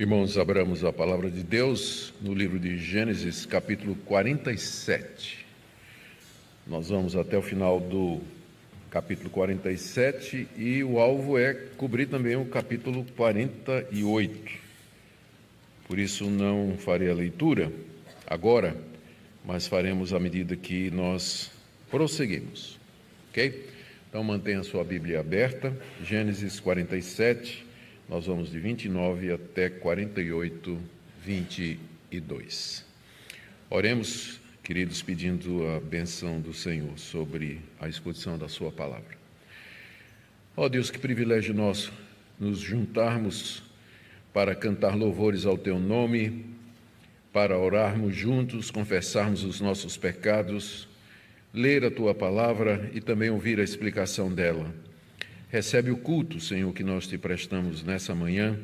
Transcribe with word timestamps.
Irmãos, 0.00 0.38
abramos 0.38 0.82
a 0.82 0.90
palavra 0.90 1.30
de 1.30 1.42
Deus 1.42 2.14
no 2.22 2.32
livro 2.32 2.58
de 2.58 2.78
Gênesis, 2.78 3.44
capítulo 3.44 3.94
47. 4.06 5.44
Nós 6.66 6.88
vamos 6.88 7.14
até 7.14 7.36
o 7.36 7.42
final 7.42 7.78
do 7.78 8.18
capítulo 8.90 9.28
47 9.28 10.48
e 10.56 10.82
o 10.82 10.98
alvo 10.98 11.36
é 11.36 11.52
cobrir 11.76 12.06
também 12.06 12.34
o 12.34 12.46
capítulo 12.46 13.04
48. 13.14 14.52
Por 15.86 15.98
isso 15.98 16.30
não 16.30 16.78
farei 16.78 17.10
a 17.10 17.14
leitura 17.14 17.70
agora, 18.26 18.74
mas 19.44 19.66
faremos 19.66 20.14
à 20.14 20.18
medida 20.18 20.56
que 20.56 20.90
nós 20.90 21.50
prosseguimos. 21.90 22.78
Ok? 23.28 23.68
Então 24.08 24.24
mantenha 24.24 24.60
a 24.60 24.64
sua 24.64 24.82
Bíblia 24.82 25.20
aberta, 25.20 25.76
Gênesis 26.02 26.58
47 26.58 27.68
nós 28.10 28.26
vamos 28.26 28.50
de 28.50 28.58
29 28.58 29.32
até 29.32 29.70
48, 29.70 30.76
22. 31.24 32.84
Oremos, 33.70 34.40
queridos, 34.64 35.00
pedindo 35.00 35.64
a 35.68 35.78
benção 35.78 36.40
do 36.40 36.52
Senhor 36.52 36.98
sobre 36.98 37.60
a 37.80 37.88
exposição 37.88 38.36
da 38.36 38.48
Sua 38.48 38.72
palavra. 38.72 39.16
Ó 40.56 40.64
oh 40.64 40.68
Deus, 40.68 40.90
que 40.90 40.98
privilégio 40.98 41.54
nosso 41.54 41.92
nos 42.36 42.58
juntarmos 42.58 43.62
para 44.32 44.56
cantar 44.56 44.96
louvores 44.96 45.46
ao 45.46 45.56
Teu 45.56 45.78
nome, 45.78 46.46
para 47.32 47.56
orarmos 47.56 48.16
juntos, 48.16 48.72
confessarmos 48.72 49.44
os 49.44 49.60
nossos 49.60 49.96
pecados, 49.96 50.88
ler 51.54 51.84
a 51.84 51.90
Tua 51.92 52.12
palavra 52.12 52.90
e 52.92 53.00
também 53.00 53.30
ouvir 53.30 53.60
a 53.60 53.62
explicação 53.62 54.34
dela 54.34 54.89
Recebe 55.50 55.90
o 55.90 55.96
culto, 55.96 56.38
Senhor, 56.38 56.72
que 56.72 56.84
nós 56.84 57.08
te 57.08 57.18
prestamos 57.18 57.82
nessa 57.82 58.14
manhã 58.14 58.56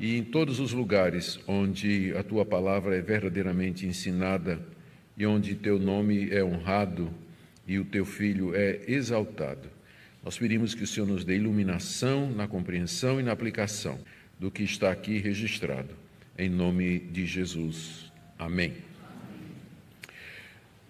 e 0.00 0.16
em 0.16 0.24
todos 0.24 0.60
os 0.60 0.72
lugares 0.72 1.38
onde 1.46 2.14
a 2.16 2.22
tua 2.22 2.42
palavra 2.42 2.96
é 2.96 3.02
verdadeiramente 3.02 3.86
ensinada 3.86 4.58
e 5.14 5.26
onde 5.26 5.54
teu 5.54 5.78
nome 5.78 6.30
é 6.30 6.42
honrado 6.42 7.12
e 7.68 7.78
o 7.78 7.84
teu 7.84 8.06
filho 8.06 8.54
é 8.54 8.80
exaltado. 8.88 9.68
Nós 10.24 10.38
pedimos 10.38 10.74
que 10.74 10.84
o 10.84 10.86
Senhor 10.86 11.06
nos 11.06 11.22
dê 11.22 11.36
iluminação 11.36 12.30
na 12.30 12.48
compreensão 12.48 13.20
e 13.20 13.22
na 13.22 13.32
aplicação 13.32 13.98
do 14.40 14.50
que 14.50 14.62
está 14.62 14.90
aqui 14.90 15.18
registrado. 15.18 15.94
Em 16.38 16.48
nome 16.48 16.98
de 16.98 17.26
Jesus. 17.26 18.10
Amém. 18.38 18.72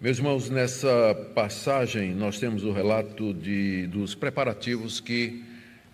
Meus 0.03 0.17
irmãos, 0.17 0.49
nessa 0.49 1.15
passagem 1.33 2.13
nós 2.13 2.37
temos 2.37 2.65
o 2.65 2.73
relato 2.73 3.33
de, 3.33 3.87
dos 3.87 4.13
preparativos 4.13 4.99
que 4.99 5.41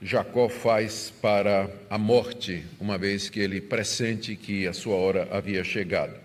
Jacó 0.02 0.50
faz 0.50 1.14
para 1.22 1.70
a 1.92 1.96
morte, 1.96 2.64
uma 2.80 2.98
vez 2.98 3.30
que 3.30 3.40
ele 3.40 3.62
pressente 3.62 4.36
que 4.36 4.66
a 4.66 4.74
sua 4.74 4.96
hora 4.96 5.28
havia 5.30 5.64
chegado. 5.64 6.16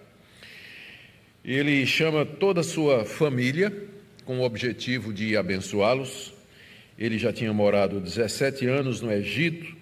Ele 1.45 1.85
chama 1.85 2.25
toda 2.25 2.63
a 2.63 2.65
sua 2.65 3.05
família 3.05 3.71
com 4.25 4.39
o 4.39 4.45
objetivo 4.45 5.13
de 5.13 5.37
abençoá-los. 5.37 6.33
Ele 6.99 7.19
já 7.19 7.35
tinha 7.35 7.53
morado 7.53 8.01
17 8.01 8.67
anos 8.67 9.03
no 9.03 9.13
Egito, 9.13 9.77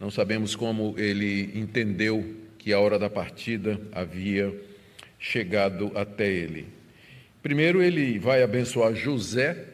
não 0.00 0.10
sabemos 0.10 0.56
como 0.56 0.96
ele 0.98 1.52
entendeu 1.54 2.34
que 2.58 2.72
a 2.72 2.80
hora 2.80 2.98
da 2.98 3.08
partida 3.08 3.80
havia 3.92 4.52
chegado 5.16 5.92
até 5.94 6.28
ele. 6.28 6.74
Primeiro, 7.46 7.80
ele 7.80 8.18
vai 8.18 8.42
abençoar 8.42 8.92
José 8.92 9.66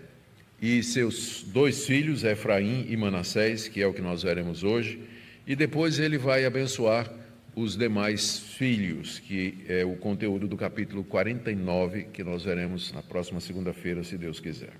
e 0.60 0.82
seus 0.82 1.42
dois 1.42 1.86
filhos, 1.86 2.22
Efraim 2.22 2.84
e 2.86 2.94
Manassés, 2.98 3.66
que 3.66 3.80
é 3.80 3.86
o 3.86 3.94
que 3.94 4.02
nós 4.02 4.22
veremos 4.22 4.62
hoje, 4.62 5.00
e 5.46 5.56
depois 5.56 5.98
ele 5.98 6.18
vai 6.18 6.44
abençoar 6.44 7.10
os 7.56 7.74
demais 7.74 8.40
filhos, 8.40 9.20
que 9.20 9.64
é 9.66 9.86
o 9.86 9.96
conteúdo 9.96 10.46
do 10.46 10.54
capítulo 10.54 11.02
49, 11.02 12.08
que 12.12 12.22
nós 12.22 12.44
veremos 12.44 12.92
na 12.92 13.02
próxima 13.02 13.40
segunda-feira, 13.40 14.04
se 14.04 14.18
Deus 14.18 14.38
quiser. 14.38 14.74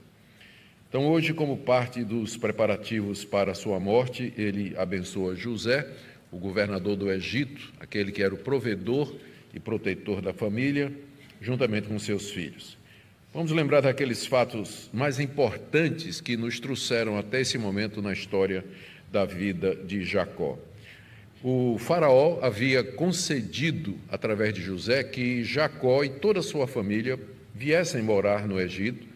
Então, 0.87 1.06
hoje, 1.06 1.33
como 1.33 1.56
parte 1.56 2.05
dos 2.05 2.37
preparativos 2.37 3.25
para 3.25 3.53
a 3.53 3.55
sua 3.55 3.81
morte, 3.81 4.34
ele 4.37 4.77
abençoa 4.77 5.34
José, 5.34 5.91
o 6.31 6.37
governador 6.37 6.94
do 6.97 7.11
Egito, 7.11 7.72
aquele 7.81 8.12
que 8.12 8.22
era 8.22 8.34
o 8.34 8.38
provedor 8.38 9.17
e 9.55 9.59
protetor 9.59 10.21
da 10.21 10.34
família, 10.34 10.93
juntamente 11.41 11.88
com 11.88 11.99
seus 11.99 12.31
filhos. 12.31 12.81
Vamos 13.34 13.50
lembrar 13.50 13.81
daqueles 13.81 14.26
fatos 14.26 14.91
mais 14.93 15.19
importantes 15.19 16.20
que 16.20 16.37
nos 16.37 16.60
trouxeram 16.60 17.16
até 17.16 17.41
esse 17.41 17.56
momento 17.56 18.03
na 18.03 18.12
história 18.12 18.62
da 19.10 19.25
vida 19.25 19.75
de 19.75 20.04
Jacó. 20.04 20.59
O 21.43 21.78
Faraó 21.78 22.41
havia 22.43 22.84
concedido, 22.84 23.97
através 24.10 24.53
de 24.53 24.60
José, 24.60 25.03
que 25.03 25.43
Jacó 25.44 26.04
e 26.04 26.10
toda 26.10 26.41
a 26.41 26.43
sua 26.43 26.66
família 26.66 27.19
viessem 27.54 28.03
morar 28.03 28.47
no 28.47 28.60
Egito, 28.60 29.06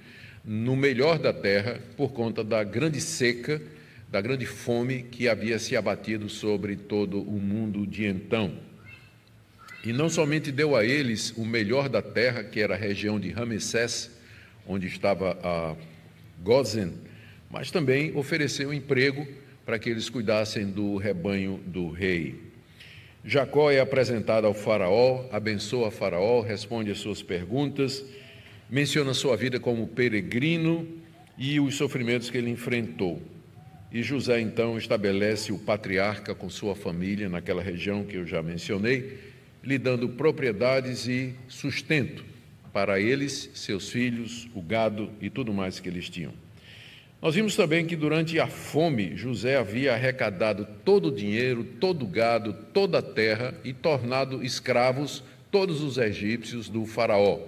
no 0.43 0.75
melhor 0.75 1.19
da 1.19 1.35
terra, 1.35 1.79
por 1.95 2.15
conta 2.15 2.43
da 2.43 2.65
grande 2.65 3.03
seca, 3.03 3.61
da 4.11 4.23
grande 4.23 4.47
fome 4.47 5.03
que 5.03 5.29
havia 5.29 5.59
se 5.59 5.77
abatido 5.77 6.31
sobre 6.31 6.75
todo 6.75 7.21
o 7.21 7.39
mundo 7.39 7.87
de 7.87 8.07
então. 8.07 8.55
E 9.87 9.93
não 9.93 10.09
somente 10.09 10.51
deu 10.51 10.75
a 10.75 10.85
eles 10.85 11.33
o 11.37 11.45
melhor 11.45 11.89
da 11.89 12.03
terra, 12.03 12.43
que 12.43 12.59
era 12.59 12.75
a 12.75 12.77
região 12.77 13.21
de 13.21 13.31
Ramessés, 13.31 14.11
onde 14.67 14.89
estava 14.89 15.39
a 15.41 15.77
Gozen, 16.43 16.93
mas 17.49 17.71
também 17.71 18.11
ofereceu 18.17 18.75
emprego 18.75 19.25
para 19.65 19.79
que 19.79 19.89
eles 19.89 20.11
cuidassem 20.11 20.67
do 20.67 20.97
rebanho 20.97 21.61
do 21.65 21.89
rei. 21.89 22.35
Jacó 23.25 23.71
é 23.71 23.79
apresentado 23.79 24.45
ao 24.49 24.55
faraó, 24.55 25.25
abençoa 25.31 25.93
faraó, 25.93 26.41
responde 26.41 26.91
às 26.91 26.99
suas 26.99 27.23
perguntas, 27.23 28.05
menciona 28.69 29.15
sua 29.15 29.37
vida 29.37 29.61
como 29.61 29.87
peregrino 29.87 30.85
e 31.39 31.61
os 31.61 31.77
sofrimentos 31.77 32.29
que 32.29 32.37
ele 32.37 32.51
enfrentou. 32.51 33.23
E 33.93 34.03
José 34.03 34.41
então 34.41 34.77
estabelece 34.77 35.53
o 35.53 35.59
patriarca 35.61 36.35
com 36.35 36.51
sua 36.51 36.75
família 36.75 37.29
naquela 37.29 37.63
região 37.63 38.03
que 38.03 38.17
eu 38.17 38.27
já 38.27 38.43
mencionei, 38.43 39.36
lhe 39.67 39.77
dando 39.77 40.09
propriedades 40.09 41.09
e 41.09 41.35
sustento 41.49 42.25
para 42.73 43.01
eles, 43.01 43.51
seus 43.55 43.91
filhos, 43.91 44.49
o 44.55 44.63
gado 44.63 45.11
e 45.21 45.29
tudo 45.29 45.53
mais 45.53 45.81
que 45.81 45.89
eles 45.89 46.09
tinham. 46.09 46.33
Nós 47.21 47.35
vimos 47.35 47.57
também 47.57 47.85
que 47.85 47.97
durante 47.97 48.39
a 48.39 48.47
fome, 48.47 49.17
José 49.17 49.57
havia 49.57 49.95
arrecadado 49.95 50.69
todo 50.85 51.09
o 51.09 51.15
dinheiro, 51.15 51.65
todo 51.65 52.05
o 52.05 52.09
gado, 52.09 52.53
toda 52.73 52.99
a 52.99 53.03
terra 53.03 53.55
e 53.65 53.73
tornado 53.73 54.45
escravos 54.45 55.25
todos 55.51 55.81
os 55.81 55.97
egípcios 55.97 56.69
do 56.69 56.85
Faraó. 56.85 57.41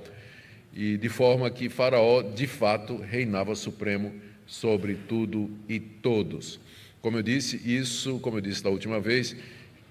E 0.74 0.96
de 0.96 1.08
forma 1.08 1.50
que 1.50 1.68
Faraó, 1.68 2.22
de 2.22 2.46
fato, 2.46 2.96
reinava 2.96 3.54
supremo 3.54 4.14
sobre 4.46 4.94
tudo 4.94 5.50
e 5.68 5.78
todos. 5.78 6.58
Como 7.02 7.18
eu 7.18 7.22
disse, 7.22 7.60
isso, 7.64 8.18
como 8.20 8.38
eu 8.38 8.40
disse 8.40 8.62
da 8.62 8.70
última 8.70 8.98
vez, 8.98 9.36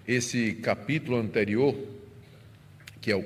esse 0.08 0.54
capítulo 0.54 1.18
anterior 1.18 1.76
que 3.02 3.12
é 3.12 3.16
o 3.16 3.24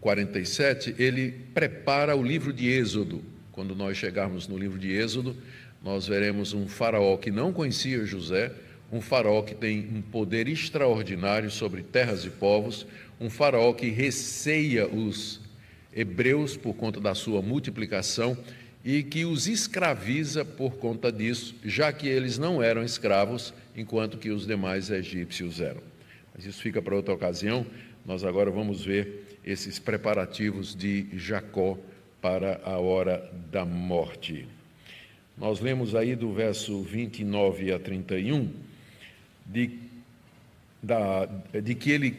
47, 0.00 0.94
ele 0.98 1.32
prepara 1.54 2.14
o 2.14 2.22
livro 2.22 2.52
de 2.52 2.68
Êxodo. 2.68 3.22
Quando 3.52 3.74
nós 3.74 3.96
chegarmos 3.96 4.46
no 4.46 4.58
livro 4.58 4.78
de 4.78 4.92
Êxodo, 4.92 5.36
nós 5.82 6.06
veremos 6.06 6.52
um 6.52 6.66
faraó 6.66 7.16
que 7.16 7.30
não 7.30 7.52
conhecia 7.52 8.04
José, 8.04 8.52
um 8.92 9.00
faraó 9.00 9.42
que 9.42 9.54
tem 9.54 9.88
um 9.94 10.02
poder 10.02 10.48
extraordinário 10.48 11.50
sobre 11.50 11.82
terras 11.82 12.24
e 12.24 12.30
povos, 12.30 12.86
um 13.20 13.30
faraó 13.30 13.72
que 13.72 13.88
receia 13.88 14.86
os 14.86 15.40
hebreus 15.92 16.56
por 16.56 16.74
conta 16.74 17.00
da 17.00 17.14
sua 17.14 17.40
multiplicação 17.40 18.36
e 18.84 19.02
que 19.02 19.24
os 19.24 19.48
escraviza 19.48 20.44
por 20.44 20.76
conta 20.76 21.10
disso, 21.10 21.54
já 21.64 21.92
que 21.92 22.06
eles 22.06 22.38
não 22.38 22.62
eram 22.62 22.84
escravos, 22.84 23.52
enquanto 23.76 24.18
que 24.18 24.30
os 24.30 24.46
demais 24.46 24.90
egípcios 24.90 25.60
eram. 25.60 25.82
Mas 26.36 26.44
isso 26.44 26.60
fica 26.60 26.82
para 26.82 26.94
outra 26.94 27.14
ocasião. 27.14 27.66
Nós 28.04 28.22
agora 28.22 28.50
vamos 28.50 28.84
ver 28.84 29.38
esses 29.42 29.78
preparativos 29.78 30.74
de 30.74 31.06
Jacó 31.16 31.78
para 32.20 32.60
a 32.62 32.78
hora 32.78 33.32
da 33.50 33.64
morte. 33.64 34.46
Nós 35.38 35.60
lemos 35.60 35.94
aí 35.94 36.14
do 36.14 36.32
verso 36.32 36.82
29 36.82 37.72
a 37.72 37.78
31 37.78 38.52
de, 39.46 39.78
da, 40.82 41.24
de 41.24 41.74
que 41.74 41.90
ele 41.90 42.16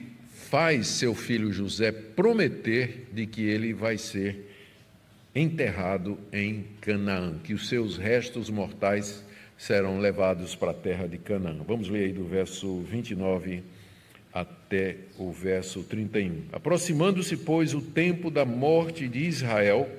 faz 0.50 0.88
seu 0.88 1.14
filho 1.14 1.52
José 1.52 1.92
prometer 1.92 3.08
de 3.14 3.28
que 3.28 3.44
ele 3.44 3.74
vai 3.74 3.98
ser 3.98 4.52
enterrado 5.36 6.18
em 6.34 6.66
Canaã, 6.82 7.38
que 7.44 7.54
os 7.54 7.68
seus 7.68 7.98
restos 7.98 8.50
mortais 8.50 9.24
serão 9.58 10.00
levados 10.00 10.56
para 10.56 10.72
a 10.72 10.74
terra 10.74 11.08
de 11.08 11.18
Canaã. 11.18 11.58
Vamos 11.68 11.90
ler 11.90 12.06
aí 12.06 12.14
do 12.14 12.26
verso 12.26 12.82
29 12.82 13.64
até 14.68 14.98
o 15.18 15.32
verso 15.32 15.82
31. 15.82 16.44
Aproximando-se, 16.52 17.38
pois, 17.38 17.74
o 17.74 17.82
tempo 17.82 18.30
da 18.30 18.44
morte 18.44 19.08
de 19.08 19.20
Israel, 19.20 19.90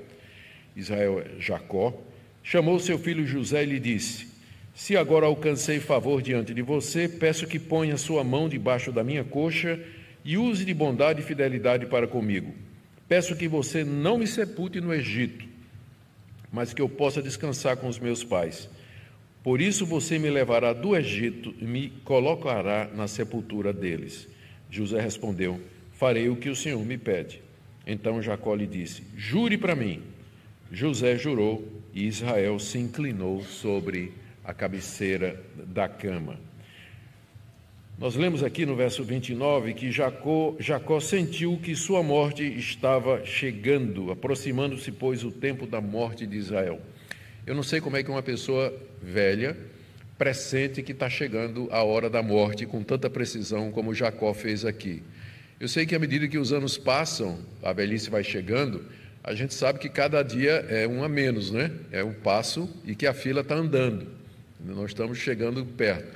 Israel 0.76 1.20
é 1.20 1.41
Jacó, 1.41 1.99
chamou 2.43 2.79
seu 2.79 2.99
filho 2.99 3.26
José 3.26 3.62
e 3.62 3.67
lhe 3.67 3.81
disse: 3.81 4.29
Se 4.75 4.94
agora 4.94 5.25
alcancei 5.25 5.81
favor 5.81 6.20
diante 6.20 6.53
de 6.53 6.61
você, 6.61 7.09
peço 7.09 7.47
que 7.47 7.59
ponha 7.59 7.97
sua 7.97 8.23
mão 8.23 8.47
debaixo 8.47 8.93
da 8.93 9.03
minha 9.03 9.25
coxa 9.25 9.81
e 10.23 10.37
use 10.37 10.67
de 10.67 10.75
bondade 10.75 11.23
e 11.23 11.25
fidelidade 11.25 11.87
para 11.87 12.06
comigo. 12.06 12.55
Peço 13.09 13.35
que 13.35 13.49
você 13.49 13.82
não 13.82 14.19
me 14.19 14.26
sepulte 14.26 14.82
no 14.82 14.93
Egito, 14.93 15.47
mas 16.53 16.75
que 16.75 16.82
eu 16.82 16.91
possa 16.91 17.23
descansar 17.23 17.79
com 17.79 17.88
os 17.88 17.99
meus 17.99 18.23
pais. 18.23 18.69
Por 19.43 19.62
isso 19.62 19.87
você 19.87 20.19
me 20.19 20.29
levará 20.29 20.75
do 20.75 20.94
Egito 20.94 21.55
e 21.59 21.65
me 21.65 21.88
colocará 22.05 22.87
na 22.94 23.09
sepultura 23.09 23.73
deles. 23.73 24.29
José 24.70 25.00
respondeu: 25.00 25.61
Farei 25.93 26.29
o 26.29 26.37
que 26.37 26.49
o 26.49 26.56
Senhor 26.56 26.85
me 26.85 26.99
pede. 26.99 27.43
Então 27.87 28.23
Jacó 28.23 28.55
lhe 28.55 28.67
disse: 28.67 29.03
Jure 29.17 29.56
para 29.56 29.75
mim. 29.75 30.03
José 30.70 31.17
jurou 31.17 31.67
e 31.94 32.06
Israel 32.06 32.59
se 32.59 32.79
inclinou 32.79 33.43
sobre 33.43 34.12
a 34.44 34.53
cabeceira 34.53 35.43
da 35.56 35.88
cama. 35.88 36.38
Nós 37.99 38.15
lemos 38.15 38.44
aqui 38.44 38.65
no 38.65 38.76
verso 38.76 39.03
29 39.03 39.75
que 39.75 39.91
Jacó, 39.91 40.55
Jacó 40.61 41.00
sentiu 41.00 41.59
que 41.61 41.75
sua 41.75 42.03
morte 42.03 42.44
estava 42.44 43.25
chegando, 43.25 44.12
aproximando-se, 44.12 44.93
pois, 44.93 45.25
o 45.25 45.32
tempo 45.32 45.67
da 45.67 45.81
morte 45.81 46.25
de 46.25 46.37
Israel. 46.37 46.81
Eu 47.44 47.56
não 47.56 47.62
sei 47.62 47.81
como 47.81 47.97
é 47.97 48.03
que 48.05 48.11
uma 48.11 48.23
pessoa 48.23 48.73
velha 49.03 49.56
pressente 50.19 50.82
que 50.82 50.91
está 50.93 51.09
chegando 51.09 51.69
a 51.70 51.85
hora 51.85 52.11
da 52.11 52.23
morte 52.23 52.67
com 52.67 52.82
tanta 52.82 53.09
precisão 53.09 53.70
como 53.70 53.94
Jacó 53.94 54.35
fez 54.35 54.65
aqui. 54.65 55.03
Eu 55.61 55.69
sei 55.69 55.87
que 55.87 55.94
à 55.94 55.99
medida 55.99 56.26
que 56.26 56.38
os 56.38 56.53
anos 56.53 56.76
passam, 56.76 57.38
a 57.62 57.73
velhice 57.73 58.11
vai 58.11 58.25
chegando, 58.25 58.85
a 59.23 59.35
gente 59.35 59.55
sabe 59.55 59.79
que 59.79 59.88
cada 59.88 60.23
dia 60.23 60.67
é 60.69 60.87
um 60.88 61.05
a 61.05 61.09
menos, 61.09 61.50
né? 61.50 61.70
É 61.93 62.03
um 62.03 62.12
passo 62.12 62.69
e 62.85 62.94
que 62.94 63.06
a 63.06 63.15
fila 63.15 63.43
está 63.43 63.55
andando. 63.55 64.09
Nós 64.59 64.91
estamos 64.91 65.19
chegando 65.19 65.65
perto. 65.65 66.06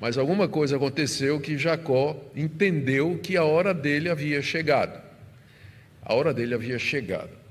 Mas 0.00 0.18
alguma 0.18 0.48
coisa 0.48 0.76
aconteceu 0.76 1.38
que 1.38 1.56
Jacó 1.56 2.16
entendeu 2.34 3.20
que 3.22 3.36
a 3.36 3.44
hora 3.44 3.72
dele 3.72 4.08
havia 4.08 4.42
chegado. 4.42 5.00
A 6.02 6.14
hora 6.14 6.34
dele 6.34 6.54
havia 6.54 6.78
chegado. 6.78 7.41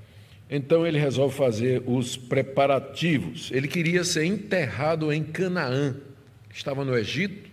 Então 0.54 0.86
ele 0.86 0.98
resolve 0.98 1.34
fazer 1.34 1.82
os 1.86 2.14
preparativos. 2.14 3.50
Ele 3.50 3.66
queria 3.66 4.04
ser 4.04 4.26
enterrado 4.26 5.10
em 5.10 5.24
Canaã, 5.24 5.96
estava 6.52 6.84
no 6.84 6.94
Egito, 6.94 7.50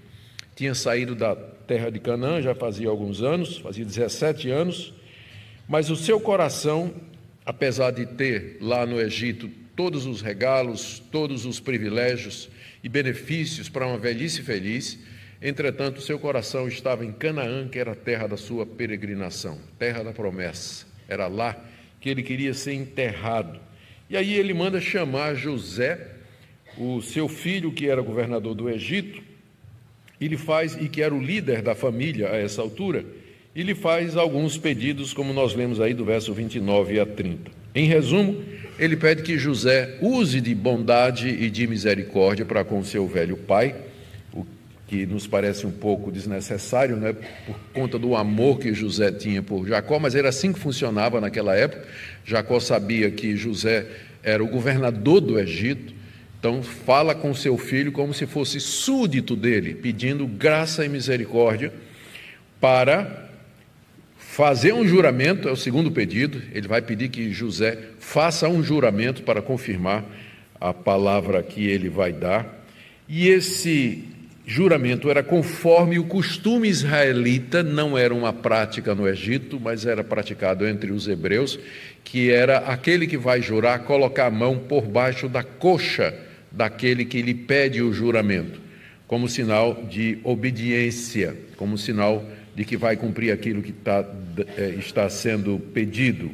tinha 0.54 0.76
saído 0.76 1.16
da 1.16 1.34
terra 1.34 1.90
de 1.90 1.98
Canaã 2.00 2.42
já 2.42 2.54
fazia 2.54 2.90
alguns 2.90 3.22
anos, 3.22 3.58
fazia 3.60 3.86
17 3.86 4.50
anos, 4.50 4.94
mas 5.66 5.90
o 5.90 5.96
seu 5.96 6.20
coração, 6.20 6.94
apesar 7.46 7.92
de 7.92 8.06
ter 8.06 8.58
lá 8.60 8.86
no 8.86 9.00
Egito 9.00 9.50
todos 9.78 10.06
os 10.06 10.20
regalos, 10.20 11.02
todos 11.10 11.46
os 11.46 11.58
privilégios, 11.58 12.50
e 12.84 12.90
benefícios 12.90 13.70
para 13.70 13.88
uma 13.88 13.98
velhice 13.98 14.42
feliz. 14.42 15.00
Entretanto, 15.42 16.02
seu 16.02 16.20
coração 16.20 16.68
estava 16.68 17.06
em 17.06 17.14
Canaã, 17.14 17.68
que 17.68 17.80
era 17.80 17.94
a 17.94 17.96
terra 17.96 18.28
da 18.28 18.36
sua 18.36 18.66
peregrinação, 18.66 19.58
terra 19.78 20.04
da 20.04 20.12
promessa. 20.12 20.86
Era 21.08 21.28
lá 21.28 21.56
que 22.00 22.10
ele 22.10 22.24
queria 22.24 22.54
ser 22.54 22.74
enterrado. 22.74 23.60
E 24.10 24.18
aí 24.18 24.34
ele 24.34 24.54
manda 24.54 24.80
chamar 24.82 25.36
José, 25.36 26.08
o 26.78 27.02
seu 27.02 27.28
filho, 27.28 27.72
que 27.72 27.88
era 27.88 28.02
governador 28.02 28.56
do 28.56 28.70
Egito, 28.70 29.22
ele 30.20 30.38
faz 30.38 30.76
e 30.76 30.90
que 30.90 31.02
era 31.02 31.14
o 31.14 31.22
líder 31.22 31.62
da 31.62 31.76
família 31.76 32.30
a 32.32 32.38
essa 32.38 32.62
altura, 32.62 33.06
e 33.56 33.76
faz 33.76 34.16
alguns 34.16 34.58
pedidos, 34.58 35.14
como 35.14 35.34
nós 35.34 35.54
lemos 35.54 35.82
aí 35.82 35.94
do 35.94 36.06
verso 36.06 36.34
29 36.34 37.00
a 37.00 37.06
30. 37.06 37.52
Em 37.76 37.86
resumo, 37.86 38.42
ele 38.78 38.96
pede 38.96 39.24
que 39.24 39.38
José 39.38 39.98
use 40.02 40.40
de 40.40 40.56
bondade 40.56 41.28
e 41.28 41.50
de 41.50 41.68
misericórdia 41.68 42.46
para 42.46 42.64
com 42.64 42.84
seu 42.84 43.08
velho 43.08 43.36
pai, 43.36 43.76
que 44.90 45.06
nos 45.06 45.28
parece 45.28 45.68
um 45.68 45.72
pouco 45.72 46.12
desnecessário, 46.12 46.96
né, 46.96 47.14
por 47.46 47.56
conta 47.74 48.00
do 48.00 48.16
amor 48.16 48.60
que 48.60 48.74
José 48.74 49.12
tinha 49.12 49.44
por 49.44 49.68
Jacó, 49.68 50.00
mas 50.00 50.16
era 50.16 50.30
assim 50.30 50.52
que 50.52 50.60
funcionava 50.60 51.22
naquela 51.22 51.56
época. 51.56 51.86
Jacó 52.26 52.60
sabia 52.60 53.12
que 53.12 53.38
José 53.38 53.86
era 54.24 54.44
o 54.44 54.48
governador 54.48 55.22
do 55.22 55.40
Egito, 55.40 55.94
então 56.40 56.64
fala 56.64 57.14
com 57.14 57.34
seu 57.34 57.58
filho 57.58 57.92
como 57.92 58.14
se 58.14 58.26
fosse 58.26 58.60
súdito 58.60 59.36
dele, 59.36 59.76
pedindo 59.76 60.26
graça 60.26 60.84
e 60.84 60.90
misericórdia 60.90 61.72
para 62.60 63.30
Fazer 64.40 64.74
um 64.74 64.88
juramento 64.88 65.50
é 65.50 65.52
o 65.52 65.56
segundo 65.58 65.92
pedido. 65.92 66.42
Ele 66.54 66.66
vai 66.66 66.82
pedir 66.82 67.10
que 67.10 67.30
José 67.34 67.78
faça 68.00 68.48
um 68.48 68.64
juramento 68.64 69.22
para 69.24 69.42
confirmar 69.42 70.06
a 70.62 70.74
palavra 70.74 71.44
que 71.44 71.68
ele 71.68 71.90
vai 71.90 72.14
dar. 72.14 72.64
E 73.06 73.28
esse 73.28 74.02
juramento 74.50 75.12
era 75.12 75.22
conforme 75.22 76.00
o 76.00 76.06
costume 76.06 76.68
israelita, 76.68 77.62
não 77.62 77.96
era 77.96 78.12
uma 78.16 78.34
prática 78.34 78.96
no 78.96 79.08
Egito, 79.08 79.60
mas 79.60 79.86
era 79.86 80.04
praticado 80.04 80.68
entre 80.68 80.92
os 80.92 81.08
hebreus, 81.08 81.60
que 82.04 82.32
era 82.32 82.58
aquele 82.58 83.06
que 83.06 83.16
vai 83.16 83.44
jurar 83.44 83.84
colocar 83.84 84.26
a 84.26 84.32
mão 84.32 84.58
por 84.58 84.88
baixo 84.88 85.30
da 85.30 85.44
coxa 85.44 86.16
daquele 86.52 87.06
que 87.06 87.22
lhe 87.22 87.36
pede 87.36 87.80
o 87.84 87.94
juramento, 87.94 88.60
como 89.06 89.30
sinal 89.30 89.84
de 89.88 90.18
obediência, 90.24 91.38
como 91.56 91.78
sinal 91.78 92.28
de 92.56 92.66
que 92.66 92.76
vai 92.76 92.98
cumprir 92.98 93.32
aquilo 93.32 93.62
que 93.62 93.72
tá, 93.72 94.04
é, 94.58 94.70
está 94.80 95.08
sendo 95.12 95.60
pedido. 95.60 96.32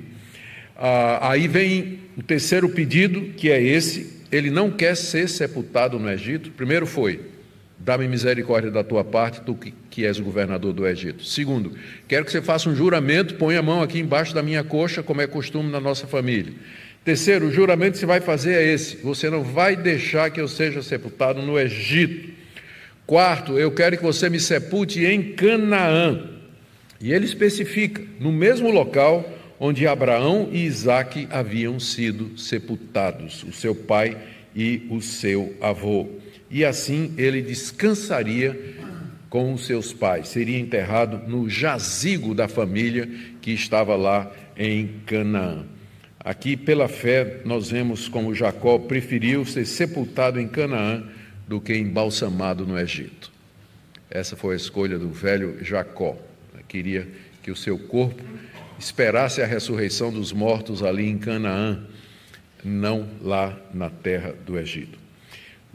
Ah, 0.78 1.32
aí 1.32 1.50
vem 1.50 2.00
o 2.16 2.24
terceiro 2.24 2.70
pedido, 2.70 3.34
que 3.36 3.52
é 3.52 3.62
esse: 3.62 4.22
ele 4.32 4.50
não 4.50 4.72
quer 4.72 4.96
ser 4.96 5.28
sepultado 5.28 6.00
no 6.00 6.10
Egito. 6.10 6.52
Primeiro 6.52 6.86
foi: 6.86 7.35
dá-me 7.78 8.08
misericórdia 8.08 8.72
da 8.72 8.84
tua 8.84 9.04
parte, 9.04 9.42
tu 9.42 9.56
que, 9.56 9.74
que 9.90 10.06
és 10.06 10.20
o 10.20 10.24
governador 10.24 10.74
do 10.74 10.88
Egito. 10.88 11.24
Segundo, 11.24 11.74
quero 12.08 12.26
que 12.26 12.32
você 12.32 12.42
faça 12.42 12.70
um 12.70 12.76
juramento, 12.76 13.36
põe 13.36 13.56
a 13.56 13.62
mão 13.62 13.82
aqui 13.82 14.00
embaixo 14.00 14.34
da 14.34 14.42
minha 14.42 14.64
coxa, 14.64 15.04
como 15.04 15.22
é 15.22 15.28
costume 15.28 15.70
na 15.70 15.80
nossa 15.80 16.08
família. 16.08 16.54
Terceiro, 17.04 17.48
o 17.48 17.52
juramento 17.52 17.94
que 17.94 18.00
você 18.00 18.06
vai 18.06 18.20
fazer 18.20 18.54
é 18.54 18.74
esse: 18.74 18.98
você 18.98 19.30
não 19.30 19.44
vai 19.44 19.76
deixar 19.76 20.32
que 20.32 20.42
eu 20.42 20.48
seja 20.48 20.82
sepultado 20.82 21.42
no 21.42 21.60
Egito. 21.60 22.34
Quarto, 23.06 23.60
eu 23.60 23.72
quero 23.72 23.98
que 23.98 24.04
você 24.04 24.30
me 24.30 24.40
sepulte 24.40 25.06
em 25.06 25.34
Canaã. 25.34 26.32
E 27.00 27.14
ele 27.14 27.26
especifica, 27.26 28.02
no 28.20 28.32
mesmo 28.32 28.72
local 28.72 29.32
onde 29.60 29.88
Abraão 29.88 30.50
e 30.52 30.66
Isaque 30.66 31.28
haviam 31.30 31.80
sido 31.80 32.38
sepultados, 32.38 33.44
o 33.44 33.54
seu 33.54 33.76
pai 33.76 34.18
e 34.56 34.88
o 34.90 35.02
seu 35.02 35.56
avô. 35.62 36.10
E 36.50 36.64
assim 36.64 37.14
ele 37.18 37.42
descansaria 37.42 38.76
com 39.30 39.54
os 39.54 39.66
seus 39.66 39.92
pais, 39.92 40.30
seria 40.30 40.60
enterrado 40.60 41.28
no 41.28 41.50
jazigo 41.50 42.34
da 42.34 42.48
família 42.48 43.10
que 43.42 43.52
estava 43.52 43.96
lá 43.96 44.32
em 44.56 44.88
Canaã. 45.06 45.66
Aqui, 46.20 46.56
pela 46.56 46.88
fé, 46.88 47.42
nós 47.46 47.70
vemos 47.70 48.08
como 48.08 48.34
Jacó 48.34 48.80
preferiu 48.80 49.46
ser 49.46 49.66
sepultado 49.66 50.40
em 50.40 50.48
Canaã 50.48 51.04
do 51.48 51.62
que 51.62 51.76
embalsamado 51.76 52.66
no 52.66 52.80
Egito. 52.80 53.32
Essa 54.10 54.36
foi 54.36 54.54
a 54.54 54.58
escolha 54.58 54.98
do 54.98 55.10
velho 55.10 55.64
Jacó. 55.64 56.18
Queria 56.68 57.08
que 57.44 57.52
o 57.52 57.56
seu 57.56 57.78
corpo 57.78 58.24
esperasse 58.80 59.42
a 59.42 59.46
ressurreição 59.46 60.12
dos 60.12 60.32
mortos 60.32 60.82
ali 60.82 61.08
em 61.08 61.18
Canaã, 61.18 61.84
não 62.64 63.08
lá 63.22 63.56
na 63.74 63.90
terra 63.90 64.34
do 64.46 64.58
Egito. 64.58 65.05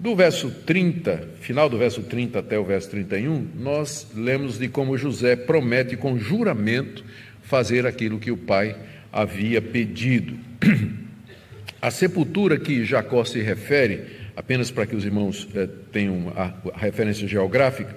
Do 0.00 0.16
verso 0.16 0.50
30, 0.50 1.28
final 1.42 1.69
do 1.69 1.76
verso 1.76 2.02
30 2.02 2.38
até 2.38 2.59
o 2.59 2.64
verso 2.64 2.88
31, 2.88 3.49
nós 3.54 4.07
lemos 4.16 4.59
de 4.59 4.66
como 4.66 4.97
José 4.97 5.37
promete 5.37 5.95
com 5.95 6.19
juramento 6.19 7.04
fazer 7.42 7.85
aquilo 7.85 8.19
que 8.19 8.30
o 8.30 8.37
pai 8.38 8.75
havia 9.12 9.61
pedido. 9.61 10.38
A 11.83 11.90
sepultura 11.90 12.59
que 12.59 12.83
Jacó 12.83 13.26
se 13.26 13.42
refere 13.42 14.04
apenas 14.35 14.71
para 14.71 14.87
que 14.87 14.97
os 14.97 15.04
irmãos 15.04 15.47
eh, 15.54 15.69
tenham 15.92 16.33
a, 16.35 16.78
referência 16.78 17.28
geográfica, 17.28 17.95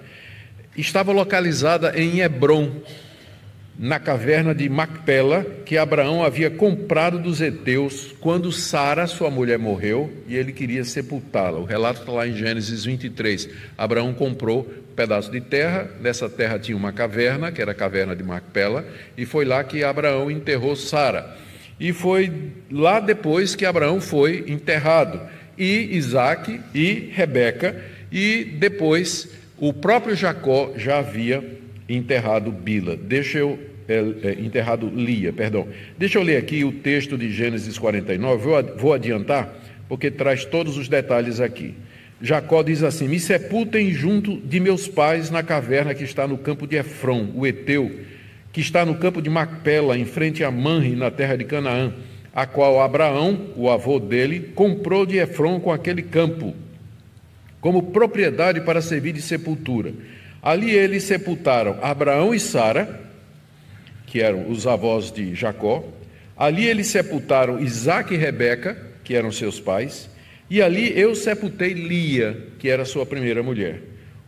estava 0.75 1.13
localizada 1.13 1.97
em 1.97 2.19
Hebron, 2.19 2.81
na 3.77 3.99
caverna 3.99 4.53
de 4.53 4.69
Macpela, 4.69 5.45
que 5.65 5.77
Abraão 5.77 6.23
havia 6.23 6.49
comprado 6.49 7.17
dos 7.17 7.41
heteus 7.41 8.13
quando 8.19 8.51
Sara, 8.51 9.07
sua 9.07 9.31
mulher, 9.31 9.57
morreu 9.57 10.11
e 10.27 10.35
ele 10.35 10.51
queria 10.51 10.83
sepultá-la. 10.83 11.59
O 11.59 11.65
relato 11.65 12.01
está 12.01 12.11
lá 12.11 12.27
em 12.27 12.35
Gênesis 12.35 12.85
23. 12.85 13.49
Abraão 13.77 14.13
comprou 14.13 14.71
um 14.91 14.95
pedaço 14.95 15.31
de 15.31 15.41
terra, 15.41 15.89
nessa 15.99 16.29
terra 16.29 16.59
tinha 16.59 16.77
uma 16.77 16.93
caverna, 16.93 17.51
que 17.51 17.61
era 17.61 17.71
a 17.71 17.75
caverna 17.75 18.15
de 18.15 18.23
Macpela, 18.23 18.85
e 19.17 19.25
foi 19.25 19.43
lá 19.43 19.63
que 19.63 19.83
Abraão 19.83 20.29
enterrou 20.29 20.75
Sara. 20.75 21.35
E 21.79 21.91
foi 21.91 22.31
lá 22.71 22.99
depois 22.99 23.55
que 23.55 23.65
Abraão 23.65 23.99
foi 23.99 24.45
enterrado 24.47 25.19
e 25.57 25.95
Isaac 25.97 26.61
e 26.73 27.11
Rebeca, 27.11 27.75
e 28.11 28.43
depois 28.43 29.27
o 29.57 29.73
próprio 29.73 30.15
Jacó 30.15 30.73
já 30.77 30.99
havia 30.99 31.62
enterrado 31.95 32.51
Bila. 32.51 32.95
Deixa 32.95 33.39
eu 33.39 33.59
é, 33.87 33.95
é, 34.23 34.31
enterrado 34.39 34.87
Lia, 34.87 35.33
perdão. 35.33 35.67
Deixa 35.97 36.17
eu 36.17 36.23
ler 36.23 36.37
aqui 36.37 36.63
o 36.63 36.71
texto 36.71 37.17
de 37.17 37.31
Gênesis 37.31 37.77
49, 37.77 38.43
vou, 38.43 38.77
vou 38.77 38.93
adiantar, 38.93 39.53
porque 39.89 40.09
traz 40.09 40.45
todos 40.45 40.77
os 40.77 40.87
detalhes 40.87 41.39
aqui. 41.39 41.73
Jacó 42.21 42.63
diz 42.63 42.83
assim: 42.83 43.07
Me 43.07 43.19
sepultem 43.19 43.91
junto 43.91 44.37
de 44.37 44.59
meus 44.59 44.87
pais 44.87 45.29
na 45.29 45.43
caverna 45.43 45.93
que 45.93 46.03
está 46.03 46.25
no 46.25 46.37
campo 46.37 46.65
de 46.65 46.77
Efron, 46.77 47.29
o 47.35 47.45
Eteu, 47.45 47.91
que 48.53 48.61
está 48.61 48.85
no 48.85 48.95
campo 48.95 49.21
de 49.21 49.29
Macpela, 49.29 49.97
em 49.97 50.05
frente 50.05 50.43
a 50.43 50.49
Manre, 50.49 50.95
na 50.95 51.11
terra 51.11 51.35
de 51.35 51.43
Canaã, 51.43 51.93
a 52.33 52.45
qual 52.45 52.79
Abraão, 52.79 53.49
o 53.57 53.69
avô 53.69 53.99
dele, 53.99 54.51
comprou 54.55 55.05
de 55.05 55.17
Efron 55.17 55.59
com 55.59 55.71
aquele 55.71 56.01
campo, 56.01 56.55
como 57.59 57.83
propriedade 57.83 58.61
para 58.61 58.81
servir 58.81 59.11
de 59.11 59.21
sepultura. 59.21 59.93
Ali 60.43 60.71
eles 60.71 61.03
sepultaram 61.03 61.79
Abraão 61.81 62.35
e 62.35 62.39
Sara, 62.39 62.99
que 64.05 64.21
eram 64.21 64.51
os 64.51 64.67
avós 64.67 65.09
de 65.09 65.33
Jacó. 65.33 65.87
Ali 66.35 66.65
eles 66.67 66.87
sepultaram 66.87 67.61
Isaac 67.61 68.13
e 68.13 68.17
Rebeca, 68.17 68.77
que 69.05 69.15
eram 69.15 69.31
seus 69.31 69.61
pais. 69.61 70.09
E 70.49 70.61
ali 70.61 70.99
eu 70.99 71.15
sepultei 71.15 71.73
Lia, 71.73 72.49
que 72.59 72.67
era 72.67 72.83
sua 72.83 73.05
primeira 73.05 73.41
mulher. 73.41 73.81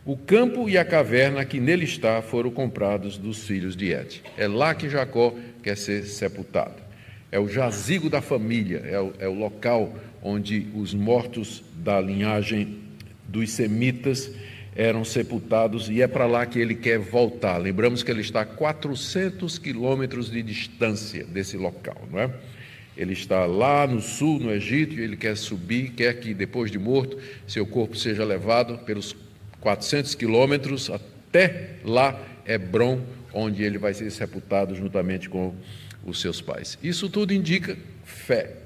O 0.06 0.16
campo 0.16 0.70
e 0.70 0.78
a 0.78 0.84
caverna 0.84 1.44
que 1.44 1.60
nele 1.60 1.84
está 1.84 2.22
foram 2.22 2.50
comprados 2.50 3.18
dos 3.18 3.44
filhos 3.44 3.76
de 3.76 3.92
Et. 3.92 4.22
É 4.38 4.48
lá 4.48 4.74
que 4.74 4.88
Jacó 4.88 5.34
quer 5.62 5.76
ser 5.76 6.04
sepultado. 6.04 6.76
É 7.30 7.38
o 7.38 7.48
jazigo 7.48 8.08
da 8.08 8.22
família, 8.22 8.82
é 8.88 8.98
o, 8.98 9.12
é 9.18 9.28
o 9.28 9.34
local 9.34 9.94
onde 10.22 10.68
os 10.74 10.94
mortos 10.94 11.62
da 11.74 12.00
linhagem 12.00 12.78
dos 13.28 13.50
semitas 13.50 14.30
eram 14.76 15.04
sepultados 15.04 15.88
e 15.88 16.02
é 16.02 16.06
para 16.06 16.26
lá 16.26 16.44
que 16.44 16.58
ele 16.58 16.74
quer 16.74 16.98
voltar. 16.98 17.56
Lembramos 17.56 18.02
que 18.02 18.10
ele 18.10 18.20
está 18.20 18.42
a 18.42 18.44
400 18.44 19.58
quilômetros 19.58 20.30
de 20.30 20.42
distância 20.42 21.24
desse 21.24 21.56
local, 21.56 22.06
não 22.10 22.20
é? 22.20 22.30
Ele 22.96 23.12
está 23.12 23.44
lá 23.44 23.86
no 23.86 24.00
sul, 24.00 24.38
no 24.38 24.50
Egito, 24.50 24.94
e 24.94 25.02
ele 25.02 25.16
quer 25.16 25.36
subir, 25.36 25.90
quer 25.90 26.18
que 26.18 26.32
depois 26.32 26.70
de 26.70 26.78
morto 26.78 27.18
seu 27.46 27.66
corpo 27.66 27.96
seja 27.96 28.24
levado 28.24 28.78
pelos 28.78 29.14
400 29.60 30.14
quilômetros 30.14 30.90
até 30.90 31.76
lá, 31.84 32.18
Hebron, 32.46 33.02
onde 33.32 33.62
ele 33.62 33.76
vai 33.76 33.92
ser 33.92 34.10
sepultado 34.10 34.74
juntamente 34.74 35.28
com 35.28 35.54
os 36.04 36.20
seus 36.20 36.40
pais. 36.40 36.78
Isso 36.82 37.10
tudo 37.10 37.34
indica 37.34 37.76
fé, 38.04 38.56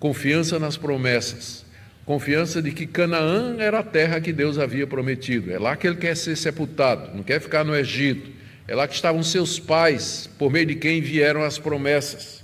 confiança 0.00 0.58
nas 0.58 0.76
promessas, 0.76 1.63
confiança 2.04 2.60
de 2.60 2.70
que 2.70 2.86
Canaã 2.86 3.56
era 3.58 3.78
a 3.78 3.82
terra 3.82 4.20
que 4.20 4.32
Deus 4.32 4.58
havia 4.58 4.86
prometido. 4.86 5.50
É 5.50 5.58
lá 5.58 5.76
que 5.76 5.86
ele 5.86 5.96
quer 5.96 6.16
ser 6.16 6.36
sepultado, 6.36 7.16
não 7.16 7.22
quer 7.22 7.40
ficar 7.40 7.64
no 7.64 7.74
Egito. 7.74 8.30
É 8.66 8.74
lá 8.74 8.88
que 8.88 8.94
estavam 8.94 9.22
seus 9.22 9.58
pais, 9.58 10.28
por 10.38 10.50
meio 10.50 10.66
de 10.66 10.74
quem 10.74 11.00
vieram 11.00 11.42
as 11.42 11.58
promessas. 11.58 12.42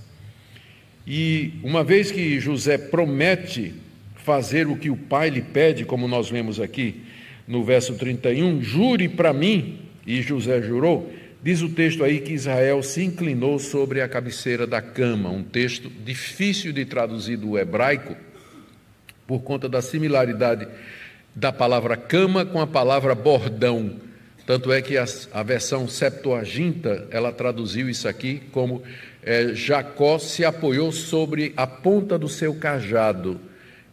E 1.06 1.54
uma 1.62 1.82
vez 1.82 2.10
que 2.10 2.38
José 2.38 2.76
promete 2.76 3.74
fazer 4.16 4.66
o 4.66 4.76
que 4.76 4.90
o 4.90 4.96
pai 4.96 5.30
lhe 5.30 5.40
pede, 5.40 5.84
como 5.84 6.06
nós 6.06 6.28
vemos 6.28 6.60
aqui, 6.60 7.02
no 7.48 7.64
verso 7.64 7.94
31, 7.94 8.62
jure 8.62 9.08
para 9.08 9.32
mim, 9.32 9.80
e 10.06 10.20
José 10.22 10.60
jurou, 10.62 11.12
diz 11.42 11.62
o 11.62 11.70
texto 11.70 12.04
aí 12.04 12.20
que 12.20 12.34
Israel 12.34 12.82
se 12.82 13.02
inclinou 13.02 13.58
sobre 13.58 14.02
a 14.02 14.08
cabeceira 14.08 14.66
da 14.66 14.82
cama, 14.82 15.30
um 15.30 15.42
texto 15.42 15.90
difícil 16.04 16.72
de 16.72 16.84
traduzir 16.84 17.38
do 17.38 17.58
hebraico, 17.58 18.14
por 19.30 19.42
conta 19.42 19.68
da 19.68 19.80
similaridade 19.80 20.66
da 21.32 21.52
palavra 21.52 21.96
cama 21.96 22.44
com 22.44 22.60
a 22.60 22.66
palavra 22.66 23.14
bordão. 23.14 23.92
Tanto 24.44 24.72
é 24.72 24.82
que 24.82 24.99
a, 24.99 25.04
a 25.32 25.44
versão 25.44 25.87
Septuaginta, 25.87 27.06
ela 27.12 27.30
traduziu 27.30 27.88
isso 27.88 28.08
aqui 28.08 28.42
como 28.50 28.82
é, 29.22 29.54
Jacó 29.54 30.18
se 30.18 30.44
apoiou 30.44 30.90
sobre 30.90 31.52
a 31.56 31.64
ponta 31.64 32.18
do 32.18 32.28
seu 32.28 32.56
cajado. 32.56 33.40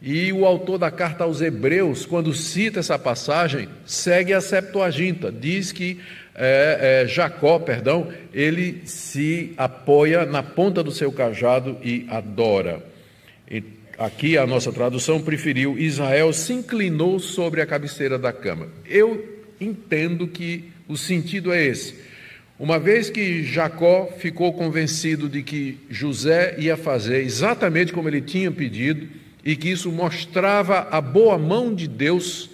E 0.01 0.33
o 0.33 0.43
autor 0.43 0.79
da 0.79 0.89
carta 0.89 1.23
aos 1.23 1.39
Hebreus, 1.39 2.03
quando 2.03 2.33
cita 2.33 2.79
essa 2.79 2.97
passagem, 2.97 3.69
segue 3.85 4.33
a 4.33 4.41
Septuaginta, 4.41 5.31
diz 5.31 5.71
que 5.71 5.99
é, 6.33 7.03
é, 7.03 7.07
Jacó, 7.07 7.59
perdão, 7.59 8.07
ele 8.33 8.81
se 8.85 9.53
apoia 9.55 10.25
na 10.25 10.41
ponta 10.41 10.81
do 10.81 10.91
seu 10.91 11.11
cajado 11.11 11.77
e 11.83 12.07
adora. 12.09 12.81
E 13.49 13.76
aqui 13.97 14.37
a 14.37 14.45
nossa 14.45 14.71
tradução 14.71 15.21
preferiu 15.21 15.77
Israel 15.77 16.31
se 16.33 16.53
inclinou 16.53 17.19
sobre 17.19 17.61
a 17.61 17.65
cabeceira 17.65 18.17
da 18.17 18.31
cama. 18.31 18.67
Eu 18.85 19.43
entendo 19.59 20.27
que 20.27 20.65
o 20.87 20.95
sentido 20.97 21.51
é 21.51 21.65
esse. 21.65 21.95
Uma 22.59 22.79
vez 22.79 23.09
que 23.09 23.43
Jacó 23.43 24.07
ficou 24.17 24.53
convencido 24.53 25.29
de 25.29 25.43
que 25.43 25.77
José 25.89 26.55
ia 26.57 26.75
fazer 26.75 27.23
exatamente 27.23 27.93
como 27.93 28.09
ele 28.09 28.21
tinha 28.21 28.51
pedido, 28.51 29.07
e 29.47 29.55
que 29.55 29.69
isso 29.69 29.89
mostrava 29.89 30.89
a 30.91 30.99
boa 30.99 31.37
mão 31.37 31.73
de 31.73 31.87
Deus 31.87 32.49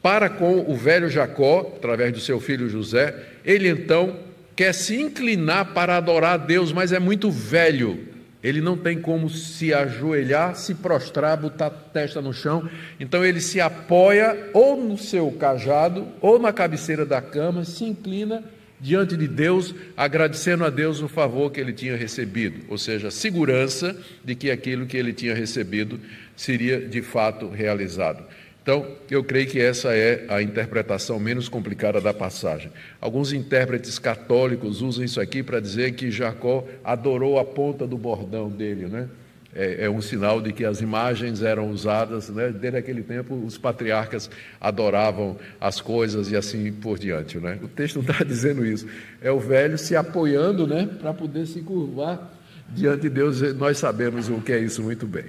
para 0.00 0.30
com 0.30 0.60
o 0.60 0.76
velho 0.76 1.10
Jacó, 1.10 1.72
através 1.76 2.12
do 2.12 2.20
seu 2.20 2.38
filho 2.38 2.68
José. 2.68 3.12
Ele 3.44 3.68
então 3.68 4.20
quer 4.54 4.72
se 4.72 4.94
inclinar 4.94 5.74
para 5.74 5.96
adorar 5.96 6.34
a 6.34 6.36
Deus, 6.36 6.72
mas 6.72 6.92
é 6.92 7.00
muito 7.00 7.32
velho. 7.32 8.13
Ele 8.44 8.60
não 8.60 8.76
tem 8.76 9.00
como 9.00 9.30
se 9.30 9.72
ajoelhar, 9.72 10.54
se 10.54 10.74
prostrar, 10.74 11.34
botar 11.38 11.68
a 11.68 11.70
testa 11.70 12.20
no 12.20 12.34
chão. 12.34 12.68
Então 13.00 13.24
ele 13.24 13.40
se 13.40 13.58
apoia 13.58 14.50
ou 14.52 14.76
no 14.76 14.98
seu 14.98 15.32
cajado 15.32 16.06
ou 16.20 16.38
na 16.38 16.52
cabeceira 16.52 17.06
da 17.06 17.22
cama, 17.22 17.64
se 17.64 17.84
inclina 17.84 18.44
diante 18.78 19.16
de 19.16 19.26
Deus, 19.26 19.74
agradecendo 19.96 20.62
a 20.62 20.68
Deus 20.68 21.00
o 21.00 21.08
favor 21.08 21.50
que 21.50 21.58
ele 21.58 21.72
tinha 21.72 21.96
recebido, 21.96 22.66
ou 22.68 22.76
seja, 22.76 23.10
segurança 23.10 23.96
de 24.22 24.34
que 24.34 24.50
aquilo 24.50 24.84
que 24.84 24.98
ele 24.98 25.14
tinha 25.14 25.34
recebido 25.34 25.98
seria 26.36 26.78
de 26.78 27.00
fato 27.00 27.48
realizado. 27.48 28.22
Então, 28.64 28.86
eu 29.08 29.22
creio 29.22 29.46
que 29.46 29.60
essa 29.60 29.94
é 29.94 30.24
a 30.28 30.42
interpretação 30.42 31.20
menos 31.20 31.48
complicada 31.48 32.00
da 32.00 32.12
passagem. 32.12 32.72
Alguns 33.00 33.32
intérpretes 33.32 33.98
católicos 33.98 34.80
usam 34.80 35.04
isso 35.04 35.20
aqui 35.20 35.42
para 35.42 35.60
dizer 35.60 35.92
que 35.92 36.10
Jacó 36.10 36.64
adorou 36.82 37.38
a 37.38 37.44
ponta 37.44 37.86
do 37.86 37.96
bordão 37.96 38.48
dele, 38.48 38.86
né? 38.86 39.08
é, 39.54 39.84
é, 39.84 39.90
um 39.90 40.00
sinal 40.00 40.40
de 40.40 40.52
que 40.52 40.64
as 40.64 40.80
imagens 40.80 41.42
eram 41.42 41.70
usadas, 41.70 42.28
né? 42.28 42.48
desde 42.50 42.76
aquele 42.76 43.02
tempo 43.02 43.34
os 43.34 43.56
patriarcas 43.56 44.28
adoravam 44.60 45.38
as 45.60 45.80
coisas 45.80 46.30
e 46.30 46.36
assim 46.36 46.72
por 46.72 46.98
diante. 46.98 47.38
Né? 47.38 47.58
O 47.62 47.68
texto 47.68 47.96
não 47.96 48.02
está 48.02 48.22
dizendo 48.24 48.66
isso, 48.66 48.86
é 49.22 49.30
o 49.30 49.38
velho 49.38 49.78
se 49.78 49.94
apoiando 49.94 50.66
né? 50.66 50.88
para 51.00 51.14
poder 51.14 51.46
se 51.46 51.60
curvar 51.60 52.32
diante 52.70 53.02
de 53.02 53.10
Deus, 53.10 53.40
nós 53.54 53.78
sabemos 53.78 54.28
o 54.28 54.40
que 54.40 54.52
é 54.52 54.58
isso 54.58 54.82
muito 54.82 55.06
bem. 55.06 55.26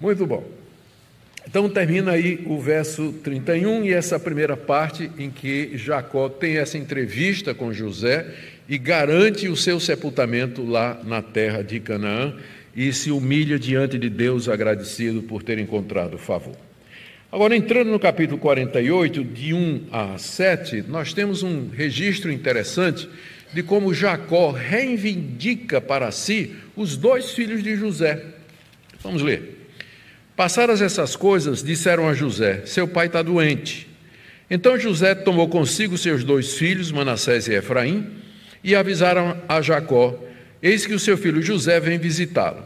Muito 0.00 0.26
bom. 0.26 0.44
Então 1.46 1.68
termina 1.68 2.12
aí 2.12 2.42
o 2.46 2.58
verso 2.60 3.12
31 3.24 3.84
e 3.84 3.92
essa 3.92 4.18
primeira 4.18 4.56
parte 4.56 5.10
em 5.18 5.30
que 5.30 5.76
Jacó 5.76 6.28
tem 6.28 6.56
essa 6.56 6.78
entrevista 6.78 7.52
com 7.52 7.72
José 7.72 8.26
e 8.68 8.78
garante 8.78 9.48
o 9.48 9.56
seu 9.56 9.80
sepultamento 9.80 10.64
lá 10.64 11.00
na 11.04 11.20
terra 11.20 11.62
de 11.62 11.80
Canaã 11.80 12.34
e 12.74 12.92
se 12.92 13.10
humilha 13.10 13.58
diante 13.58 13.98
de 13.98 14.08
Deus 14.08 14.48
agradecido 14.48 15.22
por 15.22 15.42
ter 15.42 15.58
encontrado 15.58 16.16
favor. 16.16 16.56
Agora, 17.30 17.56
entrando 17.56 17.90
no 17.90 17.98
capítulo 17.98 18.38
48, 18.38 19.24
de 19.24 19.54
1 19.54 19.86
a 19.90 20.18
7, 20.18 20.84
nós 20.86 21.12
temos 21.14 21.42
um 21.42 21.68
registro 21.68 22.30
interessante 22.30 23.08
de 23.52 23.62
como 23.62 23.92
Jacó 23.92 24.50
reivindica 24.50 25.80
para 25.80 26.10
si 26.10 26.54
os 26.76 26.96
dois 26.96 27.32
filhos 27.32 27.62
de 27.62 27.74
José. 27.76 28.22
Vamos 29.02 29.22
ler. 29.22 29.61
Passadas 30.42 30.82
essas 30.82 31.14
coisas, 31.14 31.62
disseram 31.62 32.08
a 32.08 32.14
José: 32.14 32.62
Seu 32.66 32.88
pai 32.88 33.06
está 33.06 33.22
doente. 33.22 33.86
Então 34.50 34.76
José 34.76 35.14
tomou 35.14 35.48
consigo 35.48 35.96
seus 35.96 36.24
dois 36.24 36.54
filhos, 36.54 36.90
Manassés 36.90 37.46
e 37.46 37.54
Efraim, 37.54 38.10
e 38.64 38.74
avisaram 38.74 39.40
a 39.48 39.62
Jacó 39.62 40.18
Eis 40.60 40.84
que 40.84 40.94
o 40.94 40.98
seu 40.98 41.16
filho 41.16 41.40
José 41.40 41.78
vem 41.78 41.96
visitá-lo. 41.96 42.64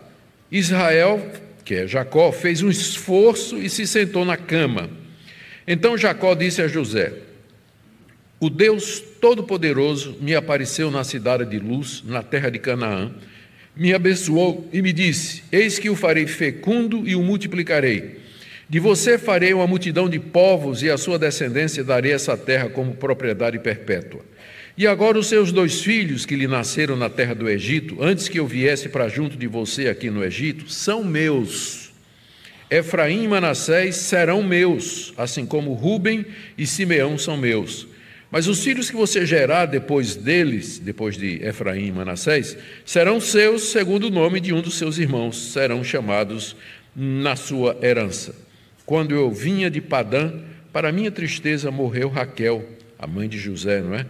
Israel, 0.50 1.30
que 1.66 1.75
é 1.75 1.87
Jacó, 1.87 2.33
fez 2.33 2.62
um 2.62 2.71
esforço 2.71 3.59
e 3.59 3.68
se 3.68 3.87
sentou 3.87 4.25
na 4.25 4.38
cama. 4.38 4.88
Então 5.68 5.99
Jacó 5.99 6.35
disse 6.35 6.62
a 6.62 6.68
José: 6.68 7.12
O 8.40 8.49
Deus 8.49 9.00
Todo-Poderoso 9.21 10.16
me 10.18 10.35
apareceu 10.35 10.90
na 10.90 11.04
cidade 11.04 11.45
de 11.45 11.59
Luz, 11.59 12.02
na 12.06 12.23
terra 12.23 12.50
de 12.50 12.59
Canaã, 12.59 13.12
me 13.76 13.92
abençoou 13.92 14.68
e 14.73 14.80
me 14.80 14.92
disse: 14.92 15.42
Eis 15.52 15.78
que 15.78 15.90
o 15.90 15.97
farei 15.97 16.26
fecundo 16.26 17.06
e 17.06 17.14
o 17.14 17.23
multiplicarei. 17.23 18.25
De 18.68 18.80
você 18.80 19.16
farei 19.16 19.52
uma 19.54 19.66
multidão 19.66 20.09
de 20.09 20.18
povos 20.18 20.83
e 20.83 20.90
a 20.90 20.97
sua 20.97 21.18
descendência 21.18 21.85
darei 21.85 22.12
essa 22.12 22.37
terra 22.37 22.68
como 22.68 22.95
propriedade 22.95 23.59
perpétua. 23.61 24.25
E 24.76 24.87
agora 24.87 25.18
os 25.18 25.28
seus 25.28 25.52
dois 25.52 25.80
filhos 25.80 26.26
que 26.26 26.35
lhe 26.35 26.47
nasceram 26.47 26.97
na 26.97 27.09
terra 27.09 27.35
do 27.35 27.49
Egito, 27.49 27.97
antes 28.02 28.28
que 28.28 28.38
eu 28.38 28.47
viesse 28.47 28.88
para 28.88 29.09
junto 29.09 29.37
de 29.37 29.47
você 29.47 29.88
aqui 29.88 30.11
no 30.11 30.25
Egito, 30.25 30.68
são 30.68 31.04
meus. 31.04 31.92
Efraim 32.68 33.25
e 33.25 33.28
Manassés 33.28 33.95
serão 33.97 34.42
meus, 34.42 35.14
assim 35.16 35.47
como 35.47 35.73
Ruben 35.73 36.26
e 36.59 36.66
Simeão 36.66 37.16
são 37.16 37.37
meus. 37.37 37.87
Mas 38.37 38.47
os 38.49 38.62
filhos 38.62 38.90
que 38.90 38.97
você 38.97 39.25
gerar 39.25 39.64
depois 39.64 40.14
deles, 40.14 40.78
depois 40.78 41.16
de 41.16 41.43
Efraim 41.43 41.87
e 41.87 41.93
Manassés, 41.93 42.55
serão 42.85 43.19
seus 43.19 43.71
segundo 43.71 44.09
o 44.09 44.11
nome 44.11 44.40
de 44.40 44.52
um 44.52 44.61
dos 44.61 44.75
seus 44.75 44.99
irmãos, 44.99 45.52
serão 45.52 45.83
chamados 45.83 46.55
na 46.95 47.35
sua 47.35 47.78
herança. 47.81 48.35
Quando 48.85 49.14
eu 49.14 49.31
vinha 49.31 49.71
de 49.71 49.81
Padã, 49.81 50.35
para 50.71 50.93
minha 50.93 51.11
tristeza 51.11 51.71
morreu 51.71 52.11
Raquel, 52.11 52.62
a 52.99 53.07
mãe 53.07 53.26
de 53.26 53.38
José, 53.38 53.81
não 53.81 53.95
é? 53.95 54.05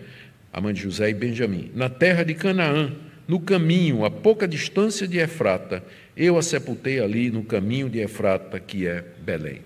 a 0.52 0.60
mãe 0.60 0.74
de 0.74 0.82
José 0.82 1.08
e 1.08 1.14
Benjamim, 1.14 1.70
na 1.72 1.88
terra 1.88 2.24
de 2.24 2.34
Canaã, 2.34 2.92
no 3.28 3.38
caminho, 3.38 4.04
a 4.04 4.10
pouca 4.10 4.48
distância 4.48 5.06
de 5.06 5.18
Efrata, 5.18 5.84
eu 6.16 6.36
a 6.36 6.42
sepultei 6.42 6.98
ali 6.98 7.30
no 7.30 7.44
caminho 7.44 7.88
de 7.88 8.00
Efrata, 8.00 8.58
que 8.58 8.88
é 8.88 9.04
Belém. 9.24 9.60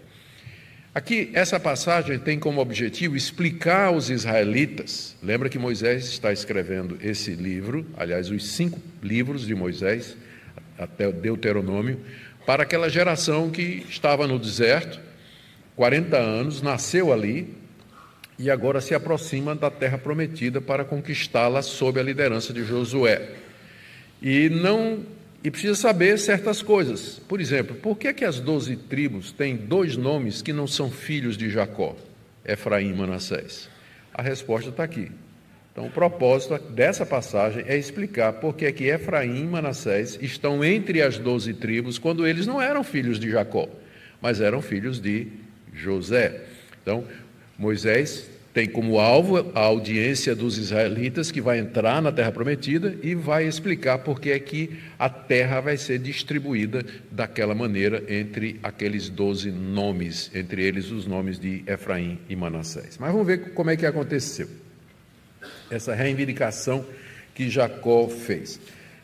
Aqui, 0.93 1.31
essa 1.35 1.61
passagem 1.61 2.19
tem 2.19 2.37
como 2.37 2.61
objetivo 2.61 3.17
explicar 3.17 3.87
aos 3.87 4.11
israelitas. 4.11 5.17
Lembra 5.23 5.49
que 5.49 5.57
Moisés 5.57 6.07
está 6.07 6.33
escrevendo 6.33 6.99
esse 7.01 7.31
livro, 7.31 7.87
aliás, 7.97 8.29
os 8.29 8.45
cinco 8.55 8.81
livros 9.01 9.47
de 9.47 9.55
Moisés, 9.55 10.17
até 10.77 11.07
o 11.07 11.13
Deuteronômio, 11.13 12.01
para 12.45 12.65
aquela 12.65 12.89
geração 12.89 13.51
que 13.51 13.87
estava 13.89 14.27
no 14.27 14.37
deserto, 14.37 14.99
40 15.77 16.17
anos, 16.17 16.61
nasceu 16.61 17.13
ali 17.13 17.55
e 18.37 18.51
agora 18.51 18.81
se 18.81 18.93
aproxima 18.93 19.55
da 19.55 19.71
terra 19.71 19.97
prometida 19.97 20.61
para 20.61 20.85
conquistá-la 20.85 21.63
sob 21.63 22.01
a 22.01 22.03
liderança 22.03 22.53
de 22.53 22.65
Josué. 22.65 23.31
E 24.21 24.49
não 24.49 25.07
e 25.43 25.51
precisa 25.51 25.75
saber 25.75 26.19
certas 26.19 26.63
coisas. 26.63 27.21
Por 27.29 27.41
exemplo, 27.41 27.75
por 27.77 27.97
que, 27.97 28.13
que 28.13 28.25
as 28.25 28.41
doze 28.41 28.77
tribos 28.77 29.33
têm 29.33 29.57
dois 29.57 29.97
nomes 29.97 30.43
que 30.43 30.53
não 30.53 30.67
são 30.67 30.91
filhos 30.91 31.37
de 31.37 31.49
Jacó? 31.49 31.97
Efraim 32.45 32.91
e 32.91 32.95
Manassés. 32.95 33.69
A 34.13 34.23
resposta 34.23 34.71
está 34.71 34.85
aqui. 34.85 35.11
Então, 35.73 35.87
o 35.87 35.91
propósito 35.91 36.59
dessa 36.59 37.07
passagem 37.07 37.65
é 37.67 37.77
explicar 37.77 38.35
por 38.35 38.55
que, 38.55 38.71
que 38.73 38.85
Efraim 38.85 39.43
e 39.43 39.47
Manassés 39.47 40.19
estão 40.21 40.65
entre 40.65 41.01
as 41.01 41.17
doze 41.17 41.55
tribos 41.55 41.99
quando 41.99 42.27
eles 42.27 42.47
não 42.47 42.61
eram 42.61 42.83
filhos 42.83 43.19
de 43.21 43.31
Jacó, 43.31 43.69
mas 44.21 44.41
eram 44.41 44.61
filhos 44.61 45.01
de 45.01 45.29
José. 45.73 46.43
Então, 46.83 47.05
Moisés 47.57 48.29
tem 48.53 48.69
como 48.69 48.99
alvo 48.99 49.51
a 49.55 49.61
audiência 49.61 50.35
dos 50.35 50.59
israelitas 50.59 51.31
que 51.31 51.41
vai 51.41 51.59
entrar 51.59 52.03
na 52.03 52.11
terra 52.11 52.33
prometida 52.33 52.97
e 53.03 53.15
vai 53.15 53.47
explicar 53.47 53.99
por 53.99 54.21
que 54.21 54.31
é 54.31 54.39
que 54.39 54.77
a 54.99 55.09
terra 55.09 55.61
vai 55.61 55.77
ser 55.77 56.01
distribuída 56.01 56.85
daquela 57.11 57.55
maneira 57.55 58.03
entre 58.09 58.59
aqueles 58.63 59.09
doze 59.09 59.53
nomes, 59.53 60.31
entre 60.35 60.65
eles 60.65 60.91
os 60.91 61.07
nomes 61.07 61.39
de 61.39 61.63
Efraim 61.67 62.19
e 62.29 62.35
Manassés. 62.35 62.99
Mas 62.99 63.13
vamos 63.13 63.27
ver 63.27 63.53
como 63.53 63.71
é 63.71 63.77
que 63.77 63.87
aconteceu 63.87 64.49
essa 65.71 65.95
reivindicação 65.95 66.85
que 67.35 67.49
Jacó 67.49 68.09
fez. 68.09 68.61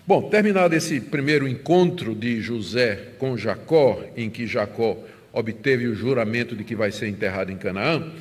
Bom, 0.07 0.29
terminado 0.29 0.75
esse 0.75 1.01
primeiro 1.01 1.49
encontro 1.49 2.15
de 2.15 2.41
José 2.41 3.11
com 3.19 3.37
Jacó, 3.37 4.05
em 4.17 4.29
que 4.29 4.47
Jacó 4.47 4.99
obteve 5.33 5.87
o 5.87 5.95
juramento 5.95 6.57
de 6.57 6.65
que 6.65 6.75
vai 6.75 6.91
ser 6.91 7.09
enterrado 7.09 7.53
em 7.53 7.57
Canaã, 7.57 8.13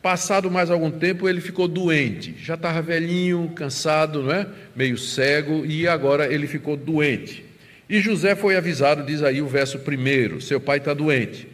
Passado 0.00 0.50
mais 0.50 0.70
algum 0.70 0.90
tempo, 0.90 1.28
ele 1.28 1.40
ficou 1.40 1.66
doente. 1.66 2.34
Já 2.38 2.54
estava 2.54 2.80
velhinho, 2.80 3.50
cansado, 3.54 4.22
não 4.22 4.32
é? 4.32 4.46
meio 4.74 4.96
cego, 4.96 5.66
e 5.66 5.88
agora 5.88 6.32
ele 6.32 6.46
ficou 6.46 6.76
doente. 6.76 7.44
E 7.88 8.00
José 8.00 8.36
foi 8.36 8.56
avisado, 8.56 9.04
diz 9.04 9.22
aí 9.22 9.42
o 9.42 9.48
verso 9.48 9.78
primeiro: 9.80 10.40
seu 10.40 10.60
pai 10.60 10.78
está 10.78 10.94
doente. 10.94 11.48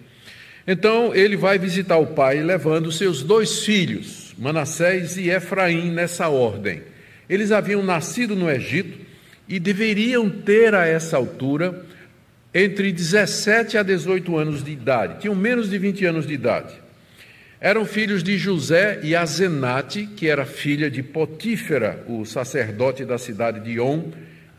Então 0.66 1.14
ele 1.14 1.36
vai 1.36 1.58
visitar 1.58 1.96
o 1.96 2.08
pai, 2.08 2.42
levando 2.42 2.90
seus 2.92 3.22
dois 3.22 3.64
filhos, 3.64 4.34
Manassés 4.38 5.16
e 5.16 5.30
Efraim, 5.30 5.90
nessa 5.92 6.28
ordem. 6.28 6.82
Eles 7.28 7.52
haviam 7.52 7.82
nascido 7.82 8.36
no 8.36 8.50
Egito 8.50 8.98
e 9.48 9.58
deveriam 9.58 10.28
ter 10.28 10.74
a 10.74 10.86
essa 10.86 11.16
altura 11.16 11.84
entre 12.52 12.92
17 12.92 13.76
a 13.76 13.82
18 13.82 14.36
anos 14.36 14.62
de 14.62 14.70
idade, 14.70 15.20
tinham 15.20 15.34
menos 15.34 15.68
de 15.70 15.76
20 15.76 16.04
anos 16.06 16.26
de 16.26 16.34
idade. 16.34 16.83
Eram 17.64 17.86
filhos 17.86 18.22
de 18.22 18.36
José 18.36 19.00
e 19.02 19.16
Azenate, 19.16 20.06
que 20.06 20.28
era 20.28 20.44
filha 20.44 20.90
de 20.90 21.02
Potífera, 21.02 22.04
o 22.06 22.26
sacerdote 22.26 23.06
da 23.06 23.16
cidade 23.16 23.60
de 23.60 23.80
On, 23.80 24.12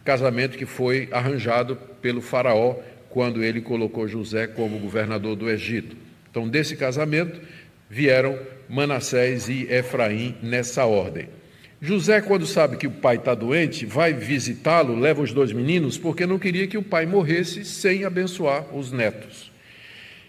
casamento 0.04 0.58
que 0.58 0.66
foi 0.66 1.08
arranjado 1.12 1.76
pelo 2.02 2.20
faraó 2.20 2.78
quando 3.08 3.44
ele 3.44 3.62
colocou 3.62 4.08
José 4.08 4.48
como 4.48 4.80
governador 4.80 5.36
do 5.36 5.48
Egito. 5.48 5.96
Então, 6.32 6.50
desse 6.50 6.76
casamento 6.76 7.40
vieram 7.88 8.40
Manassés 8.68 9.50
e 9.50 9.68
Efraim 9.72 10.36
nessa 10.42 10.86
ordem. 10.86 11.28
José, 11.80 12.22
quando 12.22 12.48
sabe 12.48 12.76
que 12.76 12.88
o 12.88 12.92
pai 12.92 13.18
está 13.18 13.36
doente, 13.36 13.86
vai 13.86 14.14
visitá-lo, 14.14 15.00
leva 15.00 15.22
os 15.22 15.32
dois 15.32 15.52
meninos, 15.52 15.96
porque 15.96 16.26
não 16.26 16.40
queria 16.40 16.66
que 16.66 16.76
o 16.76 16.82
pai 16.82 17.06
morresse 17.06 17.66
sem 17.66 18.04
abençoar 18.04 18.76
os 18.76 18.92
netos. 18.92 19.54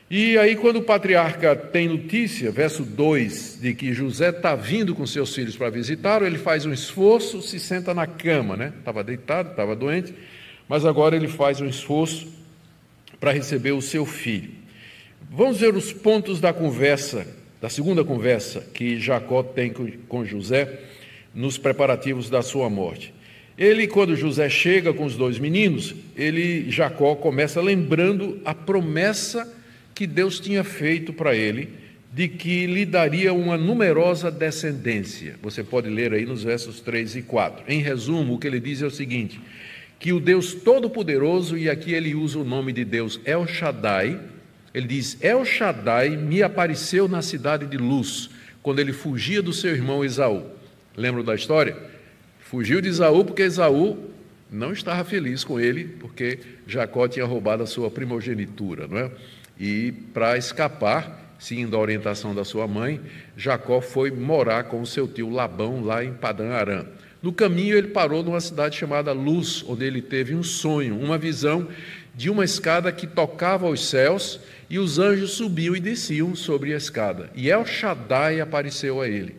E 0.08 0.38
aí, 0.38 0.54
quando 0.54 0.76
o 0.76 0.82
patriarca 0.82 1.56
tem 1.56 1.88
notícia, 1.88 2.52
verso 2.52 2.84
2, 2.84 3.58
de 3.60 3.74
que 3.74 3.92
José 3.92 4.28
está 4.28 4.54
vindo 4.54 4.94
com 4.94 5.04
seus 5.04 5.34
filhos 5.34 5.56
para 5.56 5.68
visitá-lo, 5.68 6.24
ele 6.24 6.38
faz 6.38 6.64
um 6.64 6.72
esforço, 6.72 7.42
se 7.42 7.58
senta 7.58 7.92
na 7.92 8.06
cama, 8.06 8.56
né? 8.56 8.72
Estava 8.78 9.02
deitado, 9.02 9.50
estava 9.50 9.74
doente, 9.74 10.14
mas 10.68 10.84
agora 10.84 11.16
ele 11.16 11.26
faz 11.26 11.60
um 11.60 11.66
esforço 11.66 12.28
para 13.18 13.32
receber 13.32 13.72
o 13.72 13.82
seu 13.82 14.06
filho. 14.06 14.50
Vamos 15.28 15.58
ver 15.58 15.74
os 15.74 15.92
pontos 15.92 16.38
da 16.38 16.52
conversa, 16.52 17.26
da 17.60 17.68
segunda 17.68 18.04
conversa 18.04 18.60
que 18.72 19.00
Jacó 19.00 19.42
tem 19.42 19.72
com 20.06 20.24
José 20.24 20.82
nos 21.34 21.58
preparativos 21.58 22.30
da 22.30 22.42
sua 22.42 22.70
morte. 22.70 23.12
Ele, 23.58 23.88
quando 23.88 24.14
José 24.14 24.48
chega 24.48 24.92
com 24.92 25.04
os 25.04 25.16
dois 25.16 25.36
meninos, 25.40 25.96
ele, 26.16 26.70
Jacó, 26.70 27.16
começa 27.16 27.60
lembrando 27.60 28.40
a 28.44 28.54
promessa 28.54 29.55
que 29.96 30.06
Deus 30.06 30.38
tinha 30.38 30.62
feito 30.62 31.10
para 31.10 31.34
ele 31.34 31.70
de 32.12 32.28
que 32.28 32.66
lhe 32.66 32.84
daria 32.84 33.32
uma 33.32 33.56
numerosa 33.56 34.30
descendência. 34.30 35.36
Você 35.42 35.64
pode 35.64 35.88
ler 35.88 36.12
aí 36.12 36.26
nos 36.26 36.44
versos 36.44 36.80
3 36.80 37.16
e 37.16 37.22
4. 37.22 37.64
Em 37.66 37.80
resumo, 37.80 38.34
o 38.34 38.38
que 38.38 38.46
ele 38.46 38.60
diz 38.60 38.82
é 38.82 38.86
o 38.86 38.90
seguinte: 38.90 39.40
que 39.98 40.12
o 40.12 40.20
Deus 40.20 40.52
Todo-Poderoso, 40.52 41.56
e 41.56 41.70
aqui 41.70 41.94
ele 41.94 42.14
usa 42.14 42.38
o 42.38 42.44
nome 42.44 42.74
de 42.74 42.84
Deus 42.84 43.18
El 43.24 43.46
Shaddai, 43.46 44.20
ele 44.74 44.86
diz: 44.86 45.16
El 45.22 45.46
Shaddai 45.46 46.10
me 46.10 46.42
apareceu 46.42 47.08
na 47.08 47.22
cidade 47.22 47.64
de 47.64 47.78
Luz, 47.78 48.28
quando 48.62 48.80
ele 48.80 48.92
fugia 48.92 49.40
do 49.40 49.52
seu 49.52 49.74
irmão 49.74 50.04
Esaú. 50.04 50.44
Lembram 50.94 51.24
da 51.24 51.34
história? 51.34 51.74
Fugiu 52.40 52.82
de 52.82 52.88
Esaú 52.90 53.24
porque 53.24 53.42
Esaú 53.42 53.96
não 54.52 54.72
estava 54.72 55.02
feliz 55.04 55.42
com 55.42 55.58
ele, 55.58 55.84
porque 55.84 56.38
Jacó 56.66 57.08
tinha 57.08 57.24
roubado 57.24 57.62
a 57.62 57.66
sua 57.66 57.90
primogenitura, 57.90 58.86
não 58.86 58.98
é? 58.98 59.10
E 59.58 59.92
para 60.12 60.36
escapar, 60.36 61.34
seguindo 61.38 61.76
a 61.76 61.80
orientação 61.80 62.34
da 62.34 62.44
sua 62.44 62.66
mãe, 62.66 63.00
Jacó 63.36 63.80
foi 63.80 64.10
morar 64.10 64.64
com 64.64 64.80
o 64.80 64.86
seu 64.86 65.08
tio 65.08 65.30
Labão 65.30 65.82
lá 65.82 66.04
em 66.04 66.12
Padã 66.12 66.52
Arã. 66.52 66.86
No 67.22 67.32
caminho, 67.32 67.76
ele 67.76 67.88
parou 67.88 68.22
numa 68.22 68.40
cidade 68.40 68.76
chamada 68.76 69.12
Luz, 69.12 69.64
onde 69.66 69.84
ele 69.84 70.02
teve 70.02 70.34
um 70.34 70.42
sonho, 70.42 70.98
uma 70.98 71.16
visão 71.16 71.68
de 72.14 72.30
uma 72.30 72.44
escada 72.44 72.92
que 72.92 73.06
tocava 73.06 73.68
os 73.68 73.88
céus 73.88 74.40
e 74.70 74.78
os 74.78 74.98
anjos 74.98 75.32
subiam 75.32 75.74
e 75.74 75.80
desciam 75.80 76.34
sobre 76.34 76.72
a 76.72 76.76
escada. 76.76 77.30
E 77.34 77.50
El 77.50 77.64
Shaddai 77.66 78.40
apareceu 78.40 79.00
a 79.00 79.08
ele. 79.08 79.36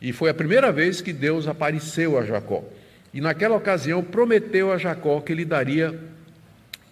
E 0.00 0.12
foi 0.12 0.30
a 0.30 0.34
primeira 0.34 0.70
vez 0.70 1.00
que 1.00 1.12
Deus 1.12 1.46
apareceu 1.46 2.18
a 2.18 2.24
Jacó. 2.24 2.64
E 3.12 3.20
naquela 3.20 3.56
ocasião 3.56 4.02
prometeu 4.02 4.72
a 4.72 4.78
Jacó 4.78 5.20
que 5.20 5.34
lhe 5.34 5.44
daria 5.44 5.98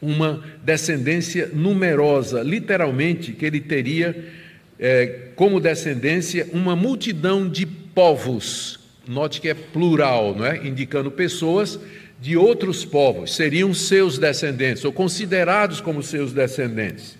uma 0.04 0.42
descendência 0.62 1.50
numerosa, 1.52 2.42
literalmente, 2.42 3.32
que 3.32 3.46
ele 3.46 3.60
teria 3.60 4.24
é, 4.78 5.30
como 5.34 5.60
descendência 5.60 6.46
uma 6.52 6.76
multidão 6.76 7.48
de 7.48 7.64
povos. 7.64 8.78
Note 9.06 9.40
que 9.40 9.48
é 9.48 9.54
plural, 9.54 10.34
não 10.36 10.46
é? 10.46 10.66
indicando 10.66 11.10
pessoas 11.10 11.78
de 12.20 12.36
outros 12.36 12.84
povos, 12.84 13.34
seriam 13.34 13.74
seus 13.74 14.18
descendentes, 14.18 14.84
ou 14.84 14.92
considerados 14.92 15.80
como 15.80 16.02
seus 16.02 16.32
descendentes. 16.32 17.18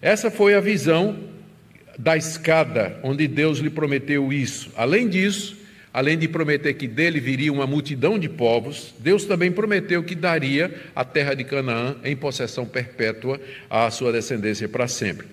Essa 0.00 0.30
foi 0.30 0.54
a 0.54 0.60
visão 0.60 1.18
da 1.98 2.16
escada, 2.16 2.98
onde 3.02 3.28
Deus 3.28 3.58
lhe 3.58 3.70
prometeu 3.70 4.32
isso. 4.32 4.70
Além 4.76 5.08
disso, 5.08 5.56
além 5.92 6.16
de 6.16 6.26
prometer 6.26 6.74
que 6.74 6.88
dele 6.88 7.20
viria 7.20 7.52
uma 7.52 7.66
multidão 7.66 8.18
de 8.18 8.28
povos, 8.28 8.94
Deus 8.98 9.24
também 9.24 9.52
prometeu 9.52 10.02
que 10.02 10.14
daria 10.14 10.74
a 10.96 11.04
terra 11.04 11.34
de 11.34 11.44
Canaã 11.44 11.96
em 12.02 12.16
possessão 12.16 12.64
perpétua 12.64 13.40
à 13.68 13.90
sua 13.90 14.10
descendência 14.10 14.68
para 14.68 14.88
sempre. 14.88 15.26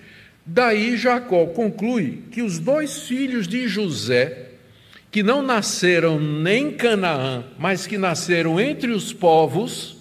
Daí 0.46 0.98
Jacó 0.98 1.46
conclui 1.46 2.24
que 2.32 2.42
os 2.42 2.60
dois 2.60 3.04
filhos 3.04 3.48
de 3.48 3.68
José, 3.68 4.50
que 5.12 5.24
não 5.24 5.42
nasceram 5.42 6.20
nem 6.20 6.68
em 6.68 6.72
Canaã, 6.72 7.46
mas 7.58 7.88
que 7.88 7.98
nasceram 7.98 8.60
entre 8.60 8.92
os 8.92 9.14
povos 9.14 9.98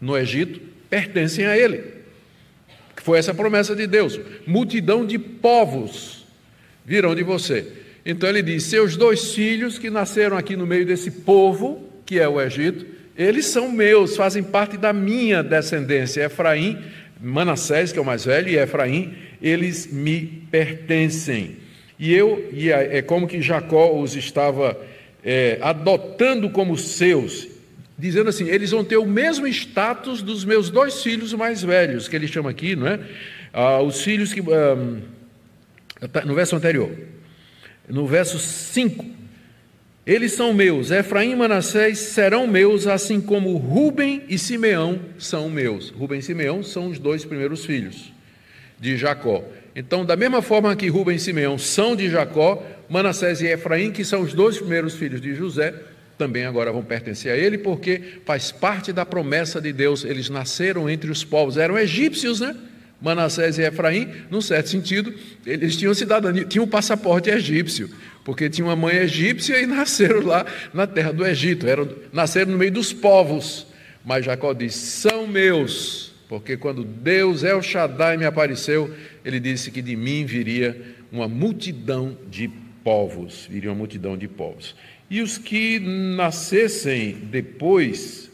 no 0.00 0.16
Egito, 0.16 0.60
pertencem 0.88 1.46
a 1.46 1.56
ele. 1.58 1.82
Foi 2.96 3.18
essa 3.18 3.32
a 3.32 3.34
promessa 3.34 3.74
de 3.74 3.86
Deus: 3.86 4.20
multidão 4.46 5.04
de 5.06 5.18
povos 5.18 6.26
virão 6.84 7.14
de 7.14 7.22
você. 7.22 7.79
Então 8.04 8.28
ele 8.28 8.42
diz: 8.42 8.64
Seus 8.64 8.96
dois 8.96 9.34
filhos 9.34 9.78
que 9.78 9.90
nasceram 9.90 10.36
aqui 10.36 10.56
no 10.56 10.66
meio 10.66 10.86
desse 10.86 11.10
povo, 11.10 11.88
que 12.06 12.18
é 12.18 12.28
o 12.28 12.40
Egito, 12.40 12.86
eles 13.16 13.46
são 13.46 13.70
meus, 13.70 14.16
fazem 14.16 14.42
parte 14.42 14.76
da 14.76 14.92
minha 14.92 15.42
descendência. 15.42 16.24
Efraim, 16.24 16.78
Manassés, 17.20 17.92
que 17.92 17.98
é 17.98 18.02
o 18.02 18.04
mais 18.04 18.24
velho, 18.24 18.48
e 18.48 18.56
Efraim, 18.56 19.14
eles 19.42 19.86
me 19.92 20.46
pertencem. 20.50 21.56
E 21.98 22.14
eu, 22.14 22.48
e 22.52 22.70
é, 22.70 23.02
como 23.02 23.28
que 23.28 23.42
Jacó 23.42 23.94
os 23.94 24.16
estava 24.16 24.78
é, 25.22 25.58
adotando 25.60 26.48
como 26.48 26.76
seus, 26.78 27.46
dizendo 27.98 28.30
assim: 28.30 28.48
eles 28.48 28.70
vão 28.70 28.82
ter 28.82 28.96
o 28.96 29.06
mesmo 29.06 29.46
status 29.46 30.22
dos 30.22 30.44
meus 30.44 30.70
dois 30.70 31.02
filhos 31.02 31.34
mais 31.34 31.62
velhos, 31.62 32.08
que 32.08 32.16
ele 32.16 32.26
chama 32.26 32.50
aqui, 32.50 32.74
não 32.74 32.86
é? 32.86 33.00
Ah, 33.52 33.82
os 33.82 34.00
filhos 34.00 34.32
que. 34.32 34.40
Ah, 34.40 36.08
tá, 36.08 36.24
no 36.24 36.34
verso 36.34 36.56
anterior, 36.56 36.90
no 37.90 38.06
verso 38.06 38.38
5. 38.38 39.04
Eles 40.06 40.32
são 40.32 40.54
meus, 40.54 40.90
Efraim 40.90 41.32
e 41.32 41.36
Manassés 41.36 41.98
serão 41.98 42.46
meus, 42.46 42.86
assim 42.86 43.20
como 43.20 43.56
Ruben 43.56 44.24
e 44.28 44.38
Simeão 44.38 44.98
são 45.18 45.50
meus. 45.50 45.90
Ruben 45.90 46.18
e 46.18 46.22
Simeão 46.22 46.62
são 46.62 46.88
os 46.88 46.98
dois 46.98 47.24
primeiros 47.24 47.64
filhos 47.64 48.12
de 48.78 48.96
Jacó. 48.96 49.44
Então, 49.76 50.04
da 50.04 50.16
mesma 50.16 50.42
forma 50.42 50.74
que 50.74 50.88
Ruben 50.88 51.16
e 51.16 51.20
Simeão 51.20 51.58
são 51.58 51.94
de 51.94 52.08
Jacó, 52.10 52.66
Manassés 52.88 53.40
e 53.40 53.46
Efraim, 53.46 53.92
que 53.92 54.04
são 54.04 54.22
os 54.22 54.32
dois 54.32 54.58
primeiros 54.58 54.94
filhos 54.94 55.20
de 55.20 55.34
José, 55.34 55.74
também 56.18 56.44
agora 56.44 56.72
vão 56.72 56.82
pertencer 56.82 57.32
a 57.32 57.36
ele, 57.36 57.58
porque 57.58 58.02
faz 58.24 58.50
parte 58.50 58.92
da 58.92 59.06
promessa 59.06 59.60
de 59.60 59.72
Deus. 59.72 60.04
Eles 60.04 60.28
nasceram 60.28 60.88
entre 60.90 61.10
os 61.10 61.22
povos, 61.22 61.56
eram 61.56 61.78
egípcios, 61.78 62.40
né? 62.40 62.56
Manassés 63.00 63.58
e 63.58 63.62
Efraim, 63.62 64.08
num 64.30 64.40
certo 64.40 64.68
sentido, 64.68 65.14
eles 65.46 65.76
tinham 65.76 65.94
cidadania, 65.94 66.44
tinham 66.44 66.64
um 66.64 66.68
passaporte 66.68 67.30
egípcio, 67.30 67.88
porque 68.24 68.50
tinham 68.50 68.68
uma 68.68 68.76
mãe 68.76 68.96
egípcia 68.96 69.60
e 69.60 69.64
nasceram 69.66 70.24
lá 70.24 70.44
na 70.74 70.86
terra 70.86 71.12
do 71.12 71.26
Egito, 71.26 71.66
eram, 71.66 71.88
nasceram 72.12 72.52
no 72.52 72.58
meio 72.58 72.72
dos 72.72 72.92
povos. 72.92 73.66
Mas 74.04 74.24
Jacó 74.24 74.52
diz: 74.52 74.74
são 74.74 75.26
meus, 75.26 76.12
porque 76.28 76.56
quando 76.56 76.84
Deus 76.84 77.42
El 77.42 77.62
Shaddai 77.62 78.16
me 78.16 78.24
apareceu, 78.24 78.94
ele 79.24 79.40
disse 79.40 79.70
que 79.70 79.80
de 79.80 79.96
mim 79.96 80.24
viria 80.24 80.80
uma 81.10 81.26
multidão 81.26 82.16
de 82.30 82.48
povos, 82.84 83.46
viria 83.48 83.70
uma 83.70 83.76
multidão 83.76 84.16
de 84.16 84.28
povos. 84.28 84.74
E 85.10 85.20
os 85.22 85.38
que 85.38 85.80
nascessem 85.80 87.12
depois 87.30 88.29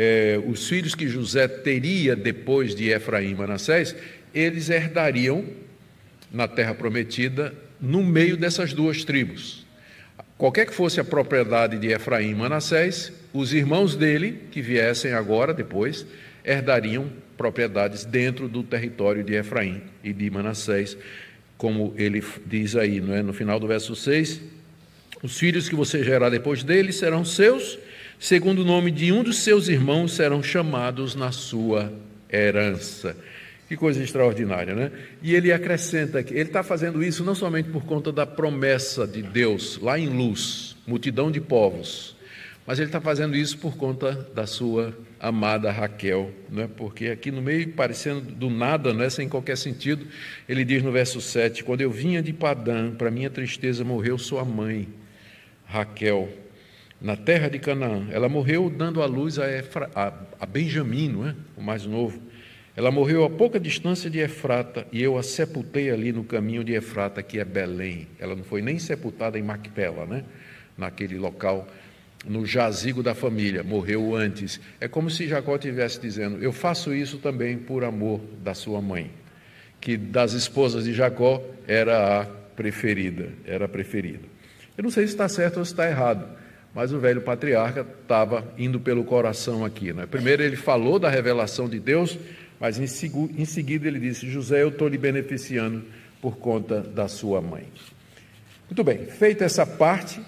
é, 0.00 0.40
os 0.46 0.68
filhos 0.68 0.94
que 0.94 1.08
José 1.08 1.48
teria 1.48 2.14
depois 2.14 2.72
de 2.72 2.88
Efraim 2.88 3.32
e 3.32 3.34
Manassés, 3.34 3.96
eles 4.32 4.70
herdariam 4.70 5.44
na 6.32 6.46
terra 6.46 6.72
prometida 6.72 7.52
no 7.80 8.04
meio 8.04 8.36
dessas 8.36 8.72
duas 8.72 9.02
tribos. 9.02 9.66
Qualquer 10.36 10.66
que 10.66 10.74
fosse 10.74 11.00
a 11.00 11.04
propriedade 11.04 11.80
de 11.80 11.88
Efraim 11.88 12.30
e 12.30 12.34
Manassés, 12.36 13.12
os 13.32 13.52
irmãos 13.52 13.96
dele, 13.96 14.44
que 14.52 14.62
viessem 14.62 15.12
agora, 15.14 15.52
depois, 15.52 16.06
herdariam 16.44 17.10
propriedades 17.36 18.04
dentro 18.04 18.48
do 18.48 18.62
território 18.62 19.24
de 19.24 19.34
Efraim 19.34 19.82
e 20.04 20.12
de 20.12 20.30
Manassés, 20.30 20.96
como 21.56 21.92
ele 21.96 22.22
diz 22.46 22.76
aí, 22.76 23.00
não 23.00 23.14
é? 23.14 23.20
no 23.20 23.32
final 23.32 23.58
do 23.58 23.66
verso 23.66 23.96
6, 23.96 24.40
os 25.24 25.36
filhos 25.36 25.68
que 25.68 25.74
você 25.74 26.04
gerar 26.04 26.30
depois 26.30 26.62
dele 26.62 26.92
serão 26.92 27.24
seus, 27.24 27.80
segundo 28.18 28.60
o 28.60 28.64
nome 28.64 28.90
de 28.90 29.12
um 29.12 29.22
dos 29.22 29.38
seus 29.38 29.68
irmãos, 29.68 30.12
serão 30.12 30.42
chamados 30.42 31.14
na 31.14 31.32
sua 31.32 31.92
herança. 32.30 33.16
Que 33.68 33.76
coisa 33.76 34.02
extraordinária, 34.02 34.74
né? 34.74 34.90
E 35.22 35.34
ele 35.34 35.52
acrescenta 35.52 36.22
que 36.22 36.32
ele 36.32 36.44
está 36.44 36.62
fazendo 36.62 37.04
isso 37.04 37.22
não 37.22 37.34
somente 37.34 37.68
por 37.68 37.84
conta 37.84 38.10
da 38.10 38.24
promessa 38.24 39.06
de 39.06 39.22
Deus 39.22 39.78
lá 39.82 39.98
em 39.98 40.08
luz, 40.08 40.74
multidão 40.86 41.30
de 41.30 41.38
povos, 41.38 42.16
mas 42.66 42.78
ele 42.78 42.88
está 42.88 43.00
fazendo 43.00 43.36
isso 43.36 43.58
por 43.58 43.76
conta 43.76 44.26
da 44.34 44.46
sua 44.46 44.96
amada 45.20 45.70
Raquel, 45.70 46.30
não 46.50 46.62
é? 46.62 46.66
Porque 46.66 47.08
aqui 47.08 47.30
no 47.30 47.42
meio, 47.42 47.72
parecendo 47.72 48.20
do 48.20 48.48
nada, 48.48 48.94
não 48.94 49.02
é 49.02 49.10
sem 49.10 49.28
qualquer 49.28 49.56
sentido, 49.56 50.06
ele 50.48 50.64
diz 50.64 50.82
no 50.82 50.90
verso 50.90 51.20
7: 51.20 51.62
Quando 51.62 51.82
eu 51.82 51.90
vinha 51.90 52.22
de 52.22 52.32
Padã, 52.32 52.90
para 52.90 53.10
minha 53.10 53.28
tristeza 53.28 53.84
morreu 53.84 54.16
sua 54.16 54.44
mãe, 54.44 54.88
Raquel 55.66 56.28
na 57.00 57.16
terra 57.16 57.48
de 57.48 57.58
Canaã. 57.58 58.06
Ela 58.10 58.28
morreu 58.28 58.68
dando 58.70 59.02
à 59.02 59.06
luz 59.06 59.38
a, 59.38 59.50
Efra, 59.50 59.90
a, 59.94 60.12
a 60.40 60.46
Benjamim, 60.46 61.08
não 61.08 61.28
é? 61.28 61.34
o 61.56 61.62
mais 61.62 61.86
novo. 61.86 62.20
Ela 62.76 62.90
morreu 62.90 63.24
a 63.24 63.30
pouca 63.30 63.58
distância 63.58 64.08
de 64.08 64.20
Efrata 64.20 64.86
e 64.92 65.02
eu 65.02 65.18
a 65.18 65.22
sepultei 65.22 65.90
ali 65.90 66.12
no 66.12 66.22
caminho 66.22 66.62
de 66.62 66.74
Efrata, 66.74 67.22
que 67.22 67.40
é 67.40 67.44
Belém. 67.44 68.06
Ela 68.20 68.36
não 68.36 68.44
foi 68.44 68.62
nem 68.62 68.78
sepultada 68.78 69.38
em 69.38 69.42
Macpela, 69.42 70.06
né? 70.06 70.24
naquele 70.78 71.18
local, 71.18 71.66
no 72.24 72.46
jazigo 72.46 73.02
da 73.02 73.14
família, 73.14 73.64
morreu 73.64 74.14
antes. 74.14 74.60
É 74.80 74.86
como 74.86 75.10
se 75.10 75.26
Jacó 75.26 75.56
estivesse 75.56 76.00
dizendo: 76.00 76.40
Eu 76.40 76.52
faço 76.52 76.94
isso 76.94 77.18
também 77.18 77.58
por 77.58 77.82
amor 77.82 78.20
da 78.42 78.54
sua 78.54 78.80
mãe, 78.80 79.10
que 79.80 79.96
das 79.96 80.32
esposas 80.32 80.84
de 80.84 80.94
Jacó 80.94 81.42
era 81.66 82.22
a 82.22 82.26
preferida, 82.26 83.30
era 83.44 83.64
a 83.64 83.68
preferida. 83.68 84.22
Eu 84.76 84.84
não 84.84 84.90
sei 84.90 85.04
se 85.08 85.14
está 85.14 85.28
certo 85.28 85.58
ou 85.58 85.64
se 85.64 85.72
está 85.72 85.88
errado, 85.88 86.28
mas 86.74 86.92
o 86.92 86.98
velho 86.98 87.20
patriarca 87.20 87.86
estava 88.02 88.44
indo 88.56 88.78
pelo 88.78 89.04
coração 89.04 89.64
aqui. 89.64 89.92
Né? 89.92 90.06
Primeiro 90.06 90.42
ele 90.42 90.56
falou 90.56 90.98
da 90.98 91.08
revelação 91.08 91.68
de 91.68 91.78
Deus, 91.80 92.18
mas 92.60 92.78
em, 92.78 92.84
em 93.36 93.44
seguida 93.44 93.88
ele 93.88 94.00
disse: 94.00 94.28
José, 94.28 94.62
eu 94.62 94.68
estou 94.68 94.88
lhe 94.88 94.98
beneficiando 94.98 95.84
por 96.20 96.36
conta 96.36 96.80
da 96.80 97.08
sua 97.08 97.40
mãe. 97.40 97.64
Muito 98.68 98.84
bem, 98.84 99.06
feita 99.06 99.44
essa 99.44 99.64
parte, 99.64 100.20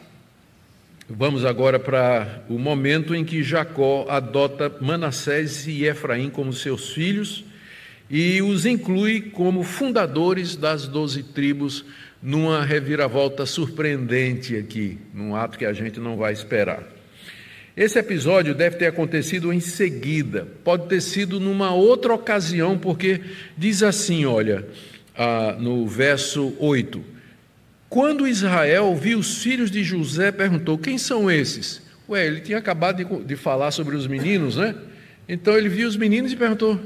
vamos 1.09 1.45
agora 1.45 1.79
para 1.79 2.43
o 2.49 2.59
momento 2.59 3.15
em 3.15 3.25
que 3.25 3.43
Jacó 3.43 4.07
adota 4.09 4.75
Manassés 4.81 5.67
e 5.67 5.85
Efraim 5.85 6.31
como 6.31 6.53
seus 6.53 6.91
filhos 6.93 7.45
e 8.09 8.43
os 8.43 8.67
inclui 8.67 9.21
como 9.21 9.63
fundadores 9.63 10.57
das 10.57 10.89
doze 10.89 11.23
tribos 11.23 11.85
numa 12.23 12.65
reviravolta 12.65 13.47
surpreendente 13.47 14.57
aqui, 14.57 14.99
num 15.13 15.35
ato 15.35 15.59
que 15.59 15.65
a 15.65 15.73
gente 15.73 15.99
não 15.99 16.17
vai 16.17 16.33
esperar. 16.33 16.83
Esse 17.77 17.99
episódio 17.99 18.55
deve 18.55 18.77
ter 18.77 18.87
acontecido 18.87 19.53
em 19.53 19.61
seguida, 19.61 20.47
pode 20.63 20.87
ter 20.87 21.01
sido 21.01 21.41
numa 21.41 21.73
outra 21.73 22.13
ocasião, 22.13 22.77
porque 22.77 23.21
diz 23.57 23.83
assim: 23.83 24.27
olha, 24.27 24.67
ah, 25.17 25.57
no 25.59 25.87
verso 25.87 26.55
8: 26.59 27.03
Quando 27.89 28.29
Israel 28.29 28.95
viu 28.97 29.19
os 29.19 29.43
filhos 29.43 29.71
de 29.71 29.83
José, 29.83 30.31
perguntou: 30.31 30.77
Quem 30.77 30.99
são 30.99 31.31
esses? 31.31 31.81
Ué, 32.09 32.27
ele 32.27 32.41
tinha 32.41 32.59
acabado 32.59 32.97
de, 33.03 33.25
de 33.25 33.37
falar 33.37 33.71
sobre 33.71 33.97
os 33.97 34.07
meninos, 34.07 34.57
né? 34.57 34.75
Então 35.29 35.57
ele 35.57 35.69
viu 35.69 35.89
os 35.89 35.97
meninos 35.97 36.33
e 36.33 36.37
perguntou: 36.37 36.79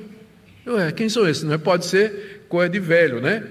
Ué, 0.67 0.93
quem 0.93 1.09
são 1.09 1.29
esses? 1.29 1.43
Não 1.43 1.55
é? 1.55 1.59
pode 1.59 1.87
ser 1.87 2.45
coisa 2.49 2.69
de 2.69 2.79
velho, 2.79 3.21
né? 3.21 3.43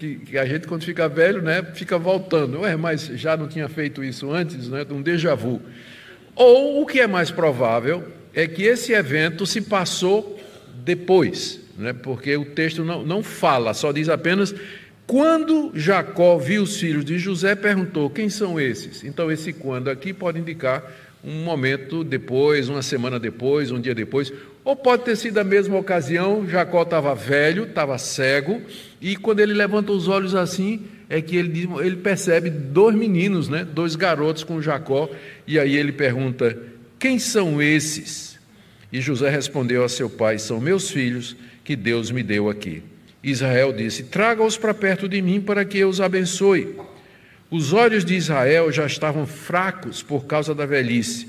Que, 0.00 0.16
que, 0.16 0.38
a 0.38 0.46
gente, 0.46 0.66
quando 0.66 0.82
fica 0.82 1.06
velho, 1.08 1.42
né, 1.42 1.62
fica 1.74 1.98
voltando. 1.98 2.60
Ué, 2.60 2.74
mas 2.74 3.02
já 3.14 3.36
não 3.36 3.46
tinha 3.46 3.68
feito 3.68 4.02
isso 4.02 4.32
antes, 4.32 4.68
né, 4.68 4.86
um 4.90 5.02
déjà 5.02 5.34
vu. 5.34 5.60
Ou 6.34 6.82
o 6.82 6.86
que 6.86 7.00
é 7.00 7.06
mais 7.06 7.30
provável 7.30 8.02
é 8.32 8.46
que 8.46 8.62
esse 8.62 8.92
evento 8.92 9.44
se 9.44 9.60
passou 9.60 10.40
depois, 10.82 11.60
né, 11.76 11.92
porque 11.92 12.34
o 12.36 12.46
texto 12.46 12.82
não, 12.82 13.04
não 13.04 13.22
fala, 13.22 13.74
só 13.74 13.92
diz 13.92 14.08
apenas 14.08 14.54
quando 15.06 15.72
Jacó 15.74 16.38
viu 16.38 16.62
os 16.62 16.78
filhos 16.78 17.04
de 17.04 17.18
José, 17.18 17.56
perguntou: 17.56 18.08
quem 18.08 18.28
são 18.28 18.60
esses? 18.60 19.02
Então, 19.02 19.28
esse 19.28 19.52
quando 19.52 19.90
aqui 19.90 20.12
pode 20.12 20.38
indicar 20.38 20.84
um 21.24 21.42
momento 21.42 22.04
depois, 22.04 22.68
uma 22.68 22.80
semana 22.80 23.18
depois, 23.18 23.72
um 23.72 23.80
dia 23.80 23.92
depois, 23.92 24.32
ou 24.64 24.76
pode 24.76 25.02
ter 25.02 25.16
sido 25.16 25.38
a 25.38 25.44
mesma 25.44 25.76
ocasião, 25.76 26.48
Jacó 26.48 26.82
estava 26.82 27.12
velho, 27.12 27.64
estava 27.64 27.98
cego, 27.98 28.62
e 29.00 29.16
quando 29.16 29.40
ele 29.40 29.54
levanta 29.54 29.92
os 29.92 30.08
olhos 30.08 30.34
assim, 30.34 30.82
é 31.08 31.22
que 31.22 31.36
ele, 31.36 31.68
ele 31.80 31.96
percebe 31.96 32.50
dois 32.50 32.94
meninos, 32.94 33.48
né, 33.48 33.64
dois 33.64 33.96
garotos 33.96 34.44
com 34.44 34.60
Jacó, 34.60 35.08
e 35.46 35.58
aí 35.58 35.76
ele 35.76 35.92
pergunta: 35.92 36.56
Quem 36.98 37.18
são 37.18 37.62
esses? 37.62 38.38
E 38.92 39.00
José 39.00 39.30
respondeu 39.30 39.82
a 39.82 39.88
seu 39.88 40.10
pai: 40.10 40.38
São 40.38 40.60
meus 40.60 40.90
filhos 40.90 41.34
que 41.64 41.74
Deus 41.74 42.10
me 42.10 42.22
deu 42.22 42.50
aqui. 42.50 42.82
Israel 43.24 43.72
disse: 43.72 44.04
Traga-os 44.04 44.58
para 44.58 44.74
perto 44.74 45.08
de 45.08 45.22
mim 45.22 45.40
para 45.40 45.64
que 45.64 45.78
eu 45.78 45.88
os 45.88 46.00
abençoe. 46.00 46.76
Os 47.50 47.72
olhos 47.72 48.04
de 48.04 48.14
Israel 48.14 48.70
já 48.70 48.86
estavam 48.86 49.26
fracos 49.26 50.02
por 50.02 50.26
causa 50.26 50.54
da 50.54 50.66
velhice, 50.66 51.26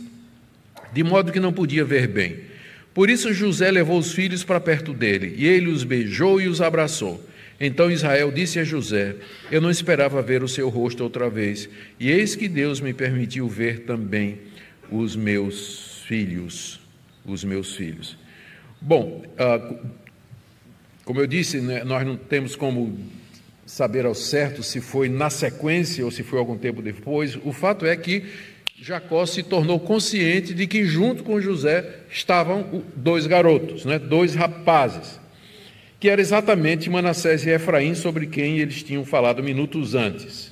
de 0.93 1.03
modo 1.03 1.31
que 1.31 1.39
não 1.39 1.51
podia 1.51 1.83
ver 1.83 2.07
bem. 2.07 2.51
Por 2.93 3.09
isso 3.09 3.33
José 3.33 3.71
levou 3.71 3.97
os 3.97 4.11
filhos 4.11 4.43
para 4.43 4.59
perto 4.59 4.93
dele, 4.93 5.33
e 5.37 5.47
ele 5.47 5.71
os 5.71 5.83
beijou 5.83 6.39
e 6.39 6.47
os 6.47 6.61
abraçou. 6.61 7.25
Então 7.63 7.91
Israel 7.91 8.31
disse 8.31 8.57
a 8.57 8.63
José: 8.63 9.15
Eu 9.51 9.61
não 9.61 9.69
esperava 9.69 10.19
ver 10.19 10.41
o 10.41 10.47
seu 10.47 10.67
rosto 10.67 11.03
outra 11.03 11.29
vez, 11.29 11.69
e 11.99 12.09
eis 12.09 12.35
que 12.35 12.49
Deus 12.49 12.81
me 12.81 12.91
permitiu 12.91 13.47
ver 13.47 13.81
também 13.81 14.39
os 14.91 15.15
meus 15.15 16.01
filhos, 16.07 16.79
os 17.23 17.43
meus 17.43 17.75
filhos. 17.75 18.17
Bom, 18.81 19.23
ah, 19.37 19.75
como 21.05 21.19
eu 21.19 21.27
disse, 21.27 21.61
né, 21.61 21.83
nós 21.83 22.05
não 22.05 22.17
temos 22.17 22.55
como 22.55 22.97
saber 23.63 24.07
ao 24.07 24.15
certo 24.15 24.63
se 24.63 24.81
foi 24.81 25.07
na 25.07 25.29
sequência 25.29 26.03
ou 26.03 26.09
se 26.09 26.23
foi 26.23 26.39
algum 26.39 26.57
tempo 26.57 26.81
depois. 26.81 27.37
O 27.43 27.53
fato 27.53 27.85
é 27.85 27.95
que 27.95 28.25
Jacó 28.81 29.23
se 29.27 29.43
tornou 29.43 29.79
consciente 29.79 30.55
de 30.55 30.65
que 30.65 30.83
junto 30.83 31.23
com 31.23 31.39
José 31.39 31.87
estavam 32.09 32.83
dois 32.95 33.27
garotos, 33.27 33.85
né, 33.85 33.99
dois 33.99 34.33
rapazes, 34.33 35.20
que 36.01 36.09
era 36.09 36.19
exatamente 36.19 36.89
Manassés 36.89 37.45
e 37.45 37.51
Efraim, 37.51 37.93
sobre 37.93 38.25
quem 38.25 38.57
eles 38.57 38.81
tinham 38.81 39.05
falado 39.05 39.43
minutos 39.43 39.93
antes. 39.93 40.51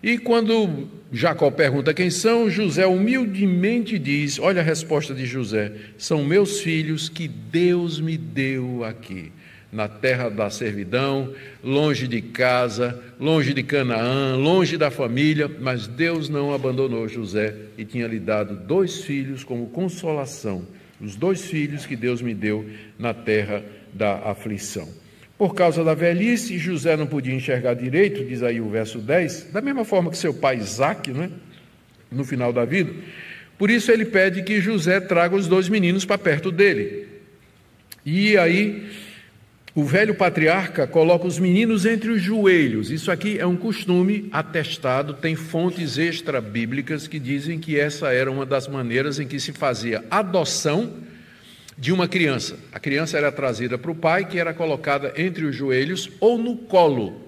E 0.00 0.16
quando 0.16 0.86
Jacó 1.10 1.50
pergunta 1.50 1.92
quem 1.92 2.10
são, 2.10 2.48
José 2.48 2.86
humildemente 2.86 3.98
diz: 3.98 4.38
Olha 4.38 4.60
a 4.60 4.64
resposta 4.64 5.12
de 5.12 5.26
José: 5.26 5.72
São 5.98 6.24
meus 6.24 6.60
filhos 6.60 7.08
que 7.08 7.26
Deus 7.26 7.98
me 7.98 8.16
deu 8.16 8.84
aqui, 8.84 9.32
na 9.72 9.88
terra 9.88 10.28
da 10.28 10.48
servidão, 10.48 11.34
longe 11.60 12.06
de 12.06 12.22
casa, 12.22 13.02
longe 13.18 13.52
de 13.52 13.64
Canaã, 13.64 14.36
longe 14.36 14.76
da 14.76 14.92
família, 14.92 15.50
mas 15.60 15.88
Deus 15.88 16.28
não 16.28 16.54
abandonou 16.54 17.08
José 17.08 17.52
e 17.76 17.84
tinha 17.84 18.06
lhe 18.06 18.20
dado 18.20 18.54
dois 18.54 19.02
filhos 19.02 19.42
como 19.42 19.66
consolação, 19.70 20.64
os 21.00 21.16
dois 21.16 21.44
filhos 21.44 21.84
que 21.84 21.96
Deus 21.96 22.22
me 22.22 22.32
deu 22.32 22.64
na 22.96 23.12
terra 23.12 23.60
da 23.60 23.83
aflição. 24.02 24.88
Por 25.36 25.54
causa 25.54 25.82
da 25.82 25.94
velhice, 25.94 26.58
José 26.58 26.96
não 26.96 27.06
podia 27.06 27.34
enxergar 27.34 27.74
direito, 27.74 28.24
diz 28.24 28.42
aí 28.42 28.60
o 28.60 28.68
verso 28.68 28.98
10, 28.98 29.50
da 29.52 29.60
mesma 29.60 29.84
forma 29.84 30.10
que 30.10 30.16
seu 30.16 30.32
pai 30.32 30.56
Isaac, 30.58 31.10
né, 31.10 31.30
no 32.10 32.24
final 32.24 32.52
da 32.52 32.64
vida. 32.64 32.92
Por 33.58 33.70
isso 33.70 33.90
ele 33.90 34.04
pede 34.04 34.42
que 34.42 34.60
José 34.60 35.00
traga 35.00 35.34
os 35.34 35.46
dois 35.46 35.68
meninos 35.68 36.04
para 36.04 36.18
perto 36.18 36.50
dele. 36.50 37.08
E 38.06 38.36
aí 38.36 38.88
o 39.74 39.82
velho 39.82 40.14
patriarca 40.14 40.86
coloca 40.86 41.26
os 41.26 41.38
meninos 41.38 41.84
entre 41.84 42.10
os 42.10 42.22
joelhos. 42.22 42.92
Isso 42.92 43.10
aqui 43.10 43.38
é 43.38 43.46
um 43.46 43.56
costume 43.56 44.28
atestado, 44.30 45.14
tem 45.14 45.34
fontes 45.34 45.98
extra-bíblicas 45.98 47.08
que 47.08 47.18
dizem 47.18 47.58
que 47.58 47.78
essa 47.78 48.12
era 48.12 48.30
uma 48.30 48.46
das 48.46 48.68
maneiras 48.68 49.18
em 49.18 49.26
que 49.26 49.40
se 49.40 49.52
fazia 49.52 50.04
adoção 50.08 50.92
de 51.76 51.92
uma 51.92 52.06
criança. 52.06 52.56
A 52.72 52.78
criança 52.78 53.16
era 53.16 53.32
trazida 53.32 53.76
para 53.76 53.90
o 53.90 53.94
pai, 53.94 54.26
que 54.26 54.38
era 54.38 54.54
colocada 54.54 55.12
entre 55.16 55.44
os 55.44 55.54
joelhos 55.54 56.10
ou 56.20 56.38
no 56.38 56.56
colo. 56.56 57.24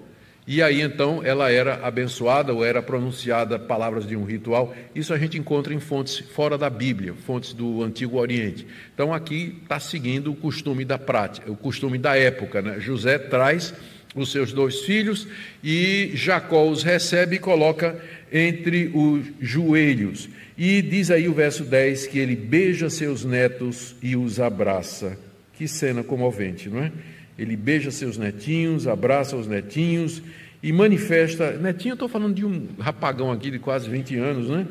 E 0.47 0.63
aí 0.63 0.81
então 0.81 1.21
ela 1.25 1.51
era 1.51 1.85
abençoada 1.85 2.53
ou 2.53 2.63
era 2.63 2.81
pronunciada 2.81 3.59
palavras 3.59 4.07
de 4.07 4.15
um 4.15 4.23
ritual. 4.23 4.73
Isso 4.95 5.13
a 5.13 5.17
gente 5.17 5.37
encontra 5.37 5.73
em 5.73 5.79
fontes 5.79 6.19
fora 6.19 6.57
da 6.57 6.69
Bíblia, 6.69 7.13
fontes 7.13 7.51
do 7.51 7.83
Antigo 7.83 8.17
Oriente. 8.17 8.65
Então 8.93 9.13
aqui 9.13 9.59
está 9.61 9.77
seguindo 9.77 10.31
o 10.31 10.35
costume 10.35 10.85
da 10.85 10.97
prática, 10.97 11.51
o 11.51 11.57
costume 11.57 11.97
da 11.97 12.15
época. 12.17 12.61
Né? 12.61 12.79
José 12.79 13.17
traz 13.17 13.73
os 14.21 14.31
seus 14.31 14.51
dois 14.51 14.81
filhos 14.81 15.27
e 15.63 16.11
Jacó 16.13 16.67
os 16.67 16.83
recebe 16.83 17.35
e 17.35 17.39
coloca 17.39 17.99
entre 18.31 18.91
os 18.93 19.25
joelhos. 19.39 20.29
E 20.57 20.81
diz 20.81 21.11
aí 21.11 21.27
o 21.27 21.33
verso 21.33 21.63
10 21.63 22.07
que 22.07 22.17
ele 22.17 22.35
beija 22.35 22.89
seus 22.89 23.23
netos 23.23 23.95
e 24.01 24.15
os 24.15 24.39
abraça. 24.39 25.17
Que 25.53 25.67
cena 25.67 26.03
comovente, 26.03 26.69
não 26.69 26.83
é? 26.83 26.91
Ele 27.37 27.55
beija 27.55 27.91
seus 27.91 28.17
netinhos, 28.17 28.87
abraça 28.87 29.35
os 29.35 29.47
netinhos 29.47 30.21
e 30.61 30.71
manifesta. 30.71 31.51
Netinho, 31.51 31.91
eu 31.91 31.95
estou 31.95 32.09
falando 32.09 32.33
de 32.33 32.45
um 32.45 32.67
rapagão 32.79 33.31
aqui 33.31 33.51
de 33.51 33.59
quase 33.59 33.89
20 33.89 34.15
anos, 34.17 34.49
né? 34.49 34.65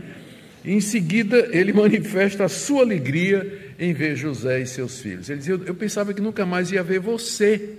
Em 0.64 0.80
seguida, 0.80 1.48
ele 1.52 1.70
manifesta 1.74 2.44
a 2.44 2.48
sua 2.48 2.82
alegria 2.82 3.72
em 3.78 3.92
ver 3.92 4.16
José 4.16 4.61
e 4.61 4.66
seus 4.66 5.00
filhos. 5.00 5.30
Ele 5.30 5.38
diz: 5.38 5.48
Eu, 5.48 5.62
eu 5.64 5.74
pensava 5.74 6.12
que 6.12 6.20
nunca 6.20 6.44
mais 6.44 6.72
ia 6.72 6.82
ver 6.82 6.98
você, 6.98 7.76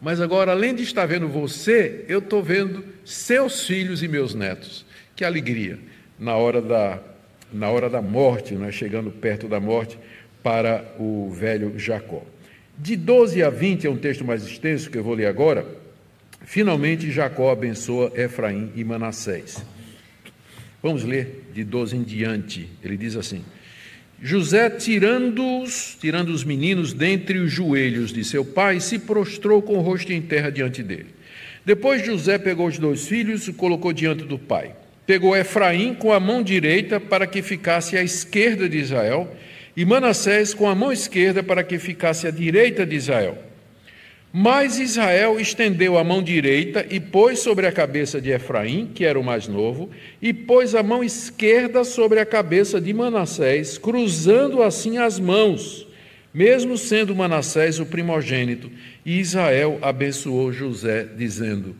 mas 0.00 0.20
agora, 0.20 0.52
além 0.52 0.74
de 0.74 0.82
estar 0.82 1.06
vendo 1.06 1.28
você, 1.28 2.04
eu 2.08 2.18
estou 2.18 2.42
vendo 2.42 2.84
seus 3.04 3.66
filhos 3.66 4.02
e 4.02 4.08
meus 4.08 4.34
netos. 4.34 4.84
Que 5.14 5.24
alegria 5.24 5.78
na 6.18 6.36
hora 6.36 6.60
da, 6.60 6.98
na 7.52 7.70
hora 7.70 7.88
da 7.88 8.02
morte, 8.02 8.54
né? 8.54 8.70
chegando 8.70 9.10
perto 9.10 9.48
da 9.48 9.58
morte, 9.58 9.98
para 10.42 10.84
o 10.98 11.30
velho 11.30 11.78
Jacó. 11.78 12.22
De 12.78 12.94
12 12.94 13.42
a 13.42 13.50
20 13.50 13.86
é 13.86 13.90
um 13.90 13.96
texto 13.96 14.24
mais 14.24 14.46
extenso 14.46 14.90
que 14.90 14.98
eu 14.98 15.02
vou 15.02 15.14
ler 15.14 15.26
agora. 15.26 15.66
Finalmente, 16.42 17.10
Jacó 17.10 17.50
abençoa 17.50 18.12
Efraim 18.14 18.70
e 18.76 18.84
Manassés. 18.84 19.64
Vamos 20.82 21.02
ler 21.02 21.48
de 21.52 21.64
12 21.64 21.96
em 21.96 22.02
diante. 22.02 22.68
Ele 22.84 22.96
diz 22.96 23.16
assim: 23.16 23.44
José, 24.22 24.70
tirando-os, 24.70 25.96
tirando 26.00 26.30
os 26.30 26.42
meninos 26.42 26.92
dentre 26.92 27.38
os 27.38 27.50
joelhos 27.52 28.12
de 28.12 28.24
seu 28.24 28.44
pai, 28.44 28.80
se 28.80 28.98
prostrou 28.98 29.60
com 29.60 29.74
o 29.74 29.82
rosto 29.82 30.12
em 30.12 30.22
terra 30.22 30.50
diante 30.50 30.82
dele. 30.82 31.14
Depois 31.64 32.04
José 32.04 32.38
pegou 32.38 32.66
os 32.66 32.78
dois 32.78 33.06
filhos 33.06 33.46
e 33.46 33.52
colocou 33.52 33.92
diante 33.92 34.24
do 34.24 34.38
pai. 34.38 34.74
Pegou 35.06 35.36
Efraim 35.36 35.94
com 35.94 36.12
a 36.12 36.18
mão 36.18 36.42
direita 36.42 36.98
para 36.98 37.26
que 37.26 37.42
ficasse 37.42 37.96
à 37.96 38.02
esquerda 38.02 38.68
de 38.68 38.78
Israel 38.78 39.36
e 39.76 39.84
Manassés 39.84 40.54
com 40.54 40.68
a 40.68 40.74
mão 40.74 40.90
esquerda 40.90 41.42
para 41.42 41.62
que 41.62 41.78
ficasse 41.78 42.26
à 42.26 42.30
direita 42.30 42.86
de 42.86 42.96
Israel. 42.96 43.45
Mas 44.38 44.78
Israel 44.78 45.40
estendeu 45.40 45.96
a 45.96 46.04
mão 46.04 46.22
direita 46.22 46.84
e 46.90 47.00
pôs 47.00 47.38
sobre 47.38 47.66
a 47.66 47.72
cabeça 47.72 48.20
de 48.20 48.28
Efraim, 48.28 48.90
que 48.94 49.02
era 49.02 49.18
o 49.18 49.24
mais 49.24 49.48
novo, 49.48 49.88
e 50.20 50.30
pôs 50.30 50.74
a 50.74 50.82
mão 50.82 51.02
esquerda 51.02 51.82
sobre 51.84 52.20
a 52.20 52.26
cabeça 52.26 52.78
de 52.78 52.92
Manassés, 52.92 53.78
cruzando 53.78 54.62
assim 54.62 54.98
as 54.98 55.18
mãos, 55.18 55.86
mesmo 56.34 56.76
sendo 56.76 57.16
Manassés 57.16 57.80
o 57.80 57.86
primogênito. 57.86 58.70
E 59.06 59.18
Israel 59.18 59.78
abençoou 59.80 60.52
José, 60.52 61.08
dizendo: 61.16 61.74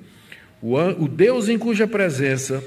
O 0.62 1.06
Deus 1.08 1.50
em 1.50 1.58
cuja 1.58 1.86
presença 1.86 2.64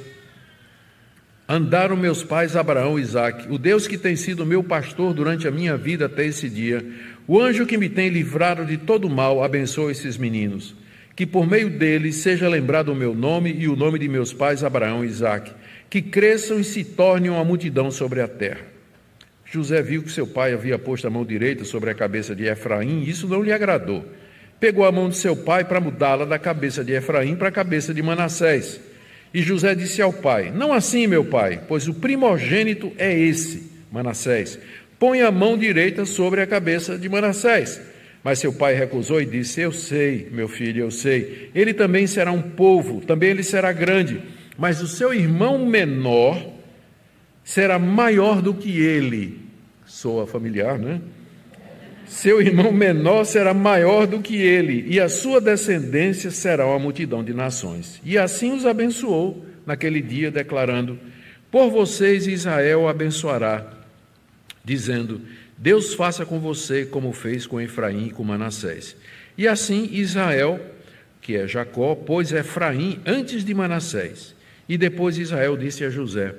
andaram 1.50 1.98
meus 1.98 2.24
pais 2.24 2.56
Abraão 2.56 3.00
e 3.00 3.02
Isaque, 3.02 3.52
o 3.52 3.58
Deus 3.58 3.88
que 3.88 3.98
tem 3.98 4.16
sido 4.16 4.46
meu 4.46 4.64
pastor 4.64 5.16
durante 5.16 5.48
a 5.48 5.52
minha 5.52 5.76
vida 5.76 6.06
até 6.06 6.24
esse 6.24 6.48
dia, 6.48 6.86
o 7.28 7.40
anjo 7.42 7.66
que 7.66 7.76
me 7.76 7.90
tem 7.90 8.10
livrado 8.10 8.64
de 8.64 8.78
todo 8.78 9.10
mal, 9.10 9.44
abençoe 9.44 9.92
esses 9.92 10.16
meninos. 10.16 10.76
Que 11.16 11.26
por 11.26 11.50
meio 11.50 11.72
deles 11.72 12.18
seja 12.18 12.48
lembrado 12.48 12.90
o 12.90 12.96
meu 12.96 13.16
nome 13.16 13.52
e 13.52 13.68
o 13.68 13.76
nome 13.76 13.98
de 13.98 14.08
meus 14.08 14.32
pais 14.32 14.64
Abraão 14.64 15.04
e 15.04 15.08
Isaque, 15.08 15.52
que 15.90 16.04
cresçam 16.04 16.60
e 16.60 16.64
se 16.64 16.84
tornem 16.84 17.32
uma 17.32 17.44
multidão 17.44 17.90
sobre 17.90 18.22
a 18.22 18.28
terra. 18.28 18.62
José 19.44 19.82
viu 19.82 20.04
que 20.04 20.12
seu 20.12 20.28
pai 20.28 20.54
havia 20.54 20.78
posto 20.78 21.08
a 21.08 21.10
mão 21.10 21.26
direita 21.26 21.66
sobre 21.66 21.90
a 21.90 21.96
cabeça 21.96 22.36
de 22.36 22.46
Efraim 22.46 23.02
e 23.02 23.10
isso 23.10 23.28
não 23.28 23.42
lhe 23.42 23.52
agradou. 23.52 24.06
Pegou 24.60 24.86
a 24.86 24.92
mão 24.92 25.10
de 25.10 25.18
seu 25.18 25.36
pai 25.36 25.66
para 25.66 25.82
mudá-la 25.82 26.26
da 26.26 26.38
cabeça 26.38 26.84
de 26.84 26.94
Efraim 26.94 27.36
para 27.36 27.48
a 27.48 27.52
cabeça 27.52 27.92
de 27.92 28.04
Manassés 28.04 28.80
e 29.34 29.42
José 29.42 29.76
disse 29.76 30.02
ao 30.02 30.12
pai: 30.12 30.52
Não 30.52 30.74
assim, 30.74 31.08
meu 31.08 31.26
pai, 31.26 31.62
pois 31.68 31.88
o 31.88 31.94
primogênito 31.94 32.92
é 32.98 33.18
esse, 33.18 33.72
Manassés. 33.92 34.60
Põe 34.98 35.22
a 35.22 35.32
mão 35.32 35.58
direita 35.58 36.06
sobre 36.06 36.42
a 36.42 36.48
cabeça 36.48 36.98
de 36.98 37.08
Manassés. 37.08 37.82
Mas 38.24 38.40
seu 38.40 38.52
pai 38.52 38.74
recusou 38.74 39.22
e 39.22 39.26
disse: 39.26 39.62
Eu 39.62 39.72
sei, 39.72 40.28
meu 40.32 40.48
filho, 40.48 40.82
eu 40.82 40.92
sei. 40.92 41.50
Ele 41.56 41.74
também 41.74 42.06
será 42.06 42.32
um 42.32 42.42
povo, 42.42 43.02
também 43.02 43.30
ele 43.30 43.44
será 43.44 43.72
grande. 43.72 44.22
Mas 44.58 44.82
o 44.82 44.88
seu 44.88 45.14
irmão 45.14 45.66
menor 45.66 46.54
será 47.44 47.80
maior 47.80 48.42
do 48.42 48.54
que 48.54 48.82
ele. 48.82 49.40
Soa 49.86 50.28
familiar, 50.28 50.78
né? 50.78 51.02
Seu 52.10 52.42
irmão 52.42 52.72
menor 52.72 53.24
será 53.24 53.54
maior 53.54 54.08
do 54.08 54.20
que 54.20 54.36
ele, 54.36 54.84
e 54.90 55.00
a 55.00 55.08
sua 55.08 55.40
descendência 55.40 56.32
será 56.32 56.66
uma 56.66 56.80
multidão 56.80 57.24
de 57.24 57.36
nações. 57.36 58.02
E 58.04 58.18
assim 58.18 58.52
os 58.52 58.66
abençoou 58.66 59.46
naquele 59.64 60.02
dia, 60.02 60.32
declarando: 60.32 61.00
Por 61.52 61.70
vocês 61.70 62.26
Israel 62.26 62.88
abençoará, 62.88 63.64
dizendo: 64.66 65.22
Deus 65.56 65.94
faça 65.94 66.26
com 66.26 66.40
você 66.40 66.84
como 66.84 67.14
fez 67.14 67.46
com 67.46 67.62
Efraim 67.62 68.08
e 68.08 68.12
com 68.12 68.24
Manassés. 68.24 68.96
E 69.38 69.48
assim 69.48 69.88
Israel, 69.92 70.60
que 71.22 71.36
é 71.36 71.48
Jacó, 71.48 71.94
pôs 71.94 72.32
Efraim 72.32 73.00
antes 73.06 73.46
de 73.46 73.54
Manassés. 73.54 74.34
E 74.68 74.80
depois 74.80 75.20
Israel 75.20 75.56
disse 75.56 75.86
a 75.86 75.92
José: 75.92 76.34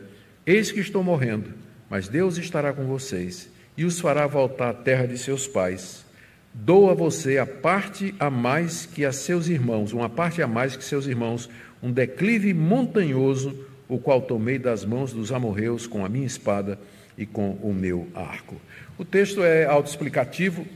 Eis 0.44 0.72
que 0.72 0.80
estou 0.80 1.04
morrendo, 1.04 1.50
mas 1.88 2.09
Deus 2.09 2.38
estará 2.38 2.72
com 2.72 2.87
vocês 2.87 3.48
e 3.81 3.85
os 3.87 3.99
fará 3.99 4.27
voltar 4.27 4.69
à 4.69 4.75
terra 4.75 5.07
de 5.07 5.16
seus 5.16 5.49
pais. 5.49 6.05
Dou 6.53 6.90
a 6.90 6.95
você 6.95 7.38
a 7.38 7.47
parte 7.47 8.14
a 8.21 8.29
mais 8.29 8.85
que 8.85 9.07
a 9.07 9.11
seus 9.11 9.49
irmãos, 9.49 9.95
uma 9.95 10.11
parte 10.11 10.43
a 10.43 10.47
mais 10.47 10.77
que 10.77 10.85
seus 10.85 11.07
irmãos, 11.07 11.49
um 11.83 11.90
declive 11.90 12.53
montanhoso, 12.53 13.57
o 13.88 13.97
qual 13.97 14.21
tomei 14.21 14.59
das 14.59 14.85
mãos 14.85 15.14
dos 15.14 15.33
amorreus 15.33 15.87
com 15.87 16.05
a 16.05 16.11
minha 16.11 16.27
espada 16.27 16.79
e 17.16 17.25
com 17.25 17.53
o 17.62 17.73
meu 17.73 18.07
arco. 18.14 18.61
O 18.99 19.05
texto 19.05 19.43
é 19.43 19.64
autoexplicativo, 19.64 20.66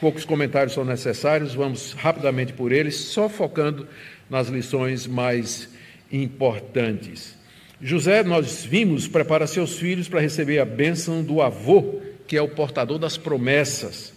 poucos 0.00 0.24
comentários 0.24 0.72
são 0.72 0.82
necessários, 0.82 1.54
vamos 1.54 1.92
rapidamente 1.92 2.54
por 2.54 2.72
eles, 2.72 2.94
só 2.94 3.28
focando 3.28 3.86
nas 4.30 4.48
lições 4.48 5.06
mais 5.06 5.68
importantes. 6.10 7.36
José, 7.82 8.22
nós 8.22 8.64
vimos, 8.64 9.06
prepara 9.06 9.46
seus 9.46 9.78
filhos 9.78 10.08
para 10.08 10.20
receber 10.20 10.58
a 10.58 10.64
bênção 10.64 11.22
do 11.22 11.42
avô 11.42 12.00
que 12.26 12.36
é 12.36 12.42
o 12.42 12.48
portador 12.48 12.98
das 12.98 13.16
promessas. 13.16 14.12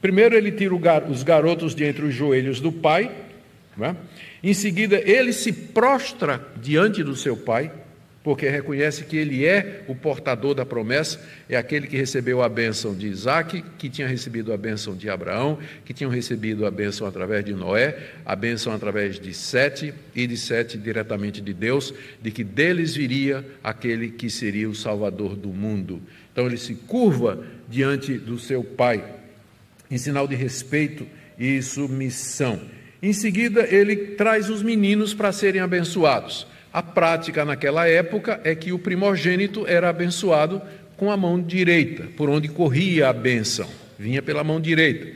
Primeiro, 0.00 0.36
ele 0.36 0.52
tira 0.52 0.74
os 1.08 1.22
garotos 1.22 1.74
de 1.74 1.84
entre 1.84 2.04
os 2.04 2.14
joelhos 2.14 2.60
do 2.60 2.70
pai, 2.70 3.10
é? 3.80 3.94
em 4.42 4.54
seguida, 4.54 5.00
ele 5.04 5.32
se 5.32 5.52
prostra 5.52 6.46
diante 6.60 7.02
do 7.02 7.16
seu 7.16 7.36
pai, 7.36 7.72
porque 8.24 8.48
reconhece 8.48 9.04
que 9.04 9.18
ele 9.18 9.44
é 9.44 9.84
o 9.86 9.94
portador 9.94 10.54
da 10.54 10.64
promessa, 10.64 11.20
é 11.46 11.58
aquele 11.58 11.86
que 11.86 11.94
recebeu 11.94 12.42
a 12.42 12.48
bênção 12.48 12.94
de 12.94 13.06
Isaac, 13.06 13.62
que 13.76 13.90
tinha 13.90 14.08
recebido 14.08 14.50
a 14.50 14.56
bênção 14.56 14.96
de 14.96 15.10
Abraão, 15.10 15.58
que 15.84 15.92
tinham 15.92 16.10
recebido 16.10 16.64
a 16.64 16.70
bênção 16.70 17.06
através 17.06 17.44
de 17.44 17.52
Noé, 17.52 17.98
a 18.24 18.34
bênção 18.34 18.72
através 18.72 19.20
de 19.20 19.34
Sete 19.34 19.92
e 20.14 20.26
de 20.26 20.38
Sete 20.38 20.78
diretamente 20.78 21.42
de 21.42 21.52
Deus, 21.52 21.92
de 22.22 22.30
que 22.30 22.42
deles 22.42 22.96
viria 22.96 23.44
aquele 23.62 24.08
que 24.08 24.30
seria 24.30 24.70
o 24.70 24.74
Salvador 24.74 25.36
do 25.36 25.50
mundo. 25.50 26.00
Então 26.32 26.46
ele 26.46 26.56
se 26.56 26.74
curva 26.74 27.44
diante 27.68 28.14
do 28.14 28.38
seu 28.38 28.64
pai, 28.64 29.04
em 29.90 29.98
sinal 29.98 30.26
de 30.26 30.34
respeito 30.34 31.06
e 31.38 31.60
submissão. 31.60 32.58
Em 33.02 33.12
seguida, 33.12 33.66
ele 33.70 33.94
traz 34.16 34.48
os 34.48 34.62
meninos 34.62 35.12
para 35.12 35.30
serem 35.30 35.60
abençoados. 35.60 36.53
A 36.74 36.82
prática 36.82 37.44
naquela 37.44 37.86
época 37.86 38.40
é 38.42 38.52
que 38.52 38.72
o 38.72 38.80
primogênito 38.80 39.64
era 39.64 39.88
abençoado 39.88 40.60
com 40.96 41.08
a 41.08 41.16
mão 41.16 41.40
direita, 41.40 42.08
por 42.16 42.28
onde 42.28 42.48
corria 42.48 43.08
a 43.08 43.12
bênção, 43.12 43.68
vinha 43.96 44.20
pela 44.20 44.42
mão 44.42 44.60
direita. 44.60 45.06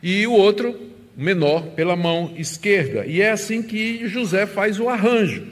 E 0.00 0.24
o 0.28 0.32
outro, 0.32 0.78
menor, 1.16 1.70
pela 1.70 1.96
mão 1.96 2.32
esquerda. 2.36 3.04
E 3.04 3.20
é 3.20 3.32
assim 3.32 3.64
que 3.64 4.06
José 4.06 4.46
faz 4.46 4.78
o 4.78 4.88
arranjo. 4.88 5.42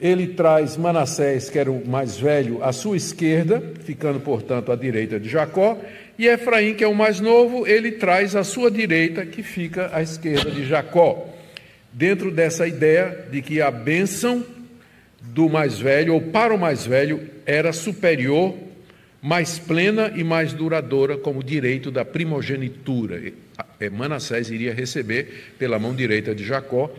Ele 0.00 0.28
traz 0.28 0.76
Manassés, 0.76 1.50
que 1.50 1.58
era 1.58 1.72
o 1.72 1.84
mais 1.84 2.16
velho, 2.16 2.62
à 2.62 2.72
sua 2.72 2.96
esquerda, 2.96 3.60
ficando, 3.82 4.20
portanto, 4.20 4.70
à 4.70 4.76
direita 4.76 5.18
de 5.18 5.28
Jacó, 5.28 5.76
e 6.16 6.28
Efraim, 6.28 6.72
que 6.72 6.84
é 6.84 6.88
o 6.88 6.94
mais 6.94 7.18
novo, 7.18 7.66
ele 7.66 7.90
traz 7.90 8.36
à 8.36 8.44
sua 8.44 8.70
direita, 8.70 9.26
que 9.26 9.42
fica 9.42 9.90
à 9.92 10.00
esquerda 10.00 10.52
de 10.52 10.64
Jacó. 10.64 11.34
Dentro 11.92 12.30
dessa 12.30 12.64
ideia 12.68 13.26
de 13.28 13.42
que 13.42 13.60
a 13.60 13.72
bênção 13.72 14.53
do 15.32 15.48
mais 15.48 15.78
velho, 15.78 16.14
ou 16.14 16.20
para 16.20 16.54
o 16.54 16.58
mais 16.58 16.86
velho, 16.86 17.20
era 17.46 17.72
superior, 17.72 18.54
mais 19.22 19.58
plena 19.58 20.12
e 20.14 20.22
mais 20.22 20.52
duradoura, 20.52 21.16
como 21.16 21.42
direito 21.42 21.90
da 21.90 22.04
primogenitura. 22.04 23.32
Manassés 23.92 24.50
iria 24.50 24.74
receber, 24.74 25.54
pela 25.58 25.78
mão 25.78 25.94
direita 25.94 26.34
de 26.34 26.44
Jacó, 26.44 26.90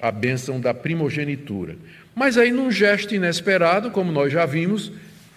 a 0.00 0.10
bênção 0.10 0.60
da 0.60 0.72
primogenitura. 0.72 1.76
Mas 2.14 2.38
aí, 2.38 2.50
num 2.50 2.70
gesto 2.70 3.14
inesperado, 3.14 3.90
como 3.90 4.12
nós 4.12 4.32
já 4.32 4.46
vimos, 4.46 4.92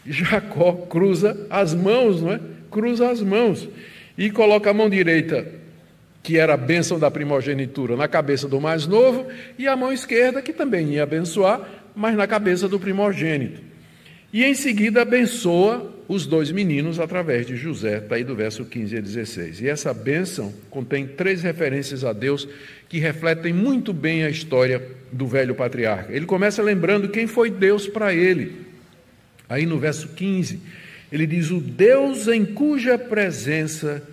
Jacó 0.06 0.74
cruza 0.74 1.48
as 1.50 1.74
mãos, 1.74 2.22
não 2.22 2.34
é? 2.34 2.40
Cruza 2.70 3.10
as 3.10 3.22
mãos 3.22 3.68
e 4.18 4.30
coloca 4.32 4.70
a 4.70 4.74
mão 4.74 4.90
direita, 4.90 5.48
que 6.24 6.38
era 6.38 6.56
a 6.56 6.58
bênção 6.58 7.00
da 7.00 7.10
primogenitura, 7.12 7.96
na 7.96 8.08
cabeça 8.08 8.48
do 8.48 8.60
mais 8.60 8.88
novo, 8.88 9.28
e 9.58 9.68
a 9.68 9.76
mão 9.76 9.94
esquerda, 9.94 10.42
que 10.42 10.52
também 10.52 10.94
ia 10.94 11.04
abençoar, 11.04 11.62
mas 11.98 12.16
na 12.16 12.28
cabeça 12.28 12.70
do 12.70 12.80
primogênito. 12.80 13.62
E 14.32 14.44
em 14.44 14.54
seguida 14.54 15.02
abençoa 15.02 15.94
os 16.08 16.26
dois 16.26 16.52
meninos 16.52 17.00
através 17.00 17.46
de 17.46 17.56
José, 17.56 17.98
está 17.98 18.16
aí 18.16 18.24
do 18.24 18.36
verso 18.36 18.64
15 18.64 18.98
a 18.98 19.02
16. 19.02 19.62
E 19.62 19.68
essa 19.68 19.94
bênção 19.94 20.54
contém 20.70 21.08
três 21.08 21.42
referências 21.42 22.06
a 22.06 22.14
Deus 22.14 22.48
que 22.88 23.00
refletem 23.00 23.52
muito 23.52 23.92
bem 23.92 24.24
a 24.24 24.30
história 24.30 24.82
do 25.12 25.26
velho 25.28 25.56
patriarca. 25.56 26.14
Ele 26.14 26.26
começa 26.26 26.62
lembrando 26.62 27.10
quem 27.10 27.26
foi 27.26 27.50
Deus 27.50 27.88
para 27.88 28.14
ele. 28.14 28.68
Aí 29.50 29.66
no 29.66 29.80
verso 29.80 30.10
15, 30.10 30.60
ele 31.12 31.26
diz: 31.26 31.50
O 31.50 31.60
Deus 31.60 32.28
em 32.28 32.46
cuja 32.46 32.98
presença 32.98 34.04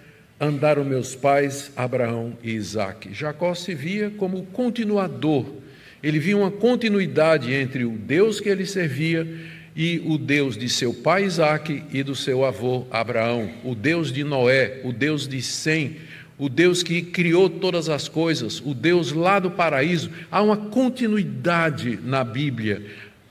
andaram 0.41 0.85
meus 0.85 1.15
pais 1.15 1.71
Abraão 1.77 2.37
e 2.43 2.53
Isaque. 2.53 3.13
Jacó 3.13 3.55
se 3.55 3.75
via 3.75 4.11
como 4.17 4.47
continuador 4.47 5.64
ele 6.05 6.19
via 6.19 6.37
uma 6.37 6.51
continuidade 6.51 7.51
entre 7.55 7.83
o 7.87 7.93
Deus 7.93 8.39
que 8.39 8.51
ele 8.51 8.67
servia 8.67 9.27
e 9.75 10.03
o 10.05 10.19
Deus 10.19 10.55
de 10.55 10.69
seu 10.69 10.93
pai 10.93 11.25
Isaac 11.25 11.83
e 11.91 12.03
do 12.03 12.15
seu 12.15 12.45
avô 12.45 12.87
Abraão, 12.91 13.51
o 13.65 13.75
Deus 13.75 14.13
de 14.13 14.23
Noé, 14.23 14.83
o 14.85 14.93
Deus 14.93 15.27
de 15.27 15.41
Sem, 15.41 15.97
o 16.37 16.51
Deus 16.51 16.83
que 16.83 17.01
criou 17.01 17.49
todas 17.49 17.89
as 17.89 18.07
coisas, 18.07 18.61
o 18.61 18.75
Deus 18.75 19.13
lá 19.13 19.39
do 19.39 19.51
paraíso. 19.51 20.11
Há 20.31 20.43
uma 20.43 20.59
continuidade 20.59 21.99
na 22.05 22.23
Bíblia 22.23 22.85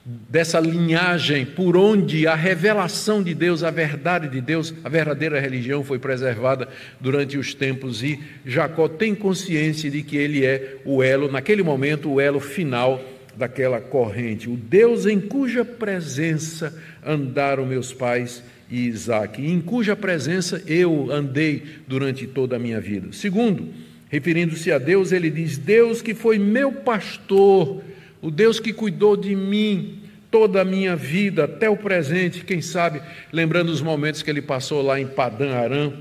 dessa 0.06 0.60
linhagem 0.60 1.46
por 1.46 1.78
onde 1.78 2.28
a 2.28 2.36
revelação 2.36 3.24
de 3.24 3.34
Deus, 3.34 3.63
a 3.63 3.72
verdade 3.72 4.28
de 4.28 4.42
Deus, 4.42 4.74
a 4.84 4.89
verdadeira 4.89 5.39
religião 5.39 5.84
foi 5.84 5.98
preservada 5.98 6.68
durante 7.00 7.38
os 7.38 7.54
tempos 7.54 8.04
e 8.04 8.20
Jacó 8.46 8.89
tem 8.89 9.16
consciência 9.16 9.89
de 9.89 10.04
que 10.04 10.18
ele 10.18 10.46
é 10.46 10.78
o 10.84 11.02
elo, 11.02 11.32
naquele 11.32 11.63
momento, 11.63 12.12
o 12.12 12.20
elo 12.20 12.42
final 12.42 13.02
daquela 13.36 13.80
corrente, 13.80 14.50
o 14.50 14.58
Deus 14.58 15.06
em 15.06 15.20
cuja 15.20 15.63
presença 15.63 16.78
andaram 17.04 17.66
meus 17.66 17.94
pais 17.94 18.44
e 18.70 18.88
Isaac, 18.88 19.42
em 19.42 19.62
cuja 19.62 19.96
presença 19.96 20.62
eu 20.68 21.12
andei 21.12 21.63
durante 21.88 22.28
toda 22.28 22.58
a 22.58 22.60
minha 22.60 22.82
vida. 22.82 23.08
Segundo, 23.12 23.70
referindo-se 24.10 24.72
a 24.72 24.78
Deus, 24.78 25.12
ele 25.12 25.30
diz: 25.30 25.58
Deus 25.58 26.02
que 26.02 26.13
foi 26.13 26.38
meu 26.38 26.72
pastor 26.72 27.82
o 28.23 28.31
Deus 28.31 28.57
que 28.57 28.71
cuidou 28.71 29.17
de 29.17 29.36
mim 29.36 29.99
toda 30.31 30.62
a 30.62 30.65
minha 30.65 30.95
vida, 30.95 31.43
até 31.43 31.69
o 31.69 31.75
presente, 31.75 32.45
quem 32.45 32.62
sabe, 32.62 33.01
lembrando 33.33 33.69
os 33.69 33.81
momentos 33.81 34.23
que 34.23 34.29
ele 34.29 34.41
passou 34.41 34.81
lá 34.81 34.97
em 34.97 35.05
Padã 35.05 35.53
Arã, 35.53 35.91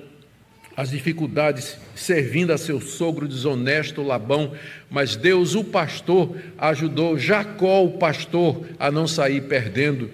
as 0.76 0.90
dificuldades 0.90 1.76
servindo 1.96 2.52
a 2.52 2.56
seu 2.56 2.80
sogro 2.80 3.26
desonesto 3.26 4.02
Labão, 4.02 4.52
mas 4.88 5.16
Deus, 5.16 5.56
o 5.56 5.64
pastor, 5.64 6.34
ajudou 6.56 7.18
Jacó, 7.18 7.84
o 7.84 7.98
pastor, 7.98 8.66
a 8.78 8.88
não 8.88 9.08
sair 9.08 9.42
perdendo 9.42 10.08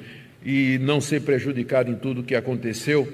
e 0.44 0.78
não 0.80 1.02
ser 1.02 1.20
prejudicado 1.20 1.90
em 1.90 1.94
tudo 1.94 2.22
o 2.22 2.24
que 2.24 2.34
aconteceu. 2.34 3.06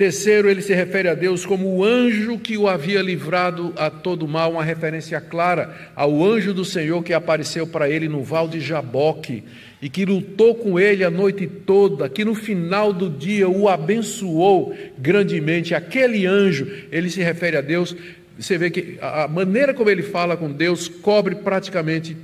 Terceiro, 0.00 0.48
ele 0.48 0.62
se 0.62 0.72
refere 0.72 1.10
a 1.10 1.14
Deus 1.14 1.44
como 1.44 1.76
o 1.76 1.84
anjo 1.84 2.38
que 2.38 2.56
o 2.56 2.66
havia 2.66 3.02
livrado 3.02 3.74
a 3.76 3.90
todo 3.90 4.26
mal, 4.26 4.52
uma 4.52 4.64
referência 4.64 5.20
clara 5.20 5.92
ao 5.94 6.24
anjo 6.24 6.54
do 6.54 6.64
Senhor 6.64 7.02
que 7.02 7.12
apareceu 7.12 7.66
para 7.66 7.86
ele 7.86 8.08
no 8.08 8.24
val 8.24 8.48
de 8.48 8.60
Jaboque 8.60 9.44
e 9.82 9.90
que 9.90 10.06
lutou 10.06 10.54
com 10.54 10.80
ele 10.80 11.04
a 11.04 11.10
noite 11.10 11.46
toda, 11.46 12.08
que 12.08 12.24
no 12.24 12.34
final 12.34 12.94
do 12.94 13.10
dia 13.10 13.46
o 13.46 13.68
abençoou 13.68 14.74
grandemente. 14.98 15.74
Aquele 15.74 16.24
anjo, 16.24 16.66
ele 16.90 17.10
se 17.10 17.20
refere 17.20 17.58
a 17.58 17.60
Deus. 17.60 17.94
Você 18.38 18.56
vê 18.56 18.70
que 18.70 18.96
a 19.02 19.28
maneira 19.28 19.74
como 19.74 19.90
ele 19.90 20.02
fala 20.02 20.34
com 20.34 20.50
Deus 20.50 20.88
cobre 20.88 21.34
praticamente 21.34 22.16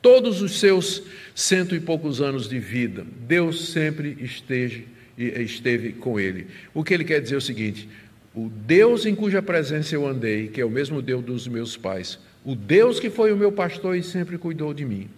todos 0.00 0.40
os 0.40 0.60
seus 0.60 1.02
cento 1.34 1.74
e 1.74 1.80
poucos 1.80 2.20
anos 2.20 2.48
de 2.48 2.60
vida. 2.60 3.04
Deus 3.26 3.70
sempre 3.70 4.16
esteja 4.20 4.82
esteve 5.16 5.92
com 5.92 6.18
ele. 6.18 6.46
O 6.72 6.82
que 6.82 6.94
ele 6.94 7.04
quer 7.04 7.20
dizer 7.20 7.34
é 7.34 7.38
o 7.38 7.40
seguinte: 7.40 7.88
o 8.34 8.48
Deus 8.48 9.04
em 9.06 9.14
cuja 9.14 9.42
presença 9.42 9.94
eu 9.94 10.06
andei, 10.06 10.48
que 10.48 10.60
é 10.60 10.64
o 10.64 10.70
mesmo 10.70 11.02
Deus 11.02 11.24
dos 11.24 11.46
meus 11.46 11.76
pais, 11.76 12.18
o 12.44 12.54
Deus 12.54 12.98
que 12.98 13.10
foi 13.10 13.32
o 13.32 13.36
meu 13.36 13.52
pastor 13.52 13.96
e 13.96 14.02
sempre 14.02 14.38
cuidou 14.38 14.72
de 14.72 14.84
mim, 14.84 15.08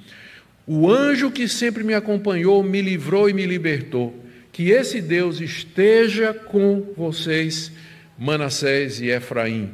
o 0.67 0.91
anjo 0.91 1.31
que 1.31 1.47
sempre 1.47 1.85
me 1.85 1.95
acompanhou, 1.95 2.63
me 2.63 2.81
livrou 2.81 3.29
e 3.29 3.33
me 3.33 3.47
libertou, 3.47 4.15
que 4.53 4.71
esse 4.71 5.01
Deus 5.01 5.41
esteja 5.41 6.33
com 6.35 6.93
vocês, 6.97 7.71
Manassés 8.19 9.01
e 9.01 9.09
Efraim. 9.09 9.71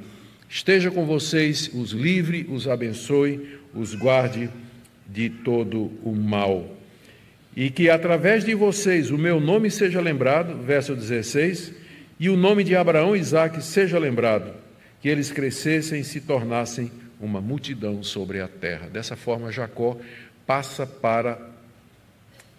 Esteja 0.48 0.90
com 0.90 1.06
vocês, 1.06 1.70
os 1.72 1.92
livre, 1.92 2.44
os 2.50 2.66
abençoe, 2.66 3.58
os 3.72 3.94
guarde 3.94 4.50
de 5.06 5.30
todo 5.30 5.92
o 6.02 6.12
mal 6.12 6.79
e 7.56 7.70
que 7.70 7.90
através 7.90 8.44
de 8.44 8.54
vocês 8.54 9.10
o 9.10 9.18
meu 9.18 9.40
nome 9.40 9.70
seja 9.70 10.00
lembrado, 10.00 10.62
verso 10.62 10.94
16, 10.94 11.72
e 12.18 12.28
o 12.28 12.36
nome 12.36 12.62
de 12.62 12.76
Abraão 12.76 13.16
e 13.16 13.20
Isaac 13.20 13.62
seja 13.62 13.98
lembrado, 13.98 14.52
que 15.00 15.08
eles 15.08 15.30
crescessem 15.30 16.00
e 16.00 16.04
se 16.04 16.20
tornassem 16.20 16.90
uma 17.20 17.40
multidão 17.40 18.02
sobre 18.02 18.40
a 18.40 18.48
terra. 18.48 18.88
Dessa 18.88 19.16
forma, 19.16 19.50
Jacó 19.50 19.96
passa 20.46 20.86
para 20.86 21.38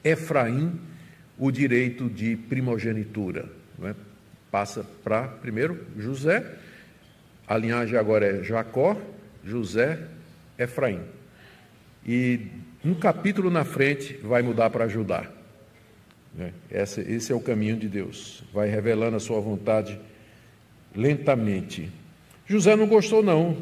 Efraim 0.04 0.80
o 1.38 1.52
direito 1.52 2.10
de 2.10 2.36
primogenitura. 2.36 3.46
É? 3.84 3.96
Passa 4.52 4.86
para, 5.04 5.28
primeiro, 5.28 5.86
José, 5.98 6.46
a 7.48 7.58
linhagem 7.58 7.98
agora 7.98 8.26
é 8.26 8.44
Jacó, 8.44 9.00
José, 9.44 10.00
Efraim. 10.58 11.02
E 12.06 12.48
um 12.84 12.94
capítulo 12.94 13.50
na 13.50 13.64
frente 13.64 14.14
vai 14.24 14.42
mudar 14.42 14.70
para 14.70 14.86
ajudar. 14.86 15.32
Né? 16.34 16.52
Esse, 16.70 17.02
esse 17.02 17.32
é 17.32 17.36
o 17.36 17.40
caminho 17.40 17.78
de 17.78 17.88
Deus. 17.88 18.44
Vai 18.54 18.70
revelando 18.70 19.18
a 19.18 19.20
sua 19.20 19.40
vontade 19.40 20.00
lentamente. 20.96 21.90
José 22.48 22.76
não 22.76 22.88
gostou, 22.88 23.24
não, 23.24 23.58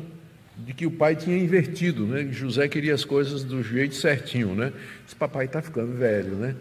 de 0.58 0.74
que 0.74 0.86
o 0.86 0.92
pai 0.92 1.16
tinha 1.16 1.38
invertido, 1.38 2.06
né? 2.06 2.28
José 2.32 2.68
queria 2.68 2.94
as 2.94 3.06
coisas 3.06 3.44
do 3.44 3.62
jeito 3.62 3.96
certinho, 3.96 4.56
né? 4.56 4.74
Esse 5.06 5.16
papai 5.16 5.46
está 5.46 5.62
ficando 5.62 5.94
velho, 5.94 6.36
né? 6.36 6.56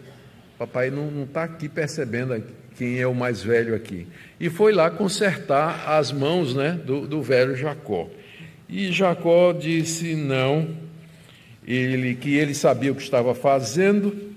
Papai 0.57 0.89
não 0.89 1.23
está 1.23 1.43
aqui 1.43 1.69
percebendo 1.69 2.43
quem 2.75 2.99
é 2.99 3.07
o 3.07 3.15
mais 3.15 3.41
velho 3.41 3.73
aqui. 3.73 4.07
E 4.39 4.49
foi 4.49 4.73
lá 4.73 4.89
consertar 4.89 5.89
as 5.89 6.11
mãos 6.11 6.53
né, 6.53 6.79
do, 6.85 7.07
do 7.07 7.21
velho 7.21 7.55
Jacó. 7.55 8.09
E 8.67 8.91
Jacó 8.91 9.53
disse: 9.53 10.15
Não, 10.15 10.67
ele, 11.73 12.15
que 12.15 12.35
ele 12.35 12.53
sabia 12.53 12.91
o 12.91 12.95
que 12.95 13.03
estava 13.03 13.35
fazendo 13.35 14.29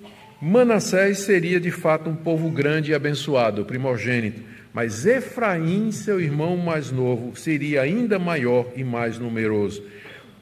Manassés 0.45 1.21
seria 1.21 1.61
de 1.61 1.71
fato 1.71 2.11
um 2.11 2.17
povo 2.17 2.51
grande 2.51 2.91
e 2.91 2.95
abençoado, 2.97 3.65
primogênito, 3.65 4.43
mas 4.75 5.07
Efraim, 5.07 5.93
seu 5.93 6.21
irmão 6.21 6.57
mais 6.57 6.91
novo, 6.91 7.37
seria 7.37 7.83
ainda 7.83 8.19
maior 8.19 8.67
e 8.75 8.83
mais 8.83 9.21
numeroso. 9.21 9.85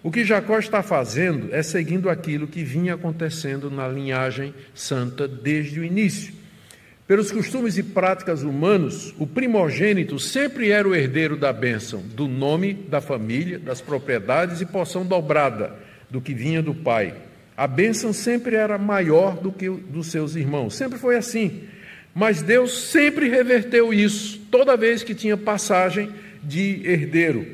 O 0.02 0.10
que 0.10 0.24
Jacó 0.24 0.58
está 0.58 0.82
fazendo 0.82 1.54
é 1.54 1.62
seguindo 1.62 2.08
aquilo 2.08 2.46
que 2.46 2.64
vinha 2.64 2.94
acontecendo 2.94 3.70
na 3.70 3.86
linhagem 3.86 4.54
santa 4.74 5.28
desde 5.28 5.80
o 5.80 5.84
início. 5.84 6.32
Pelos 7.06 7.30
costumes 7.30 7.76
e 7.76 7.82
práticas 7.82 8.42
humanos, 8.42 9.14
o 9.18 9.26
primogênito 9.26 10.18
sempre 10.18 10.70
era 10.70 10.88
o 10.88 10.94
herdeiro 10.94 11.36
da 11.36 11.52
bênção, 11.52 12.00
do 12.00 12.26
nome, 12.26 12.72
da 12.72 13.02
família, 13.02 13.58
das 13.58 13.82
propriedades 13.82 14.62
e 14.62 14.66
porção 14.66 15.04
dobrada 15.04 15.89
do 16.10 16.20
que 16.20 16.34
vinha 16.34 16.60
do 16.60 16.74
pai. 16.74 17.14
A 17.56 17.66
bênção 17.66 18.12
sempre 18.12 18.56
era 18.56 18.78
maior 18.78 19.36
do 19.36 19.52
que 19.52 19.68
dos 19.68 20.08
seus 20.08 20.34
irmãos, 20.34 20.74
sempre 20.74 20.98
foi 20.98 21.16
assim. 21.16 21.62
Mas 22.14 22.42
Deus 22.42 22.90
sempre 22.90 23.28
reverteu 23.28 23.94
isso, 23.94 24.40
toda 24.50 24.76
vez 24.76 25.02
que 25.02 25.14
tinha 25.14 25.36
passagem 25.36 26.10
de 26.42 26.82
herdeiro. 26.84 27.46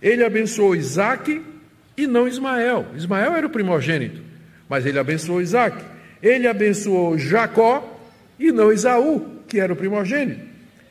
Ele 0.00 0.24
abençoou 0.24 0.74
Isaac 0.74 1.40
e 1.96 2.06
não 2.06 2.26
Ismael. 2.26 2.86
Ismael 2.96 3.34
era 3.34 3.46
o 3.46 3.50
primogênito, 3.50 4.20
mas 4.68 4.84
ele 4.84 4.98
abençoou 4.98 5.40
Isaac. 5.40 5.82
Ele 6.22 6.46
abençoou 6.46 7.16
Jacó 7.16 8.00
e 8.38 8.52
não 8.52 8.72
Isaú, 8.72 9.26
que 9.48 9.58
era 9.58 9.72
o 9.72 9.76
primogênito. 9.76 10.40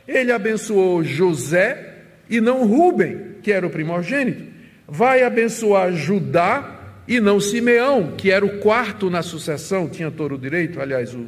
Ele 0.08 0.32
abençoou 0.32 1.04
José 1.04 1.96
e 2.30 2.42
não 2.42 2.66
Ruben, 2.66 3.36
que 3.44 3.52
era 3.52 3.66
o 3.66 3.70
primogênito. 3.70 4.44
Vai 4.88 5.24
abençoar 5.24 5.94
Judá 5.94 6.81
e 7.08 7.20
não 7.20 7.40
Simeão, 7.40 8.14
que 8.16 8.32
era 8.32 8.46
o 8.46 8.60
quarto 8.60 9.10
na 9.10 9.22
sucessão, 9.22 9.90
tinha 9.90 10.12
todo 10.12 10.36
o 10.36 10.38
direito, 10.38 10.80
aliás, 10.80 11.14
o, 11.14 11.26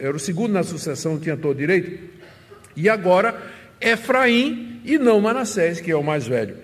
era 0.00 0.14
o 0.14 0.18
segundo 0.18 0.52
na 0.52 0.62
sucessão, 0.62 1.18
tinha 1.18 1.36
todo 1.36 1.52
o 1.52 1.58
direito. 1.58 1.98
E 2.76 2.88
agora 2.88 3.40
Efraim 3.80 4.80
e 4.84 4.98
não 4.98 5.20
Manassés, 5.20 5.80
que 5.80 5.90
é 5.90 5.96
o 5.96 6.02
mais 6.02 6.26
velho. 6.26 6.56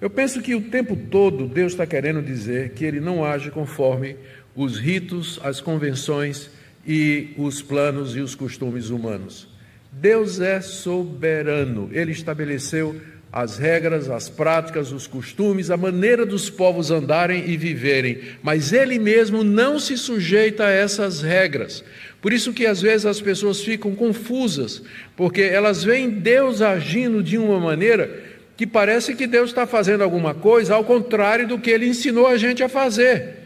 Eu 0.00 0.10
penso 0.10 0.40
que 0.40 0.54
o 0.54 0.60
tempo 0.60 0.96
todo 0.96 1.46
Deus 1.46 1.72
está 1.72 1.86
querendo 1.86 2.20
dizer 2.20 2.70
que 2.70 2.84
ele 2.84 3.00
não 3.00 3.24
age 3.24 3.50
conforme 3.50 4.16
os 4.54 4.78
ritos, 4.78 5.40
as 5.42 5.60
convenções 5.60 6.50
e 6.86 7.34
os 7.36 7.62
planos 7.62 8.16
e 8.16 8.20
os 8.20 8.34
costumes 8.34 8.90
humanos. 8.90 9.48
Deus 9.90 10.40
é 10.40 10.60
soberano, 10.60 11.88
ele 11.92 12.12
estabeleceu 12.12 13.00
as 13.36 13.58
regras, 13.58 14.08
as 14.08 14.28
práticas, 14.28 14.92
os 14.92 15.08
costumes, 15.08 15.68
a 15.68 15.76
maneira 15.76 16.24
dos 16.24 16.48
povos 16.48 16.92
andarem 16.92 17.50
e 17.50 17.56
viverem, 17.56 18.20
mas 18.40 18.72
ele 18.72 18.96
mesmo 18.96 19.42
não 19.42 19.76
se 19.80 19.98
sujeita 19.98 20.66
a 20.66 20.70
essas 20.70 21.20
regras. 21.20 21.82
Por 22.22 22.32
isso 22.32 22.52
que 22.52 22.64
às 22.64 22.80
vezes 22.80 23.04
as 23.04 23.20
pessoas 23.20 23.60
ficam 23.60 23.92
confusas, 23.92 24.84
porque 25.16 25.42
elas 25.42 25.82
veem 25.82 26.10
Deus 26.10 26.62
agindo 26.62 27.24
de 27.24 27.36
uma 27.36 27.58
maneira 27.58 28.22
que 28.56 28.68
parece 28.68 29.16
que 29.16 29.26
Deus 29.26 29.50
está 29.50 29.66
fazendo 29.66 30.04
alguma 30.04 30.32
coisa 30.32 30.76
ao 30.76 30.84
contrário 30.84 31.48
do 31.48 31.58
que 31.58 31.70
ele 31.70 31.88
ensinou 31.88 32.28
a 32.28 32.36
gente 32.36 32.62
a 32.62 32.68
fazer. 32.68 33.40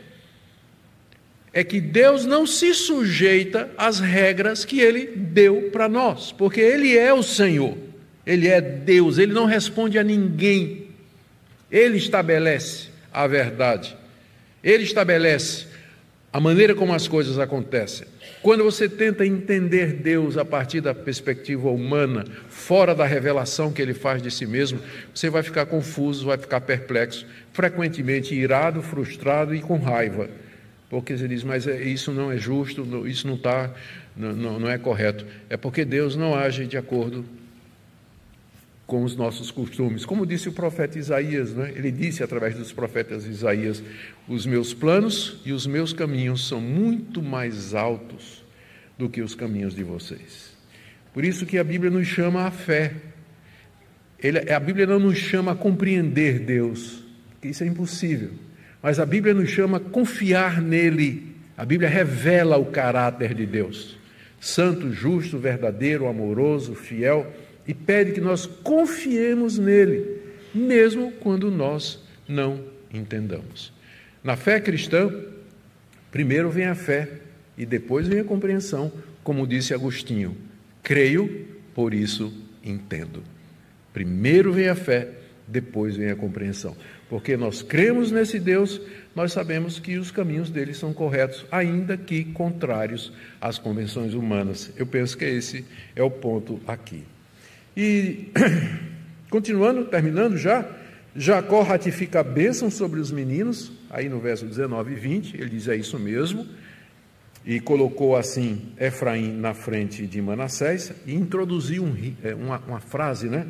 É 1.50 1.64
que 1.64 1.80
Deus 1.80 2.26
não 2.26 2.46
se 2.46 2.74
sujeita 2.74 3.70
às 3.74 4.00
regras 4.00 4.66
que 4.66 4.80
ele 4.80 5.06
deu 5.16 5.70
para 5.72 5.88
nós, 5.88 6.30
porque 6.30 6.60
ele 6.60 6.94
é 6.94 7.10
o 7.10 7.22
Senhor, 7.22 7.87
ele 8.28 8.46
é 8.46 8.60
Deus, 8.60 9.16
ele 9.16 9.32
não 9.32 9.46
responde 9.46 9.98
a 9.98 10.04
ninguém, 10.04 10.88
ele 11.72 11.96
estabelece 11.96 12.88
a 13.10 13.26
verdade, 13.26 13.96
ele 14.62 14.82
estabelece 14.84 15.66
a 16.30 16.38
maneira 16.38 16.74
como 16.74 16.92
as 16.92 17.08
coisas 17.08 17.38
acontecem. 17.38 18.06
Quando 18.42 18.62
você 18.62 18.86
tenta 18.86 19.24
entender 19.24 19.94
Deus 19.94 20.36
a 20.36 20.44
partir 20.44 20.82
da 20.82 20.94
perspectiva 20.94 21.70
humana, 21.70 22.26
fora 22.50 22.94
da 22.94 23.06
revelação 23.06 23.72
que 23.72 23.80
ele 23.80 23.94
faz 23.94 24.20
de 24.20 24.30
si 24.30 24.44
mesmo, 24.44 24.78
você 25.14 25.30
vai 25.30 25.42
ficar 25.42 25.64
confuso, 25.64 26.26
vai 26.26 26.36
ficar 26.36 26.60
perplexo, 26.60 27.26
frequentemente 27.54 28.34
irado, 28.34 28.82
frustrado 28.82 29.54
e 29.54 29.60
com 29.62 29.78
raiva. 29.78 30.28
Porque 30.90 31.16
você 31.16 31.26
diz, 31.26 31.42
mas 31.42 31.66
é, 31.66 31.82
isso 31.82 32.12
não 32.12 32.30
é 32.30 32.36
justo, 32.36 33.06
isso 33.08 33.26
não 33.26 33.36
está, 33.36 33.70
não, 34.14 34.60
não 34.60 34.68
é 34.68 34.76
correto. 34.76 35.24
É 35.48 35.56
porque 35.56 35.82
Deus 35.82 36.14
não 36.14 36.34
age 36.34 36.66
de 36.66 36.76
acordo 36.76 37.24
com 38.88 39.04
os 39.04 39.14
nossos 39.14 39.50
costumes. 39.50 40.06
Como 40.06 40.26
disse 40.26 40.48
o 40.48 40.52
profeta 40.52 40.98
Isaías, 40.98 41.54
né? 41.54 41.70
ele 41.76 41.92
disse 41.92 42.22
através 42.22 42.56
dos 42.56 42.72
profetas 42.72 43.26
Isaías: 43.26 43.82
Os 44.26 44.46
meus 44.46 44.72
planos 44.72 45.40
e 45.44 45.52
os 45.52 45.66
meus 45.66 45.92
caminhos 45.92 46.48
são 46.48 46.58
muito 46.58 47.22
mais 47.22 47.74
altos 47.74 48.42
do 48.96 49.08
que 49.08 49.20
os 49.20 49.34
caminhos 49.34 49.74
de 49.74 49.84
vocês. 49.84 50.56
Por 51.12 51.22
isso 51.22 51.44
que 51.44 51.58
a 51.58 51.64
Bíblia 51.64 51.90
nos 51.90 52.08
chama 52.08 52.46
à 52.46 52.50
fé. 52.50 52.94
Ele, 54.18 54.50
a 54.50 54.58
Bíblia 54.58 54.86
não 54.86 54.98
nos 54.98 55.18
chama 55.18 55.52
a 55.52 55.54
compreender 55.54 56.40
Deus, 56.40 57.04
que 57.42 57.48
isso 57.48 57.62
é 57.62 57.66
impossível. 57.66 58.30
Mas 58.82 58.98
a 58.98 59.04
Bíblia 59.04 59.34
nos 59.34 59.50
chama 59.50 59.76
a 59.76 59.80
confiar 59.80 60.62
nele. 60.62 61.36
A 61.58 61.64
Bíblia 61.64 61.90
revela 61.90 62.56
o 62.56 62.66
caráter 62.66 63.34
de 63.34 63.44
Deus. 63.44 63.98
Santo, 64.40 64.90
justo, 64.92 65.36
verdadeiro, 65.36 66.08
amoroso, 66.08 66.74
fiel 66.74 67.30
e 67.68 67.74
pede 67.74 68.12
que 68.12 68.20
nós 68.20 68.46
confiemos 68.46 69.58
nele, 69.58 70.22
mesmo 70.54 71.12
quando 71.20 71.50
nós 71.50 72.02
não 72.26 72.64
entendamos. 72.92 73.70
Na 74.24 74.36
fé 74.36 74.58
cristã, 74.58 75.12
primeiro 76.10 76.50
vem 76.50 76.64
a 76.64 76.74
fé 76.74 77.08
e 77.58 77.66
depois 77.66 78.08
vem 78.08 78.20
a 78.20 78.24
compreensão, 78.24 78.90
como 79.22 79.46
disse 79.46 79.74
Agostinho: 79.74 80.34
creio, 80.82 81.46
por 81.74 81.92
isso 81.92 82.32
entendo. 82.64 83.22
Primeiro 83.92 84.50
vem 84.50 84.68
a 84.68 84.74
fé, 84.74 85.08
depois 85.46 85.94
vem 85.94 86.08
a 86.08 86.16
compreensão. 86.16 86.74
Porque 87.10 87.36
nós 87.36 87.62
cremos 87.62 88.10
nesse 88.10 88.38
Deus, 88.38 88.80
nós 89.14 89.32
sabemos 89.32 89.78
que 89.78 89.98
os 89.98 90.10
caminhos 90.10 90.50
dele 90.50 90.72
são 90.72 90.94
corretos, 90.94 91.44
ainda 91.50 91.96
que 91.96 92.24
contrários 92.24 93.12
às 93.40 93.58
convenções 93.58 94.14
humanas. 94.14 94.70
Eu 94.76 94.86
penso 94.86 95.18
que 95.18 95.24
esse 95.26 95.66
é 95.94 96.02
o 96.02 96.10
ponto 96.10 96.60
aqui. 96.66 97.04
E, 97.78 98.32
continuando, 99.30 99.84
terminando 99.84 100.36
já, 100.36 100.68
Jacó 101.14 101.62
ratifica 101.62 102.18
a 102.18 102.24
bênção 102.24 102.72
sobre 102.72 102.98
os 102.98 103.12
meninos, 103.12 103.70
aí 103.88 104.08
no 104.08 104.18
verso 104.18 104.44
19 104.44 104.94
e 104.94 104.96
20, 104.96 105.36
ele 105.36 105.50
diz: 105.50 105.68
É 105.68 105.76
isso 105.76 105.96
mesmo, 105.96 106.44
e 107.46 107.60
colocou 107.60 108.16
assim 108.16 108.72
Efraim 108.80 109.32
na 109.32 109.54
frente 109.54 110.08
de 110.08 110.20
Manassés, 110.20 110.92
e 111.06 111.14
introduziu 111.14 111.84
um, 111.84 111.94
é, 112.24 112.34
uma, 112.34 112.58
uma 112.66 112.80
frase, 112.80 113.28
né? 113.28 113.46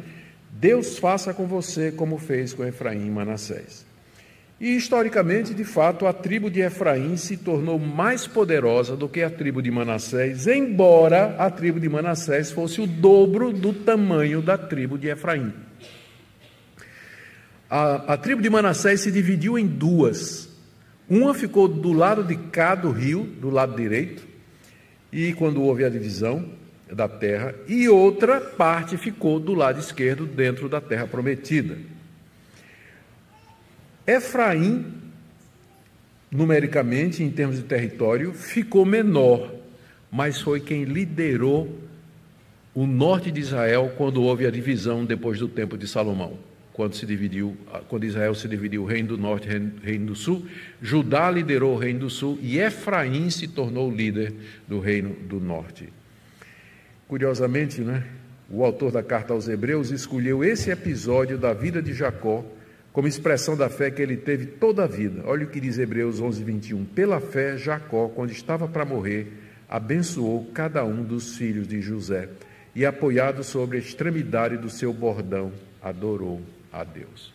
Deus 0.53 0.99
faça 0.99 1.33
com 1.33 1.47
você 1.47 1.91
como 1.91 2.19
fez 2.19 2.53
com 2.53 2.67
Efraim 2.67 3.07
e 3.07 3.11
Manassés. 3.11 3.88
E 4.61 4.75
historicamente, 4.75 5.55
de 5.55 5.63
fato, 5.63 6.05
a 6.05 6.13
tribo 6.13 6.51
de 6.51 6.61
Efraim 6.61 7.17
se 7.17 7.37
tornou 7.37 7.79
mais 7.79 8.27
poderosa 8.27 8.97
do 8.97 9.09
que 9.09 9.23
a 9.23 9.31
tribo 9.31 9.63
de 9.63 9.71
Manassés, 9.71 10.49
embora 10.49 11.37
a 11.39 11.49
tribo 11.49 11.79
de 11.79 11.89
Manassés 11.89 12.51
fosse 12.51 12.81
o 12.81 12.87
dobro 12.87 13.53
do 13.53 13.73
tamanho 13.73 14.43
da 14.43 14.59
tribo 14.59 14.99
de 14.99 15.09
Efraim. 15.09 15.53
A, 17.71 18.15
a 18.15 18.17
tribo 18.17 18.43
de 18.43 18.51
Manassés 18.51 19.01
se 19.01 19.13
dividiu 19.13 19.57
em 19.57 19.67
duas. 19.67 20.49
Uma 21.09 21.35
ficou 21.35 21.69
do 21.69 21.93
lado 21.93 22.25
de 22.25 22.37
cá 22.37 22.75
do 22.75 22.91
rio, 22.91 23.23
do 23.23 23.51
lado 23.51 23.77
direito, 23.77 24.27
e 25.13 25.33
quando 25.35 25.63
houve 25.63 25.85
a 25.85 25.89
divisão 25.89 26.45
da 26.93 27.07
terra, 27.07 27.55
e 27.69 27.89
outra 27.89 28.41
parte 28.41 28.97
ficou 28.97 29.39
do 29.39 29.55
lado 29.55 29.79
esquerdo, 29.79 30.27
dentro 30.27 30.69
da 30.69 30.81
terra 30.81 31.07
prometida. 31.07 31.79
Efraim, 34.09 34.87
numericamente, 36.31 37.23
em 37.23 37.31
termos 37.31 37.57
de 37.57 37.65
território, 37.65 38.33
ficou 38.33 38.87
menor, 38.87 39.55
mas 40.11 40.41
foi 40.41 40.61
quem 40.61 40.85
liderou 40.85 41.79
o 42.75 42.87
norte 42.87 43.31
de 43.31 43.39
Israel 43.39 43.93
quando 43.99 44.23
houve 44.23 44.47
a 44.47 44.51
divisão 44.51 45.05
depois 45.05 45.39
do 45.41 45.47
tempo 45.47 45.77
de 45.77 45.87
Salomão. 45.87 46.39
Quando 46.73 46.95
se 46.95 47.05
dividiu, 47.05 47.55
quando 47.89 48.05
Israel 48.05 48.35
se 48.35 48.49
dividiu, 48.49 48.85
o 48.85 48.87
reino 48.87 49.09
do 49.09 49.19
norte 49.19 49.47
e 49.47 49.87
reino 49.87 50.07
do 50.07 50.15
sul, 50.15 50.47
Judá 50.81 51.31
liderou 51.31 51.75
o 51.75 51.79
reino 51.79 52.01
do 52.01 52.11
sul 52.11 52.39
e 52.41 52.59
Efraim 52.59 53.29
se 53.29 53.47
tornou 53.47 53.91
o 53.91 53.95
líder 53.95 54.33
do 54.67 54.81
reino 54.81 55.15
do 55.29 55.39
norte. 55.39 55.93
Curiosamente, 57.07 57.83
né, 57.83 58.05
o 58.49 58.65
autor 58.65 58.91
da 58.91 59.03
carta 59.03 59.35
aos 59.35 59.49
Hebreus 59.49 59.91
escolheu 59.91 60.43
esse 60.43 60.71
episódio 60.71 61.37
da 61.37 61.53
vida 61.53 61.83
de 61.83 61.93
Jacó 61.93 62.43
como 62.99 63.07
expressão 63.07 63.57
da 63.57 63.69
fé 63.69 63.93
que 63.93 64.03
ele 64.03 64.17
teve 64.17 64.45
toda 64.45 64.83
a 64.83 64.87
vida. 64.89 65.23
Olha 65.25 65.45
o 65.45 65.49
que 65.49 65.61
diz 65.61 65.79
Hebreus 65.79 66.21
11, 66.21 66.43
21. 66.43 66.85
Pela 66.85 67.21
fé, 67.21 67.57
Jacó, 67.57 68.09
quando 68.09 68.33
estava 68.33 68.67
para 68.67 68.85
morrer, 68.85 69.35
abençoou 69.69 70.51
cada 70.53 70.85
um 70.85 71.05
dos 71.05 71.37
filhos 71.37 71.69
de 71.69 71.81
José 71.81 72.29
e, 72.75 72.85
apoiado 72.85 73.45
sobre 73.45 73.77
a 73.77 73.81
extremidade 73.81 74.57
do 74.57 74.69
seu 74.69 74.93
bordão, 74.93 75.53
adorou 75.81 76.43
a 76.73 76.83
Deus. 76.83 77.33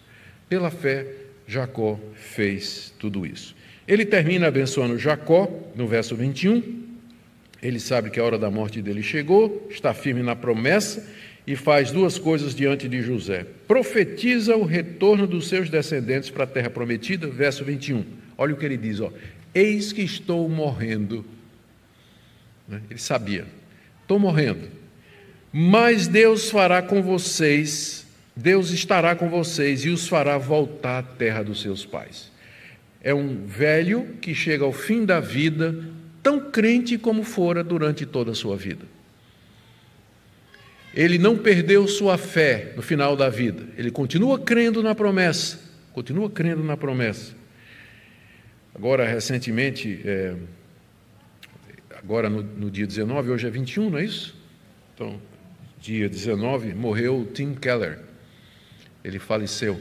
Pela 0.49 0.69
fé, 0.69 1.07
Jacó 1.47 1.97
fez 2.13 2.93
tudo 2.99 3.25
isso. 3.25 3.55
Ele 3.87 4.05
termina 4.05 4.47
abençoando 4.47 4.99
Jacó, 4.99 5.49
no 5.77 5.87
verso 5.87 6.13
21, 6.13 6.61
Ele 7.61 7.79
sabe 7.79 8.09
que 8.09 8.19
a 8.19 8.23
hora 8.25 8.37
da 8.37 8.51
morte 8.51 8.81
dele 8.81 9.01
chegou, 9.01 9.65
está 9.71 9.93
firme 9.93 10.23
na 10.23 10.35
promessa 10.35 11.07
e 11.45 11.55
faz 11.55 11.91
duas 11.91 12.17
coisas 12.17 12.55
diante 12.55 12.87
de 12.87 13.01
José. 13.01 13.45
Profetiza 13.67 14.55
o 14.55 14.63
retorno 14.63 15.27
dos 15.27 15.47
seus 15.47 15.69
descendentes 15.69 16.29
para 16.29 16.45
a 16.45 16.47
terra 16.47 16.69
prometida, 16.69 17.27
verso 17.27 17.65
21. 17.65 18.05
Olha 18.37 18.53
o 18.53 18.57
que 18.57 18.65
ele 18.65 18.77
diz, 18.77 18.99
ó. 18.99 19.11
Eis 19.53 19.91
que 19.91 20.01
estou 20.01 20.47
morrendo. 20.47 21.25
Né? 22.67 22.81
Ele 22.89 22.99
sabia. 22.99 23.45
Estou 24.01 24.17
morrendo. 24.17 24.67
Mas 25.51 26.07
Deus 26.07 26.49
fará 26.49 26.81
com 26.81 27.01
vocês, 27.01 28.07
Deus 28.35 28.71
estará 28.71 29.15
com 29.15 29.29
vocês 29.29 29.85
e 29.85 29.89
os 29.89 30.07
fará 30.07 30.37
voltar 30.37 30.99
à 30.99 31.03
terra 31.03 31.43
dos 31.43 31.61
seus 31.61 31.85
pais. 31.85 32.31
É 33.03 33.13
um 33.13 33.45
velho 33.45 34.15
que 34.19 34.33
chega 34.33 34.63
ao 34.63 34.73
fim 34.73 35.05
da 35.05 35.19
vida 35.19 35.75
tão 36.23 36.49
crente 36.49 36.97
como 36.97 37.21
fora 37.23 37.63
durante 37.63 38.05
toda 38.05 38.31
a 38.31 38.35
sua 38.35 38.55
vida. 38.55 38.92
Ele 40.93 41.17
não 41.17 41.37
perdeu 41.37 41.87
sua 41.87 42.17
fé 42.17 42.73
no 42.75 42.81
final 42.81 43.15
da 43.15 43.27
vida, 43.27 43.63
ele 43.77 43.89
continua 43.89 44.37
crendo 44.37 44.83
na 44.83 44.93
promessa, 44.93 45.59
continua 45.91 46.29
crendo 46.29 46.63
na 46.63 46.77
promessa. 46.77 47.33
Agora, 48.75 49.07
recentemente, 49.07 50.01
é, 50.05 50.35
agora 51.95 52.29
no, 52.29 52.43
no, 52.43 52.71
dia 52.71 52.85
19, 52.85 53.31
hoje 53.31 53.47
é 53.47 53.49
21, 53.49 53.89
não 53.89 53.97
é 53.97 54.05
isso? 54.05 54.35
Então, 54.93 55.19
dia 55.79 56.07
19, 56.07 56.73
morreu 56.73 57.27
Tim 57.33 57.53
Keller, 57.55 57.99
ele 59.03 59.19
faleceu. 59.19 59.79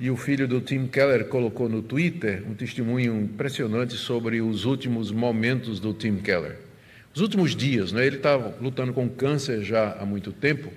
E 0.00 0.10
o 0.10 0.16
filho 0.16 0.48
do 0.48 0.60
Tim 0.60 0.86
Keller 0.86 1.26
colocou 1.26 1.68
no 1.68 1.82
Twitter 1.82 2.42
um 2.48 2.54
testemunho 2.54 3.20
impressionante 3.20 3.94
sobre 3.94 4.40
os 4.40 4.64
últimos 4.64 5.12
momentos 5.12 5.78
do 5.78 5.92
Tim 5.92 6.16
Keller. 6.16 6.69
Os 7.14 7.20
últimos 7.20 7.56
dias, 7.56 7.90
né? 7.90 8.06
ele 8.06 8.16
estava 8.16 8.54
lutando 8.60 8.92
com 8.92 9.08
câncer 9.08 9.62
já 9.62 9.96
há 10.00 10.06
muito 10.06 10.32
tempo, 10.32 10.72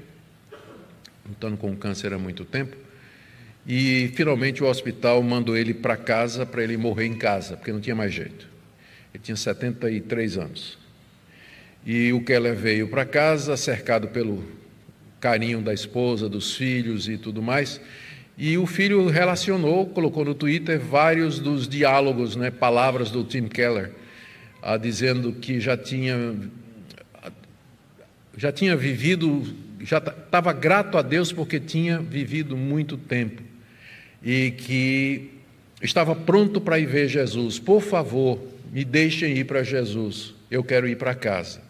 lutando 1.27 1.57
com 1.57 1.75
câncer 1.75 2.11
há 2.11 2.17
muito 2.17 2.43
tempo, 2.43 2.75
e 3.67 4.11
finalmente 4.15 4.63
o 4.63 4.67
hospital 4.67 5.21
mandou 5.21 5.55
ele 5.55 5.73
para 5.73 5.95
casa 5.95 6.45
para 6.45 6.63
ele 6.63 6.75
morrer 6.75 7.05
em 7.05 7.13
casa, 7.13 7.55
porque 7.55 7.71
não 7.71 7.79
tinha 7.79 7.95
mais 7.95 8.13
jeito. 8.13 8.47
Ele 9.13 9.23
tinha 9.23 9.37
73 9.37 10.37
anos. 10.37 10.77
E 11.85 12.11
o 12.11 12.23
Keller 12.23 12.55
veio 12.55 12.87
para 12.87 13.05
casa, 13.05 13.55
cercado 13.55 14.07
pelo 14.07 14.43
carinho 15.19 15.61
da 15.61 15.73
esposa, 15.73 16.27
dos 16.27 16.55
filhos 16.55 17.07
e 17.07 17.17
tudo 17.17 17.41
mais. 17.41 17.79
E 18.37 18.57
o 18.57 18.65
filho 18.65 19.07
relacionou, 19.07 19.85
colocou 19.85 20.25
no 20.25 20.33
Twitter 20.33 20.79
vários 20.79 21.39
dos 21.39 21.67
diálogos, 21.67 22.35
né, 22.35 22.49
palavras 22.49 23.11
do 23.11 23.23
Tim 23.23 23.47
Keller, 23.47 23.91
ah, 24.65 24.77
dizendo 24.77 25.33
que 25.33 25.59
já 25.59 25.75
tinha, 25.75 26.35
já 28.37 28.49
tinha 28.49 28.77
vivido, 28.77 29.43
já 29.81 29.97
estava 29.97 30.53
grato 30.53 30.97
a 30.97 31.01
Deus 31.01 31.33
porque 31.33 31.59
tinha 31.59 31.99
vivido 31.99 32.55
muito 32.55 32.95
tempo 32.95 33.43
e 34.23 34.51
que 34.51 35.31
estava 35.81 36.15
pronto 36.15 36.61
para 36.61 36.79
ir 36.79 36.85
ver 36.85 37.09
Jesus. 37.09 37.59
Por 37.59 37.81
favor, 37.81 38.39
me 38.71 38.85
deixem 38.85 39.37
ir 39.37 39.43
para 39.43 39.63
Jesus, 39.63 40.33
eu 40.49 40.63
quero 40.63 40.87
ir 40.87 40.95
para 40.95 41.13
casa. 41.13 41.61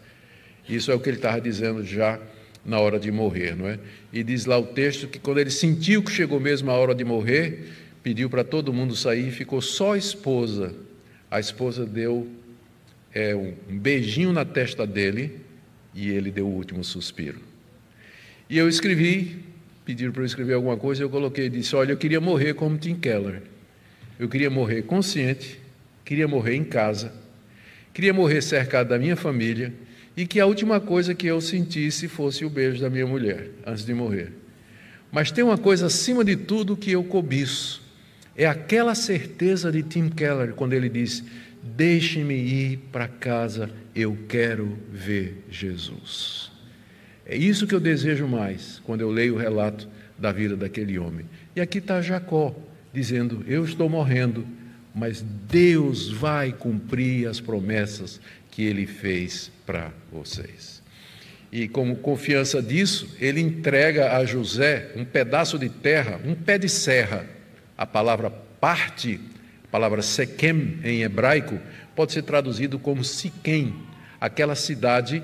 Isso 0.68 0.92
é 0.92 0.94
o 0.94 1.00
que 1.00 1.10
ele 1.10 1.16
estava 1.16 1.40
dizendo 1.40 1.84
já 1.84 2.20
na 2.64 2.78
hora 2.78 2.98
de 3.00 3.10
morrer, 3.10 3.56
não 3.56 3.68
é? 3.68 3.78
E 4.12 4.22
diz 4.22 4.46
lá 4.46 4.56
o 4.56 4.66
texto 4.66 5.08
que 5.08 5.18
quando 5.18 5.38
ele 5.38 5.50
sentiu 5.50 6.00
que 6.00 6.12
chegou 6.12 6.38
mesmo 6.38 6.70
a 6.70 6.74
hora 6.74 6.94
de 6.94 7.04
morrer, 7.04 7.72
pediu 8.04 8.30
para 8.30 8.44
todo 8.44 8.72
mundo 8.72 8.94
sair 8.94 9.32
ficou 9.32 9.60
só 9.60 9.94
a 9.94 9.98
esposa. 9.98 10.72
A 11.28 11.40
esposa 11.40 11.84
deu 11.84 12.30
é, 13.14 13.34
um 13.34 13.78
beijinho 13.78 14.32
na 14.32 14.44
testa 14.44 14.86
dele 14.86 15.40
e 15.94 16.10
ele 16.10 16.30
deu 16.30 16.46
o 16.46 16.52
último 16.52 16.82
suspiro. 16.82 17.40
E 18.50 18.58
eu 18.58 18.68
escrevi, 18.68 19.44
pediram 19.84 20.12
para 20.12 20.22
eu 20.22 20.26
escrever 20.26 20.54
alguma 20.54 20.76
coisa, 20.76 21.02
eu 21.02 21.08
coloquei, 21.08 21.48
disse, 21.48 21.76
olha, 21.76 21.92
eu 21.92 21.96
queria 21.96 22.20
morrer 22.20 22.54
como 22.54 22.76
Tim 22.76 22.96
Keller. 22.96 23.42
Eu 24.18 24.28
queria 24.28 24.50
morrer 24.50 24.82
consciente, 24.82 25.60
queria 26.04 26.26
morrer 26.26 26.56
em 26.56 26.64
casa, 26.64 27.12
queria 27.92 28.12
morrer 28.12 28.42
cercado 28.42 28.88
da 28.88 28.98
minha 28.98 29.16
família, 29.16 29.72
e 30.16 30.26
que 30.26 30.38
a 30.38 30.46
última 30.46 30.80
coisa 30.80 31.14
que 31.14 31.26
eu 31.26 31.40
sentisse 31.40 32.06
fosse 32.06 32.44
o 32.44 32.50
beijo 32.50 32.80
da 32.80 32.90
minha 32.90 33.06
mulher 33.06 33.50
antes 33.66 33.84
de 33.84 33.94
morrer. 33.94 34.32
Mas 35.10 35.30
tem 35.30 35.42
uma 35.42 35.58
coisa 35.58 35.86
acima 35.86 36.24
de 36.24 36.36
tudo 36.36 36.76
que 36.76 36.92
eu 36.92 37.02
cobiço. 37.02 37.82
É 38.36 38.46
aquela 38.46 38.94
certeza 38.94 39.70
de 39.70 39.82
Tim 39.82 40.08
Keller 40.08 40.54
quando 40.54 40.72
ele 40.72 40.88
diz: 40.88 41.22
Deixe-me 41.64 42.34
ir 42.34 42.76
para 42.92 43.08
casa, 43.08 43.70
eu 43.94 44.18
quero 44.28 44.78
ver 44.92 45.44
Jesus. 45.50 46.52
É 47.24 47.34
isso 47.34 47.66
que 47.66 47.74
eu 47.74 47.80
desejo 47.80 48.28
mais 48.28 48.80
quando 48.84 49.00
eu 49.00 49.10
leio 49.10 49.34
o 49.34 49.38
relato 49.38 49.88
da 50.18 50.30
vida 50.30 50.54
daquele 50.54 50.98
homem. 50.98 51.24
E 51.56 51.60
aqui 51.60 51.78
está 51.78 52.02
Jacó 52.02 52.54
dizendo: 52.92 53.42
Eu 53.48 53.64
estou 53.64 53.88
morrendo, 53.88 54.46
mas 54.94 55.22
Deus 55.22 56.10
vai 56.10 56.52
cumprir 56.52 57.26
as 57.26 57.40
promessas 57.40 58.20
que 58.50 58.62
ele 58.62 58.86
fez 58.86 59.50
para 59.64 59.90
vocês. 60.12 60.82
E 61.50 61.66
como 61.68 61.96
confiança 61.96 62.60
disso, 62.60 63.16
ele 63.20 63.40
entrega 63.40 64.16
a 64.16 64.24
José 64.24 64.90
um 64.96 65.04
pedaço 65.04 65.58
de 65.58 65.68
terra, 65.68 66.20
um 66.24 66.34
pé 66.34 66.58
de 66.58 66.68
serra. 66.68 67.26
A 67.78 67.86
palavra 67.86 68.28
parte, 68.28 69.20
palavra 69.74 70.02
Sequem 70.02 70.78
em 70.84 71.02
hebraico, 71.02 71.58
pode 71.96 72.12
ser 72.12 72.22
traduzido 72.22 72.78
como 72.78 73.02
Siquém, 73.02 73.74
aquela 74.20 74.54
cidade 74.54 75.20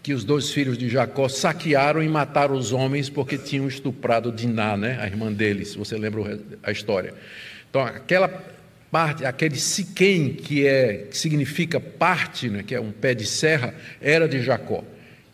que 0.00 0.14
os 0.14 0.22
dois 0.22 0.52
filhos 0.52 0.78
de 0.78 0.88
Jacó 0.88 1.28
saquearam 1.28 2.00
e 2.00 2.08
mataram 2.08 2.54
os 2.54 2.72
homens 2.72 3.10
porque 3.10 3.36
tinham 3.36 3.66
estuprado 3.66 4.30
Diná, 4.30 4.76
né, 4.76 4.96
a 5.00 5.06
irmã 5.06 5.32
deles, 5.32 5.74
você 5.74 5.98
lembra 5.98 6.38
a 6.62 6.70
história. 6.70 7.14
Então, 7.68 7.82
aquela 7.82 8.28
parte, 8.92 9.24
aquele 9.24 9.56
Siquém, 9.56 10.34
que, 10.34 10.64
é, 10.64 11.08
que 11.10 11.18
significa 11.18 11.80
parte, 11.80 12.48
né, 12.48 12.62
que 12.62 12.76
é 12.76 12.80
um 12.80 12.92
pé 12.92 13.12
de 13.12 13.26
serra, 13.26 13.74
era 14.00 14.28
de 14.28 14.40
Jacó. 14.40 14.84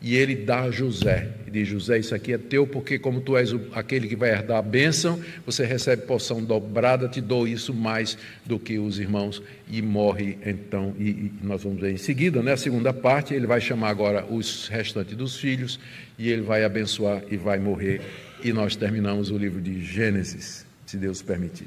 E 0.01 0.14
ele 0.14 0.36
dá 0.36 0.62
a 0.62 0.70
José. 0.70 1.28
E 1.46 1.51
diz: 1.51 1.68
José, 1.68 1.99
isso 1.99 2.14
aqui 2.14 2.32
é 2.32 2.38
teu, 2.38 2.66
porque 2.66 2.99
como 2.99 3.20
tu 3.20 3.36
és 3.36 3.51
aquele 3.72 4.07
que 4.07 4.14
vai 4.14 4.30
herdar 4.30 4.59
a 4.59 4.62
bênção, 4.62 5.20
você 5.44 5.64
recebe 5.64 6.03
porção 6.03 6.42
dobrada, 6.42 7.09
te 7.09 7.20
dou 7.20 7.49
isso 7.49 7.74
mais 7.74 8.16
do 8.44 8.59
que 8.59 8.78
os 8.78 8.99
irmãos. 8.99 9.42
E 9.68 9.82
morre 9.82 10.38
então. 10.46 10.94
E, 10.99 11.09
e 11.09 11.32
nós 11.42 11.64
vamos 11.64 11.80
ver 11.80 11.92
em 11.92 11.96
seguida, 11.96 12.42
né, 12.42 12.53
a 12.53 12.57
segunda 12.57 12.92
parte, 12.92 13.34
ele 13.34 13.46
vai 13.46 13.61
chamar 13.61 13.90
agora 13.90 14.24
os 14.24 14.68
restantes 14.68 15.16
dos 15.16 15.36
filhos, 15.36 15.80
e 16.18 16.30
ele 16.30 16.42
vai 16.42 16.64
abençoar 16.64 17.22
e 17.30 17.36
vai 17.36 17.59
morrer. 17.59 18.01
E 18.44 18.53
nós 18.53 18.76
terminamos 18.76 19.30
o 19.30 19.36
livro 19.36 19.61
de 19.61 19.84
Gênesis, 19.84 20.64
se 20.86 20.96
Deus 20.96 21.20
permitir. 21.20 21.66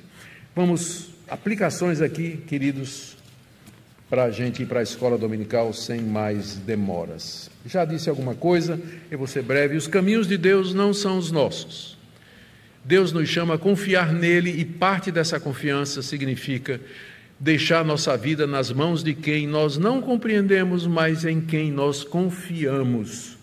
Vamos 0.56 1.12
Aplicações 1.32 2.02
aqui, 2.02 2.36
queridos, 2.46 3.16
para 4.10 4.26
a 4.26 4.32
gente 4.32 4.64
ir 4.64 4.66
para 4.66 4.82
a 4.82 4.84
escola 4.84 5.18
dominical 5.18 5.72
sem 5.72 6.02
mais 6.02 6.56
demoras. 6.56 7.50
Já 7.66 7.86
disse 7.86 8.10
alguma 8.10 8.34
coisa, 8.34 8.80
eu 9.10 9.18
vou 9.18 9.28
ser 9.28 9.44
breve. 9.44 9.76
Os 9.76 9.88
caminhos 9.88 10.28
de 10.28 10.38
Deus 10.38 10.74
não 10.74 10.94
são 10.94 11.18
os 11.18 11.32
nossos. 11.32 11.98
Deus 12.84 13.12
nos 13.12 13.30
chama 13.30 13.56
a 13.56 13.58
confiar 13.60 14.12
nele 14.12 14.50
e 14.50 14.66
parte 14.66 15.12
dessa 15.12 15.40
confiança 15.40 16.02
significa 16.02 16.82
deixar 17.40 17.86
nossa 17.86 18.18
vida 18.18 18.46
nas 18.46 18.72
mãos 18.72 19.04
de 19.04 19.14
quem 19.14 19.48
nós 19.48 19.78
não 19.78 20.02
compreendemos, 20.02 20.88
mas 20.88 21.26
em 21.26 21.42
quem 21.42 21.72
nós 21.72 22.04
confiamos. 22.04 23.38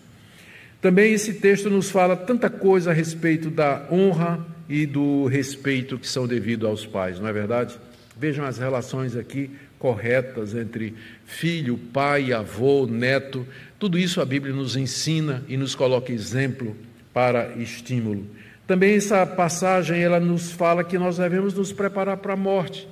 Também 0.81 1.13
esse 1.13 1.33
texto 1.33 1.69
nos 1.69 1.89
fala 1.89 2.15
tanta 2.15 2.49
coisa 2.49 2.91
a 2.91 2.93
respeito 2.93 3.49
da 3.49 3.85
honra 3.91 4.45
e 4.69 4.85
do 4.85 5.25
respeito 5.25 5.97
que 5.97 6.07
são 6.07 6.25
devidos 6.25 6.69
aos 6.69 6.85
pais, 6.85 7.19
não 7.19 7.27
é 7.27 7.33
verdade? 7.33 7.77
Vejam 8.17 8.45
as 8.45 8.57
relações 8.57 9.15
aqui 9.15 9.51
corretas 9.79 10.53
entre 10.53 10.93
filho, 11.25 11.77
pai, 11.77 12.33
avô, 12.33 12.85
neto. 12.85 13.47
Tudo 13.79 13.97
isso 13.97 14.21
a 14.21 14.25
Bíblia 14.25 14.53
nos 14.53 14.75
ensina 14.75 15.43
e 15.47 15.55
nos 15.55 15.73
coloca 15.73 16.11
exemplo 16.11 16.75
para 17.13 17.55
estímulo. 17.55 18.27
Também 18.67 18.95
essa 18.95 19.25
passagem 19.25 20.03
ela 20.03 20.19
nos 20.19 20.51
fala 20.51 20.83
que 20.83 20.99
nós 20.99 21.17
devemos 21.17 21.55
nos 21.55 21.71
preparar 21.71 22.17
para 22.17 22.33
a 22.33 22.37
morte. 22.37 22.87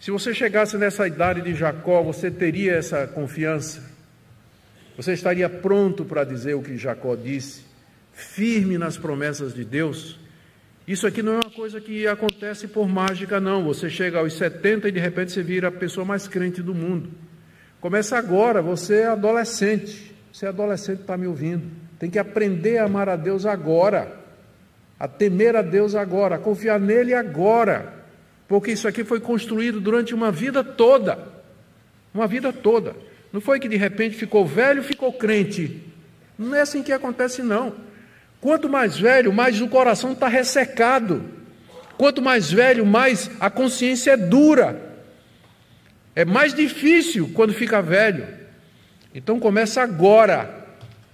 Se 0.00 0.10
você 0.10 0.34
chegasse 0.34 0.76
nessa 0.76 1.06
idade 1.06 1.40
de 1.42 1.54
Jacó, 1.54 2.02
você 2.02 2.30
teria 2.30 2.72
essa 2.72 3.06
confiança? 3.06 3.82
Você 4.96 5.12
estaria 5.12 5.48
pronto 5.48 6.04
para 6.04 6.24
dizer 6.24 6.54
o 6.54 6.62
que 6.62 6.76
Jacó 6.76 7.14
disse, 7.14 7.62
firme 8.12 8.78
nas 8.78 8.96
promessas 8.96 9.54
de 9.54 9.64
Deus? 9.64 10.18
Isso 10.86 11.06
aqui 11.06 11.20
não 11.20 11.32
é 11.32 11.36
uma 11.36 11.50
coisa 11.50 11.80
que 11.80 12.06
acontece 12.06 12.68
por 12.68 12.88
mágica, 12.88 13.40
não. 13.40 13.64
Você 13.64 13.90
chega 13.90 14.18
aos 14.18 14.34
70 14.34 14.88
e 14.88 14.92
de 14.92 15.00
repente 15.00 15.32
você 15.32 15.42
vira 15.42 15.68
a 15.68 15.72
pessoa 15.72 16.04
mais 16.04 16.28
crente 16.28 16.62
do 16.62 16.74
mundo. 16.74 17.10
Começa 17.80 18.16
agora, 18.16 18.62
você 18.62 19.00
é 19.00 19.06
adolescente. 19.06 20.14
Você 20.32 20.46
é 20.46 20.48
adolescente, 20.48 21.00
está 21.00 21.16
me 21.16 21.26
ouvindo. 21.26 21.64
Tem 21.98 22.08
que 22.08 22.18
aprender 22.18 22.78
a 22.78 22.84
amar 22.84 23.08
a 23.08 23.16
Deus 23.16 23.46
agora, 23.46 24.20
a 25.00 25.08
temer 25.08 25.56
a 25.56 25.62
Deus 25.62 25.94
agora, 25.94 26.36
a 26.36 26.38
confiar 26.38 26.78
nele 26.78 27.14
agora. 27.14 27.94
Porque 28.46 28.70
isso 28.70 28.86
aqui 28.86 29.02
foi 29.02 29.18
construído 29.18 29.80
durante 29.80 30.14
uma 30.14 30.30
vida 30.30 30.62
toda. 30.62 31.18
Uma 32.14 32.28
vida 32.28 32.52
toda. 32.52 32.94
Não 33.32 33.40
foi 33.40 33.58
que 33.58 33.68
de 33.68 33.76
repente 33.76 34.14
ficou 34.14 34.46
velho, 34.46 34.82
ficou 34.82 35.12
crente. 35.12 35.82
Não 36.38 36.54
é 36.54 36.60
assim 36.60 36.82
que 36.82 36.92
acontece, 36.92 37.42
não. 37.42 37.74
Quanto 38.46 38.68
mais 38.68 38.96
velho, 38.96 39.32
mais 39.32 39.60
o 39.60 39.66
coração 39.66 40.12
está 40.12 40.28
ressecado. 40.28 41.20
Quanto 41.98 42.22
mais 42.22 42.48
velho, 42.48 42.86
mais 42.86 43.28
a 43.40 43.50
consciência 43.50 44.12
é 44.12 44.16
dura. 44.16 44.80
É 46.14 46.24
mais 46.24 46.54
difícil 46.54 47.28
quando 47.34 47.52
fica 47.52 47.82
velho. 47.82 48.24
Então 49.12 49.40
começa 49.40 49.82
agora 49.82 50.64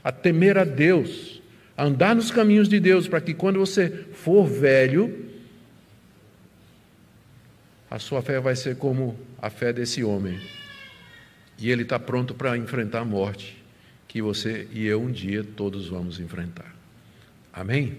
a 0.05 0.13
temer 0.13 0.59
a 0.59 0.65
Deus, 0.65 1.41
a 1.75 1.85
andar 1.85 2.15
nos 2.15 2.31
caminhos 2.31 2.69
de 2.69 2.79
Deus, 2.79 3.09
para 3.09 3.23
que 3.23 3.33
quando 3.33 3.59
você 3.59 3.89
for 4.13 4.45
velho, 4.45 5.31
a 7.91 7.99
sua 7.99 8.21
fé 8.21 8.41
vai 8.41 8.55
ser 8.55 8.77
como 8.77 9.19
a 9.41 9.49
fé 9.49 9.73
desse 9.73 10.05
homem. 10.05 10.39
E 11.59 11.71
ele 11.71 11.81
está 11.81 11.99
pronto 11.99 12.35
para 12.35 12.59
enfrentar 12.59 13.01
a 13.01 13.07
morte, 13.07 13.57
que 14.07 14.21
você 14.21 14.69
e 14.71 14.87
eu 14.87 15.01
um 15.01 15.11
dia 15.11 15.43
todos 15.43 15.89
vamos 15.89 16.21
enfrentar. 16.21 16.82
Amém? 17.53 17.99